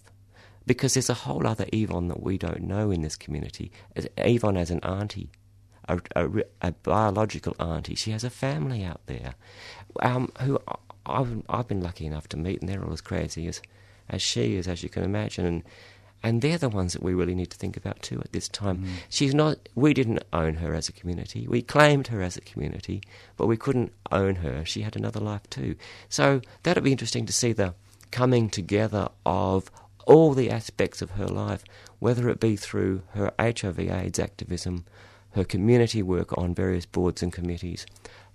because 0.67 0.95
there's 0.95 1.11
a 1.11 1.15
whole 1.15 1.47
other 1.47 1.67
Yvonne 1.73 2.09
that 2.09 2.23
we 2.23 2.39
don't 2.39 2.63
know 2.63 2.91
in 2.91 3.03
this 3.03 3.17
community. 3.17 3.71
As- 3.95 4.09
Yvonne 4.19 4.57
as 4.57 4.71
an 4.71 4.81
auntie, 4.81 5.31
a, 5.89 6.01
a, 6.17 6.29
a 6.63 6.73
biological 6.73 7.55
auntie. 7.61 7.95
She 7.95 8.11
has 8.13 8.25
a 8.25 8.31
family 8.31 8.83
out 8.83 9.01
there, 9.07 9.35
um, 10.01 10.31
who 10.41 10.59
I've, 11.07 11.43
I've 11.49 11.69
been 11.69 11.83
lucky 11.83 12.07
enough 12.07 12.29
to 12.31 12.37
meet, 12.39 12.61
and 12.61 12.69
they're 12.69 12.83
all 12.85 12.93
as 12.95 13.01
crazy 13.03 13.47
as 13.47 13.61
as 14.09 14.23
she 14.23 14.57
is, 14.57 14.69
as 14.69 14.83
you 14.83 14.89
can 14.89 15.03
imagine, 15.05 15.45
and 15.45 15.63
and 16.23 16.43
they're 16.43 16.59
the 16.59 16.69
ones 16.69 16.93
that 16.93 17.03
we 17.03 17.15
really 17.15 17.35
need 17.35 17.51
to 17.51 17.57
think 17.57 17.77
about 17.77 18.03
too 18.03 18.21
at 18.21 18.33
this 18.33 18.49
time. 18.49 18.79
Mm-hmm. 18.79 18.95
She's 19.09 19.35
not. 19.35 19.69
We 19.75 19.95
didn't 19.95 20.25
own 20.33 20.55
her 20.55 20.75
as 20.75 20.89
a 20.89 20.93
community. 20.93 21.47
We 21.47 21.63
claimed 21.63 22.09
her 22.09 22.21
as 22.23 22.37
a 22.37 22.41
community, 22.41 23.03
but 23.37 23.47
we 23.47 23.57
couldn't 23.57 23.93
own 24.11 24.37
her. 24.37 24.65
She 24.65 24.83
had 24.83 24.97
another 24.97 25.21
life 25.21 25.49
too. 25.51 25.77
So 26.09 26.41
that'll 26.63 26.83
be 26.83 26.93
interesting 26.93 27.27
to 27.27 27.33
see 27.33 27.53
the 27.53 27.75
coming 28.11 28.49
together 28.49 29.09
of 29.25 29.71
all 30.07 30.33
the 30.35 30.51
aspects 30.51 31.03
of 31.03 31.11
her 31.11 31.27
life, 31.27 31.65
whether 31.99 32.29
it 32.29 32.41
be 32.41 32.57
through 32.57 33.03
her 33.15 33.33
HIV/AIDS 33.39 34.19
activism, 34.19 34.85
her 35.33 35.45
community 35.45 36.03
work 36.03 36.37
on 36.39 36.55
various 36.55 36.87
boards 36.87 37.23
and 37.23 37.33
committees, 37.33 37.87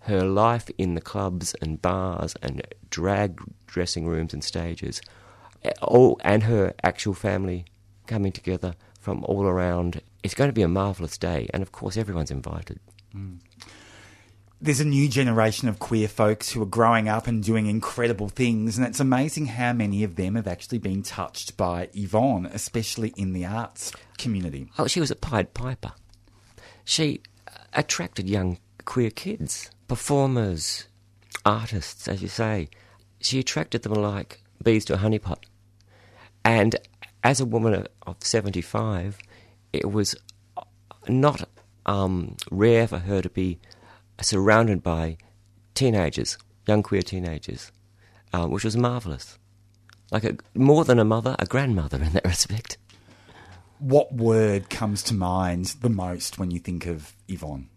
her 0.01 0.23
life 0.23 0.69
in 0.77 0.93
the 0.93 1.01
clubs 1.01 1.55
and 1.61 1.81
bars 1.81 2.35
and 2.41 2.61
drag 2.89 3.39
dressing 3.67 4.05
rooms 4.05 4.33
and 4.33 4.43
stages, 4.43 5.01
all, 5.81 6.19
and 6.23 6.43
her 6.43 6.73
actual 6.83 7.13
family 7.13 7.65
coming 8.07 8.31
together 8.31 8.75
from 8.99 9.23
all 9.25 9.45
around. 9.45 10.01
It's 10.23 10.33
going 10.33 10.49
to 10.49 10.53
be 10.53 10.61
a 10.61 10.67
marvellous 10.67 11.17
day, 11.17 11.47
and 11.53 11.63
of 11.63 11.71
course, 11.71 11.97
everyone's 11.97 12.31
invited. 12.31 12.79
there's 14.61 14.79
a 14.79 14.85
new 14.85 15.09
generation 15.09 15.67
of 15.67 15.79
queer 15.79 16.07
folks 16.07 16.51
who 16.51 16.61
are 16.61 16.67
growing 16.67 17.09
up 17.09 17.25
and 17.25 17.43
doing 17.43 17.65
incredible 17.65 18.29
things, 18.29 18.77
and 18.77 18.85
it's 18.85 18.99
amazing 18.99 19.47
how 19.47 19.73
many 19.73 20.03
of 20.03 20.15
them 20.15 20.35
have 20.35 20.47
actually 20.47 20.77
been 20.77 21.01
touched 21.01 21.57
by 21.57 21.89
Yvonne, 21.93 22.45
especially 22.45 23.11
in 23.17 23.33
the 23.33 23.43
arts 23.43 23.91
community. 24.19 24.69
Oh, 24.77 24.85
she 24.85 24.99
was 24.99 25.09
a 25.09 25.15
Pied 25.15 25.55
Piper. 25.55 25.93
She 26.85 27.21
uh, 27.47 27.51
attracted 27.73 28.29
young 28.29 28.59
queer 28.85 29.09
kids, 29.09 29.71
performers, 29.87 30.85
artists, 31.43 32.07
as 32.07 32.21
you 32.21 32.27
say. 32.27 32.69
She 33.19 33.39
attracted 33.39 33.81
them 33.81 33.93
like 33.93 34.43
bees 34.63 34.85
to 34.85 34.93
a 34.93 34.97
honeypot. 34.97 35.43
And 36.43 36.75
as 37.23 37.39
a 37.39 37.45
woman 37.45 37.73
of- 37.73 37.87
of 38.07 38.15
75, 38.23 39.19
it 39.73 39.91
was 39.91 40.15
not 41.07 41.47
um, 41.85 42.35
rare 42.51 42.87
for 42.87 42.99
her 42.99 43.21
to 43.21 43.29
be 43.29 43.59
surrounded 44.21 44.83
by 44.83 45.17
teenagers, 45.73 46.37
young 46.67 46.83
queer 46.83 47.01
teenagers, 47.01 47.71
uh, 48.33 48.47
which 48.47 48.63
was 48.63 48.77
marvellous. 48.77 49.37
Like 50.11 50.23
a, 50.23 50.37
more 50.53 50.83
than 50.85 50.99
a 50.99 51.05
mother, 51.05 51.35
a 51.39 51.45
grandmother 51.45 52.01
in 52.01 52.13
that 52.13 52.25
respect. 52.35 52.77
What 53.79 54.13
word 54.13 54.69
comes 54.69 55.01
to 55.03 55.13
mind 55.15 55.75
the 55.81 55.89
most 55.89 56.37
when 56.37 56.51
you 56.51 56.59
think 56.59 56.85
of 56.85 57.15
Yvonne? 57.27 57.69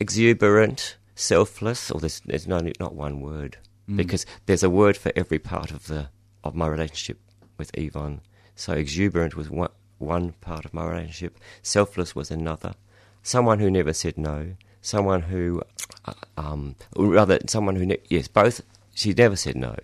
exuberant, 0.00 0.96
selfless, 1.14 1.90
or 1.90 2.00
there's, 2.00 2.20
there's 2.20 2.46
no, 2.46 2.60
not 2.78 2.94
one 2.94 3.20
word 3.20 3.58
because 3.96 4.26
there's 4.46 4.62
a 4.62 4.70
word 4.70 4.96
for 4.96 5.10
every 5.16 5.38
part 5.38 5.70
of 5.70 5.86
the 5.86 6.08
of 6.44 6.54
my 6.54 6.66
relationship 6.66 7.18
with 7.58 7.76
Yvonne. 7.76 8.20
So 8.54 8.72
exuberant 8.72 9.36
was 9.36 9.50
one, 9.50 9.70
one 9.98 10.32
part 10.40 10.64
of 10.64 10.72
my 10.72 10.86
relationship. 10.86 11.38
Selfless 11.62 12.14
was 12.14 12.30
another. 12.30 12.74
Someone 13.22 13.58
who 13.58 13.70
never 13.70 13.92
said 13.92 14.16
no. 14.16 14.54
Someone 14.80 15.22
who, 15.22 15.62
uh, 16.04 16.12
um, 16.36 16.76
or 16.96 17.06
rather, 17.06 17.38
someone 17.46 17.76
who 17.76 17.84
ne- 17.84 17.98
yes, 18.08 18.28
both. 18.28 18.62
She 18.94 19.12
never 19.12 19.36
said 19.36 19.56
no. 19.56 19.76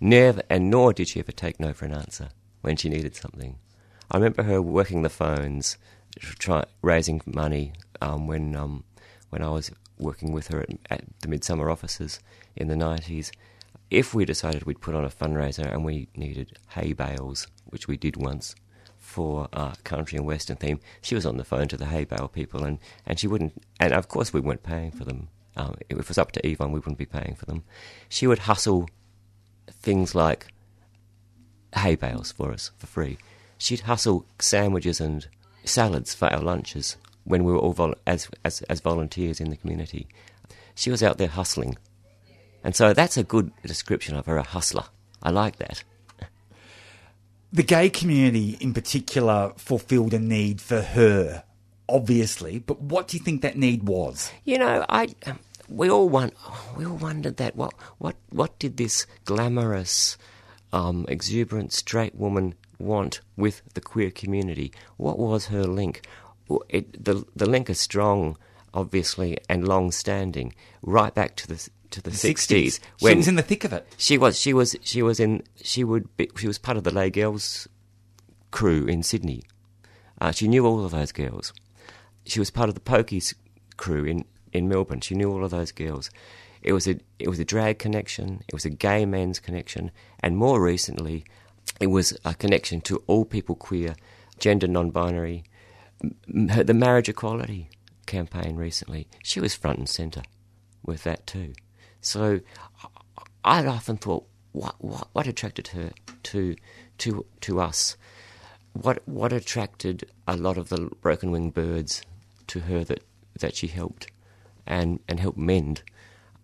Never, 0.00 0.42
and 0.48 0.70
nor 0.70 0.92
did 0.92 1.08
she 1.08 1.20
ever 1.20 1.32
take 1.32 1.58
no 1.58 1.72
for 1.72 1.86
an 1.86 1.92
answer 1.92 2.28
when 2.60 2.76
she 2.76 2.88
needed 2.88 3.16
something. 3.16 3.58
I 4.10 4.16
remember 4.16 4.44
her 4.44 4.62
working 4.62 5.02
the 5.02 5.10
phones, 5.10 5.76
try, 6.18 6.64
raising 6.82 7.20
money 7.26 7.72
um, 8.00 8.26
when 8.26 8.54
um, 8.54 8.84
when 9.30 9.42
I 9.42 9.50
was 9.50 9.70
working 9.98 10.32
with 10.32 10.48
her 10.48 10.60
at, 10.60 10.70
at 10.88 11.04
the 11.20 11.28
Midsumma 11.28 11.70
offices 11.70 12.20
in 12.56 12.68
the 12.68 12.76
nineties. 12.76 13.32
If 13.90 14.14
we 14.14 14.24
decided 14.24 14.64
we'd 14.64 14.80
put 14.80 14.94
on 14.94 15.04
a 15.04 15.10
fundraiser 15.10 15.72
and 15.72 15.84
we 15.84 16.08
needed 16.14 16.58
hay 16.70 16.92
bales, 16.92 17.46
which 17.64 17.88
we 17.88 17.96
did 17.96 18.16
once 18.16 18.54
for 18.98 19.48
uh, 19.52 19.74
country 19.84 20.18
and 20.18 20.26
western 20.26 20.56
theme, 20.56 20.80
she 21.00 21.14
was 21.14 21.24
on 21.24 21.38
the 21.38 21.44
phone 21.44 21.68
to 21.68 21.76
the 21.76 21.86
hay 21.86 22.04
bale 22.04 22.28
people, 22.28 22.64
and, 22.64 22.78
and 23.06 23.18
she 23.18 23.26
wouldn't. 23.26 23.62
And 23.80 23.94
of 23.94 24.08
course, 24.08 24.32
we 24.32 24.40
weren't 24.40 24.62
paying 24.62 24.90
for 24.90 25.04
them. 25.04 25.28
Um, 25.56 25.76
if 25.88 25.98
it 25.98 26.08
was 26.08 26.18
up 26.18 26.32
to 26.32 26.46
Yvonne, 26.46 26.72
we 26.72 26.78
wouldn't 26.78 26.98
be 26.98 27.06
paying 27.06 27.34
for 27.34 27.46
them. 27.46 27.64
She 28.08 28.26
would 28.26 28.40
hustle 28.40 28.88
things 29.70 30.14
like 30.14 30.48
hay 31.74 31.96
bales 31.96 32.32
for 32.32 32.52
us 32.52 32.70
for 32.76 32.86
free. 32.86 33.18
She'd 33.56 33.80
hustle 33.80 34.26
sandwiches 34.38 35.00
and 35.00 35.26
salads 35.64 36.14
for 36.14 36.32
our 36.32 36.40
lunches 36.40 36.96
when 37.24 37.44
we 37.44 37.52
were 37.52 37.58
all 37.58 37.72
vol- 37.72 37.94
as, 38.06 38.28
as 38.44 38.62
as 38.62 38.80
volunteers 38.80 39.40
in 39.40 39.50
the 39.50 39.56
community. 39.56 40.06
She 40.74 40.90
was 40.90 41.02
out 41.02 41.18
there 41.18 41.28
hustling, 41.28 41.76
and 42.68 42.76
so 42.76 42.92
that's 42.92 43.16
a 43.16 43.24
good 43.24 43.50
description 43.64 44.14
of 44.14 44.26
her, 44.26 44.36
a 44.36 44.42
hustler. 44.42 44.84
I 45.22 45.30
like 45.30 45.56
that. 45.56 45.84
The 47.50 47.62
gay 47.62 47.88
community 47.88 48.58
in 48.60 48.74
particular 48.74 49.54
fulfilled 49.56 50.12
a 50.12 50.18
need 50.18 50.60
for 50.60 50.82
her, 50.82 51.44
obviously, 51.88 52.58
but 52.58 52.78
what 52.78 53.08
do 53.08 53.16
you 53.16 53.24
think 53.24 53.40
that 53.40 53.56
need 53.56 53.88
was? 53.88 54.30
You 54.44 54.58
know, 54.58 54.84
I 54.86 55.08
um, 55.24 55.38
we 55.66 55.88
all 55.88 56.10
want 56.10 56.34
we 56.76 56.84
all 56.84 56.98
wondered 56.98 57.38
that 57.38 57.56
what 57.56 57.72
what 57.96 58.16
what 58.28 58.58
did 58.58 58.76
this 58.76 59.06
glamorous, 59.24 60.18
um, 60.70 61.06
exuberant 61.08 61.72
straight 61.72 62.16
woman 62.16 62.54
want 62.78 63.22
with 63.34 63.62
the 63.72 63.80
queer 63.80 64.10
community? 64.10 64.74
What 64.98 65.18
was 65.18 65.46
her 65.46 65.64
link? 65.64 66.06
It, 66.68 67.02
the 67.02 67.24
the 67.34 67.48
link 67.48 67.70
is 67.70 67.80
strong, 67.80 68.36
obviously, 68.74 69.38
and 69.48 69.66
long 69.66 69.90
standing, 69.90 70.52
right 70.82 71.14
back 71.14 71.34
to 71.36 71.48
the 71.48 71.70
to 71.90 72.02
the 72.02 72.10
sixties 72.12 72.80
She 72.98 73.14
was 73.14 73.28
in 73.28 73.36
the 73.36 73.42
thick 73.42 73.64
of 73.64 73.72
it. 73.72 73.86
she 73.96 74.18
was 74.18 74.38
she 74.38 74.52
was 74.52 74.76
she 74.82 75.02
was 75.02 75.18
in 75.20 75.42
she 75.62 75.84
would 75.84 76.14
be, 76.16 76.30
she 76.36 76.46
was 76.46 76.58
part 76.58 76.76
of 76.76 76.84
the 76.84 76.92
Les 76.94 77.10
Girls 77.10 77.68
crew 78.50 78.86
in 78.86 79.02
Sydney. 79.02 79.42
Uh, 80.20 80.32
she 80.32 80.48
knew 80.48 80.66
all 80.66 80.84
of 80.84 80.90
those 80.90 81.12
girls. 81.12 81.52
She 82.24 82.38
was 82.40 82.50
part 82.50 82.68
of 82.68 82.74
the 82.74 82.80
Pokies 82.80 83.34
crew 83.76 84.04
in, 84.04 84.24
in 84.52 84.68
Melbourne. 84.68 85.00
She 85.00 85.14
knew 85.14 85.30
all 85.30 85.44
of 85.44 85.50
those 85.50 85.70
girls. 85.72 86.10
It 86.62 86.72
was 86.72 86.88
a 86.88 86.98
it 87.18 87.28
was 87.28 87.38
a 87.38 87.44
drag 87.44 87.78
connection. 87.78 88.42
It 88.48 88.54
was 88.54 88.64
a 88.64 88.70
gay 88.70 89.06
men's 89.06 89.38
connection, 89.38 89.90
and 90.20 90.36
more 90.36 90.60
recently, 90.62 91.24
it 91.80 91.86
was 91.86 92.12
a 92.24 92.34
connection 92.34 92.80
to 92.82 93.02
all 93.06 93.24
people 93.24 93.54
queer, 93.54 93.94
gender 94.38 94.66
non-binary. 94.66 95.44
M- 96.02 96.46
The 96.66 96.74
marriage 96.74 97.08
equality 97.08 97.70
campaign 98.06 98.56
recently, 98.56 99.06
she 99.22 99.38
was 99.40 99.54
front 99.54 99.78
and 99.78 99.88
centre 99.88 100.22
with 100.84 101.04
that 101.04 101.26
too. 101.26 101.52
So 102.00 102.40
I 103.44 103.66
often 103.66 103.96
thought, 103.96 104.26
what 104.52 104.74
what 104.78 105.08
what 105.12 105.26
attracted 105.26 105.68
her 105.68 105.92
to 106.24 106.56
to 106.98 107.24
to 107.42 107.60
us? 107.60 107.96
What 108.72 109.06
what 109.06 109.32
attracted 109.32 110.10
a 110.26 110.36
lot 110.36 110.58
of 110.58 110.68
the 110.68 110.90
broken 111.00 111.30
winged 111.30 111.54
birds 111.54 112.02
to 112.48 112.60
her 112.60 112.84
that 112.84 113.02
that 113.40 113.56
she 113.56 113.68
helped 113.68 114.10
and 114.66 115.00
and 115.08 115.20
helped 115.20 115.38
mend? 115.38 115.82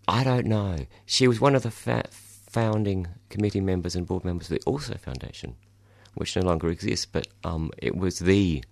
I 0.07 0.25
don't 0.25 0.47
know. 0.47 0.87
She 1.07 1.27
was 1.27 1.41
one 1.41 1.55
of 1.55 1.63
the 1.63 1.71
fa- 1.71 2.09
founding 2.11 3.07
committee 3.31 3.61
members 3.61 3.97
and 3.97 4.07
board 4.07 4.25
members 4.25 4.51
of 4.51 4.59
the 4.59 4.65
ALSO 4.71 4.99
Foundation, 5.01 5.57
which 6.15 6.37
no 6.37 6.43
longer 6.43 6.69
exists, 6.69 7.07
but 7.07 7.27
um, 7.43 7.71
it 7.79 7.97
was 7.97 8.19
the 8.19 8.63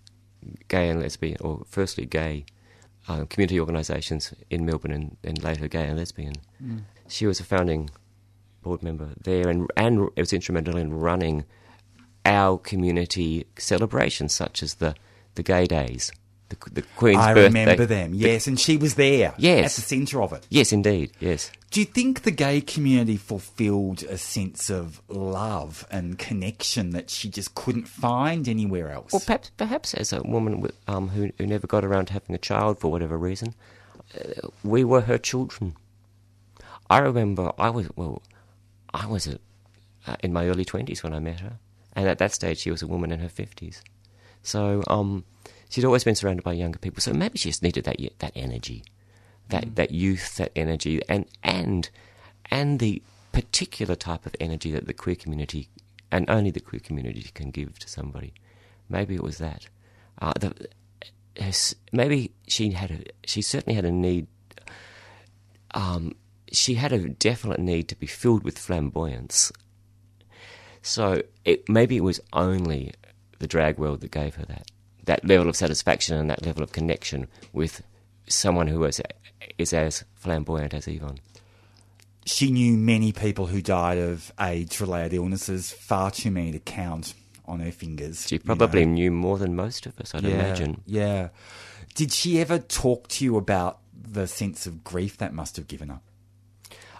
gay 0.69 0.89
and 0.91 1.01
lesbian, 1.01 1.39
or 1.41 1.63
firstly 1.67 2.05
gay, 2.05 2.45
uh, 3.09 3.25
community 3.27 3.59
organisations 3.59 4.33
in 4.51 4.65
Melbourne 4.65 4.93
and, 4.93 5.17
and 5.25 5.43
later 5.43 5.69
gay 5.69 5.87
and 5.87 5.99
lesbian. 5.99 6.35
She 7.09 7.27
was 7.27 7.41
a 7.41 7.45
founding 7.45 7.91
board 8.63 8.83
member 8.83 9.11
there 9.21 9.49
and, 9.49 9.71
and 9.77 10.09
it 10.17 10.21
was 10.21 10.33
instrumental 10.33 10.77
in 10.77 10.93
running 10.93 11.45
our 12.25 12.59
community 12.59 13.47
celebrations 13.59 14.33
such 14.33 14.63
as 14.63 14.75
the, 14.75 14.95
the 15.35 15.43
gay 15.43 15.67
days, 15.67 16.13
the, 16.55 16.71
the 16.71 16.83
Queen's 16.97 17.19
I 17.19 17.35
birthday. 17.35 17.61
remember 17.61 17.87
them, 17.87 18.13
The- 18.13 18.19
yes, 18.19 18.47
and 18.47 18.59
she 18.59 18.77
was 18.77 18.95
there 18.95 19.35
Yes. 19.39 19.65
at 19.79 19.83
the 19.83 19.89
centre 19.89 20.23
of 20.23 20.33
it. 20.33 20.47
yes, 20.51 20.73
indeed, 20.73 21.11
yes. 21.21 21.51
Do 21.71 21.81
you 21.81 21.87
think 21.87 22.23
the 22.23 22.31
gay 22.31 22.61
community 22.61 23.17
fulfilled 23.17 24.03
a 24.03 24.19
sense 24.19 24.69
of 24.71 25.01
love 25.09 25.87
and 25.91 26.19
connection 26.19 26.91
that 26.91 27.09
she 27.09 27.29
just 27.31 27.55
couldn't 27.55 27.89
find 27.89 28.47
anywhere 28.47 28.91
else? 28.91 29.13
Well, 29.13 29.23
perhaps, 29.25 29.51
perhaps 29.57 29.95
as 29.95 30.13
a 30.13 30.21
woman 30.23 30.61
with, 30.61 30.77
um, 30.87 31.09
who, 31.09 31.31
who 31.39 31.47
never 31.47 31.67
got 31.67 31.85
around 31.85 32.07
to 32.07 32.13
having 32.13 32.35
a 32.35 32.39
child 32.39 32.79
for 32.79 32.91
whatever 32.91 33.17
reason, 33.17 33.55
uh, 34.15 34.49
we 34.63 34.85
were 34.85 35.01
her 35.03 35.17
children. 35.19 35.75
I 36.91 36.99
remember 36.99 37.53
I 37.59 37.71
was 37.71 37.89
well, 37.97 38.21
I 38.93 39.07
was 39.07 39.27
a, 39.27 39.39
uh, 40.07 40.17
in 40.23 40.33
my 40.35 40.47
early 40.49 40.67
twenties 40.67 41.03
when 41.03 41.15
I 41.15 41.21
met 41.21 41.41
her, 41.41 41.55
and 41.97 42.07
at 42.07 42.19
that 42.19 42.33
stage 42.33 42.59
she 42.59 42.71
was 42.71 42.83
a 42.83 42.87
woman 42.87 43.11
in 43.13 43.21
her 43.21 43.31
fifties. 43.31 43.83
So 44.43 44.83
um, 44.89 45.25
she'd 45.73 45.85
always 45.87 46.05
been 46.05 46.15
surrounded 46.15 46.45
by 46.45 46.53
younger 46.53 46.79
people. 46.79 47.01
So 47.01 47.13
maybe 47.13 47.39
she 47.39 47.49
just 47.49 47.63
needed 47.63 47.85
that 47.85 47.97
that 48.19 48.33
energy, 48.37 48.85
that 49.49 49.75
that 49.77 49.91
youth, 49.91 50.37
that 50.37 50.53
energy, 50.55 51.01
and 51.09 51.25
and 51.43 51.89
and 52.51 52.79
the 52.79 53.03
particular 53.33 53.95
type 53.95 54.27
of 54.27 54.37
energy 54.39 54.71
that 54.73 54.87
the 54.87 54.93
queer 54.93 55.17
community 55.17 55.69
and 56.11 56.29
only 56.29 56.51
the 56.51 56.61
queer 56.61 56.81
community 56.81 57.23
can 57.35 57.51
give 57.51 57.79
to 57.79 57.89
somebody. 57.89 58.35
Maybe 58.91 59.15
it 59.15 59.23
was 59.23 59.39
that. 59.39 59.69
Uh, 60.21 60.35
the, 60.39 60.69
his- 61.35 61.75
maybe 61.91 62.33
she 62.47 62.71
had 62.73 62.91
a, 62.91 62.99
she 63.25 63.41
certainly 63.41 63.75
had 63.75 63.87
a 63.87 63.91
need. 63.91 64.27
Um, 65.73 66.15
she 66.53 66.75
had 66.75 66.93
a 66.93 67.09
definite 67.09 67.61
need 67.61 67.89
to 67.89 67.97
be 67.97 68.07
filled 68.07 68.45
with 68.45 68.59
flamboyance. 68.59 69.51
So 70.83 71.23
it, 71.47 71.67
maybe 71.67 71.97
it 71.97 72.05
was 72.05 72.21
only 72.35 72.93
the 73.39 73.47
drag 73.47 73.79
world 73.79 74.03
that 74.03 74.11
gave 74.11 74.35
her 74.35 74.45
that 74.45 74.71
that 75.05 75.25
level 75.25 75.49
of 75.49 75.57
satisfaction 75.57 76.17
and 76.17 76.31
that 76.31 76.45
level 76.45 76.63
of 76.63 76.73
connection 76.73 77.29
with 77.53 77.83
someone 78.27 78.69
who 78.69 78.85
is 78.85 79.01
is 79.59 79.73
as 79.73 80.05
flamboyant 80.15 80.75
as 80.75 80.87
Yvonne. 80.87 81.19
She 82.25 82.51
knew 82.53 82.77
many 82.77 83.11
people 83.13 83.47
who 83.47 83.61
died 83.61 83.99
of 83.99 84.33
AIDS-related 84.39 85.13
illnesses, 85.13 85.73
far 85.73 86.13
too 86.13 86.31
many 86.31 86.53
to 86.53 86.61
count 86.61 87.15
on 87.47 87.59
her 87.59 87.73
fingers. 87.73 88.29
She 88.29 88.37
you 88.37 88.41
probably 88.41 88.85
know. 88.85 88.93
knew 88.93 89.11
more 89.11 89.39
than 89.39 89.57
most 89.57 89.87
of 89.87 89.99
us, 89.99 90.15
I'd 90.15 90.23
yeah, 90.23 90.35
imagine. 90.35 90.83
Yeah. 90.87 91.31
Did 91.97 92.13
she 92.13 92.41
ever 92.41 92.61
talk 92.61 93.09
to 93.09 93.25
you 93.25 93.37
about 93.37 93.81
the 93.95 94.29
sense 94.29 94.67
of 94.67 94.85
grief 94.85 95.19
that 95.19 95.35
must 95.35 95.57
have 95.57 95.67
given 95.67 95.89
her? 95.89 96.01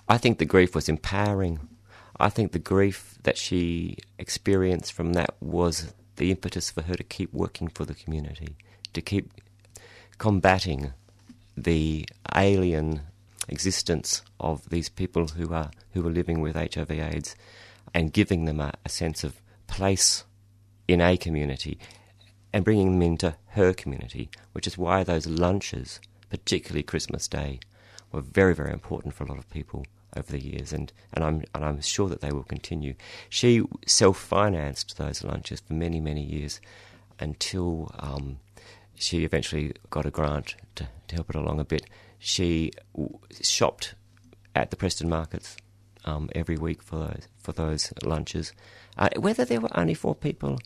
I 0.09 0.19
think 0.19 0.39
the 0.39 0.45
grief 0.45 0.75
was 0.75 0.89
empowering. 0.89 1.61
I 2.19 2.29
think 2.29 2.51
the 2.53 2.59
grief 2.59 3.17
that 3.23 3.39
she 3.39 3.99
experienced 4.19 4.93
from 4.93 5.13
that 5.13 5.37
was 5.41 5.95
the 6.23 6.31
impetus 6.31 6.71
for 6.71 6.83
her 6.83 6.95
to 6.95 7.03
keep 7.03 7.33
working 7.35 7.67
for 7.67 7.85
the 7.85 7.95
community, 7.95 8.57
to 8.93 9.03
keep 9.03 9.33
combating 10.19 10.93
the 11.57 12.07
alien 12.37 13.01
existence 13.49 14.23
of 14.39 14.71
these 14.71 14.89
people 14.89 15.27
who 15.27 15.53
are 15.53 15.73
who 15.95 16.07
are 16.07 16.13
living 16.13 16.41
with 16.41 16.55
HIV/AIDS, 16.55 17.35
and 17.93 18.13
giving 18.13 18.45
them 18.45 18.61
a, 18.61 18.73
a 18.85 18.89
sense 18.89 19.25
of 19.25 19.41
place 19.67 20.23
in 20.87 21.01
a 21.01 21.17
community, 21.17 21.77
and 22.53 22.65
bringing 22.65 22.93
them 22.93 23.03
into 23.03 23.35
her 23.49 23.73
community, 23.73 24.31
which 24.53 24.69
is 24.69 24.79
why 24.79 25.03
those 25.03 25.27
lunches, 25.27 25.99
particularly 26.31 26.85
Christmas 26.85 27.27
Day, 27.27 27.59
were 28.13 28.21
very, 28.21 28.55
very 28.55 28.73
important 28.73 29.13
for 29.13 29.25
a 29.25 29.29
lot 29.29 29.39
of 29.39 29.51
people 29.51 29.87
over 30.17 30.31
the 30.31 30.43
years, 30.43 30.73
and, 30.73 30.93
and 31.15 31.25
I'm 31.25 31.45
and 31.55 31.65
I'm 31.65 31.81
sure 31.81 32.09
that 32.09 32.21
they 32.21 32.33
will 32.33 32.43
continue. 32.43 32.95
She 33.29 33.63
self-financed 33.87 34.99
those 34.99 35.25
lunches 35.25 35.61
for 35.61 35.73
many, 35.75 36.01
many 36.01 36.23
years 36.23 36.61
until 37.19 37.91
um, 37.99 38.39
she 38.95 39.25
eventually 39.25 39.73
got 39.91 40.07
a 40.07 40.11
grant 40.11 40.57
to, 40.77 40.89
to 41.09 41.15
help 41.15 41.31
it 41.31 41.37
along 41.37 41.61
a 41.61 41.65
bit. 41.65 41.87
She 42.19 42.73
w- 42.95 43.19
shopped 43.41 43.95
at 44.55 44.71
the 44.71 44.77
Preston 44.77 45.09
markets 45.09 45.57
um, 46.05 46.29
every 46.35 46.57
week 46.57 46.83
for 46.83 46.97
those 46.97 47.29
for 47.39 47.53
those 47.53 47.93
lunches. 48.03 48.53
Uh, 48.99 49.09
whether 49.17 49.45
there 49.45 49.61
were 49.61 49.79
only 49.79 49.95
four 49.95 50.15
people 50.15 50.59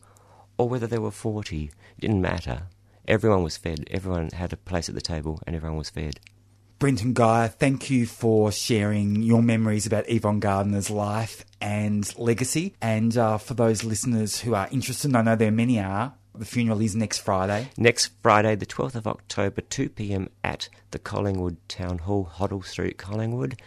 or 0.59 0.69
whether 0.69 0.87
there 0.87 1.01
were 1.01 1.11
forty 1.11 1.71
didn't 2.01 2.21
matter. 2.21 2.63
Everyone 3.09 3.45
was 3.45 3.57
fed. 3.57 3.89
Everyone 3.93 4.31
had 4.31 4.53
a 4.53 4.57
place 4.57 4.89
at 4.89 4.97
the 4.97 5.01
table, 5.01 5.41
and 5.47 5.55
everyone 5.55 5.79
was 5.79 5.91
fed. 5.91 6.19
Brenton 6.79 7.15
Geyer, 7.15 7.49
thank 7.49 7.89
you 7.89 8.05
for 8.05 8.53
sharing 8.53 9.23
your 9.23 9.43
memories 9.43 9.87
about 9.87 10.11
Yvonne 10.11 10.41
Gardner's 10.41 10.91
life 10.91 11.43
and 11.59 12.07
legacy. 12.19 12.75
And 12.83 13.17
uh, 13.17 13.39
for 13.39 13.55
those 13.55 13.83
listeners 13.83 14.41
who 14.41 14.55
are 14.55 14.69
interested, 14.71 15.17
I 15.17 15.23
know 15.23 15.37
there 15.37 15.49
are 15.49 15.53
many 15.53 15.81
are, 15.81 16.13
the 16.35 16.45
funeral 16.45 16.83
is 16.83 16.95
next 16.95 17.21
Friday. 17.21 17.71
Next 17.79 18.13
Friday, 18.23 18.57
the 18.57 18.67
12th 18.67 18.95
of 18.95 19.07
October, 19.07 19.63
2 19.63 19.89
pm 19.89 20.29
at 20.45 20.69
the 20.91 20.99
Collingwood 20.99 21.57
Town 21.67 21.97
Hall, 21.97 22.31
Hoddle 22.37 22.63
Street, 22.63 22.99
Collingwood. 22.99 23.59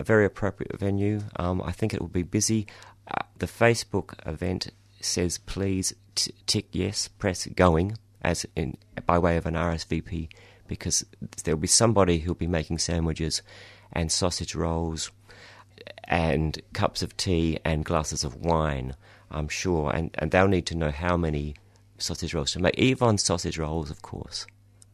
A 0.00 0.04
very 0.04 0.24
appropriate 0.24 0.78
venue. 0.78 1.24
Um, 1.36 1.60
I 1.62 1.72
think 1.72 1.92
it 1.92 2.00
will 2.00 2.08
be 2.08 2.22
busy. 2.22 2.66
Uh, 3.06 3.22
the 3.38 3.46
Facebook 3.46 4.14
event 4.26 4.70
says 5.02 5.36
please 5.36 5.94
t- 6.14 6.32
tick 6.46 6.68
yes, 6.72 7.08
press 7.08 7.46
going 7.48 7.98
as 8.22 8.46
in 8.56 8.78
by 9.04 9.18
way 9.18 9.36
of 9.36 9.44
an 9.44 9.54
RSVP 9.54 10.30
because 10.68 11.04
there'll 11.44 11.58
be 11.60 11.66
somebody 11.66 12.18
who'll 12.18 12.34
be 12.34 12.46
making 12.46 12.78
sandwiches 12.78 13.42
and 13.92 14.10
sausage 14.10 14.54
rolls 14.54 15.10
and 16.04 16.60
cups 16.72 17.02
of 17.02 17.16
tea 17.16 17.58
and 17.64 17.84
glasses 17.84 18.24
of 18.24 18.36
wine, 18.36 18.94
I'm 19.30 19.48
sure. 19.48 19.90
And, 19.94 20.10
and 20.14 20.30
they'll 20.30 20.48
need 20.48 20.66
to 20.66 20.76
know 20.76 20.90
how 20.90 21.16
many 21.16 21.54
sausage 21.98 22.34
rolls 22.34 22.52
to 22.52 22.60
make. 22.60 22.78
Yvonne's 22.78 23.22
sausage 23.22 23.58
rolls, 23.58 23.90
of 23.90 24.02
course, 24.02 24.46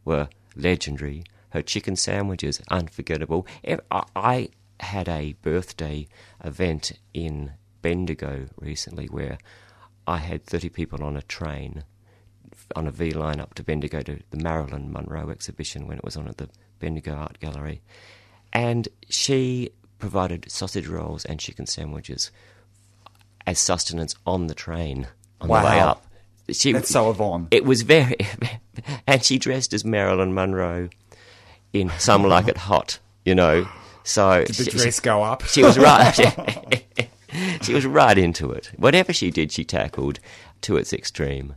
were 0.05 0.29
legendary. 0.55 1.23
Her 1.49 1.61
chicken 1.61 1.95
sandwiches, 1.95 2.61
unforgettable. 2.69 3.45
I- 3.91 4.03
I 4.15 4.49
had 4.79 5.07
a 5.07 5.33
birthday 5.41 6.07
event 6.43 6.93
in 7.13 7.53
Bendigo 7.81 8.47
recently 8.59 9.05
where 9.07 9.37
I 10.07 10.17
had 10.17 10.45
30 10.45 10.69
people 10.69 11.03
on 11.03 11.15
a 11.15 11.21
train 11.21 11.83
on 12.75 12.87
a 12.87 12.91
V 12.91 13.11
line 13.11 13.39
up 13.39 13.53
to 13.55 13.63
Bendigo 13.63 14.01
to 14.01 14.19
the 14.31 14.37
Marilyn 14.37 14.91
Monroe 14.91 15.29
exhibition 15.29 15.87
when 15.87 15.97
it 15.97 16.03
was 16.03 16.15
on 16.17 16.27
at 16.27 16.37
the 16.37 16.49
Bendigo 16.79 17.13
Art 17.13 17.39
Gallery. 17.39 17.81
And 18.51 18.87
she 19.09 19.71
provided 19.99 20.51
sausage 20.51 20.87
rolls 20.87 21.25
and 21.25 21.39
chicken 21.39 21.65
sandwiches 21.65 22.31
as 23.47 23.59
sustenance 23.59 24.15
on 24.25 24.47
the 24.47 24.55
train 24.55 25.07
on 25.41 25.47
the 25.47 25.53
way 25.53 25.79
up. 25.79 26.05
She, 26.51 26.73
That's 26.73 26.89
so 26.89 27.09
Yvonne. 27.09 27.47
It 27.51 27.63
was 27.65 27.83
very. 27.83 28.17
and 29.07 29.23
she 29.23 29.37
dressed 29.37 29.73
as 29.73 29.85
Marilyn 29.85 30.33
Monroe 30.33 30.89
in 31.71 31.89
Some 31.99 32.23
Like 32.23 32.47
It 32.47 32.57
Hot, 32.57 32.99
you 33.23 33.33
know. 33.33 33.67
So 34.03 34.43
Did 34.45 34.55
the 34.55 34.63
she- 34.65 34.71
dress 34.71 34.99
go 34.99 35.23
up? 35.23 35.43
she 35.45 35.63
was 35.63 35.77
right. 35.77 36.83
she 37.61 37.73
was 37.73 37.85
right 37.85 38.17
into 38.17 38.51
it. 38.51 38.71
Whatever 38.77 39.13
she 39.13 39.31
did, 39.31 39.51
she 39.51 39.63
tackled 39.63 40.19
to 40.61 40.77
its 40.77 40.93
extreme, 40.93 41.55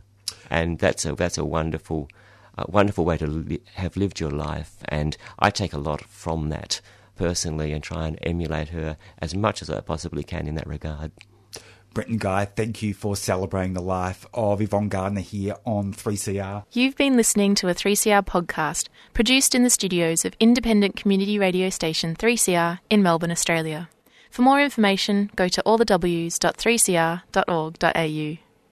and 0.49 0.79
that's 0.79 1.05
a 1.05 1.15
that's 1.15 1.37
a 1.37 1.45
wonderful, 1.45 2.09
uh, 2.57 2.65
wonderful 2.67 3.05
way 3.05 3.17
to 3.17 3.27
li- 3.27 3.61
have 3.75 3.97
lived 3.97 4.19
your 4.19 4.31
life. 4.31 4.77
And 4.85 5.17
I 5.39 5.49
take 5.49 5.73
a 5.73 5.79
lot 5.79 6.01
from 6.01 6.49
that 6.49 6.81
personally, 7.17 7.73
and 7.73 7.83
try 7.83 8.07
and 8.07 8.17
emulate 8.23 8.69
her 8.69 8.95
as 9.19 9.35
much 9.35 9.61
as 9.61 9.69
I 9.69 9.81
possibly 9.81 10.23
can 10.23 10.47
in 10.47 10.55
that 10.55 10.65
regard. 10.67 11.11
Brenton 11.93 12.17
Geyer, 12.17 12.45
thank 12.45 12.81
you 12.83 12.93
for 12.93 13.15
celebrating 13.15 13.73
the 13.73 13.81
life 13.81 14.25
of 14.33 14.61
Yvonne 14.61 14.87
Gardner 14.87 15.21
here 15.21 15.55
on 15.65 15.93
3CR. 15.93 16.63
You've 16.71 16.95
been 16.95 17.17
listening 17.17 17.55
to 17.55 17.67
a 17.69 17.73
3CR 17.73 18.23
podcast 18.23 18.89
produced 19.13 19.55
in 19.55 19.63
the 19.63 19.71
studios 19.71 20.23
of 20.23 20.35
independent 20.39 20.95
community 20.95 21.39
radio 21.39 21.71
station 21.71 22.15
3CR 22.15 22.79
in 22.91 23.01
Melbourne, 23.01 23.31
Australia. 23.31 23.89
For 24.29 24.43
more 24.43 24.61
information, 24.61 25.31
go 25.35 25.47
to 25.47 25.63
allthews.3cr.org.au. 25.65 28.46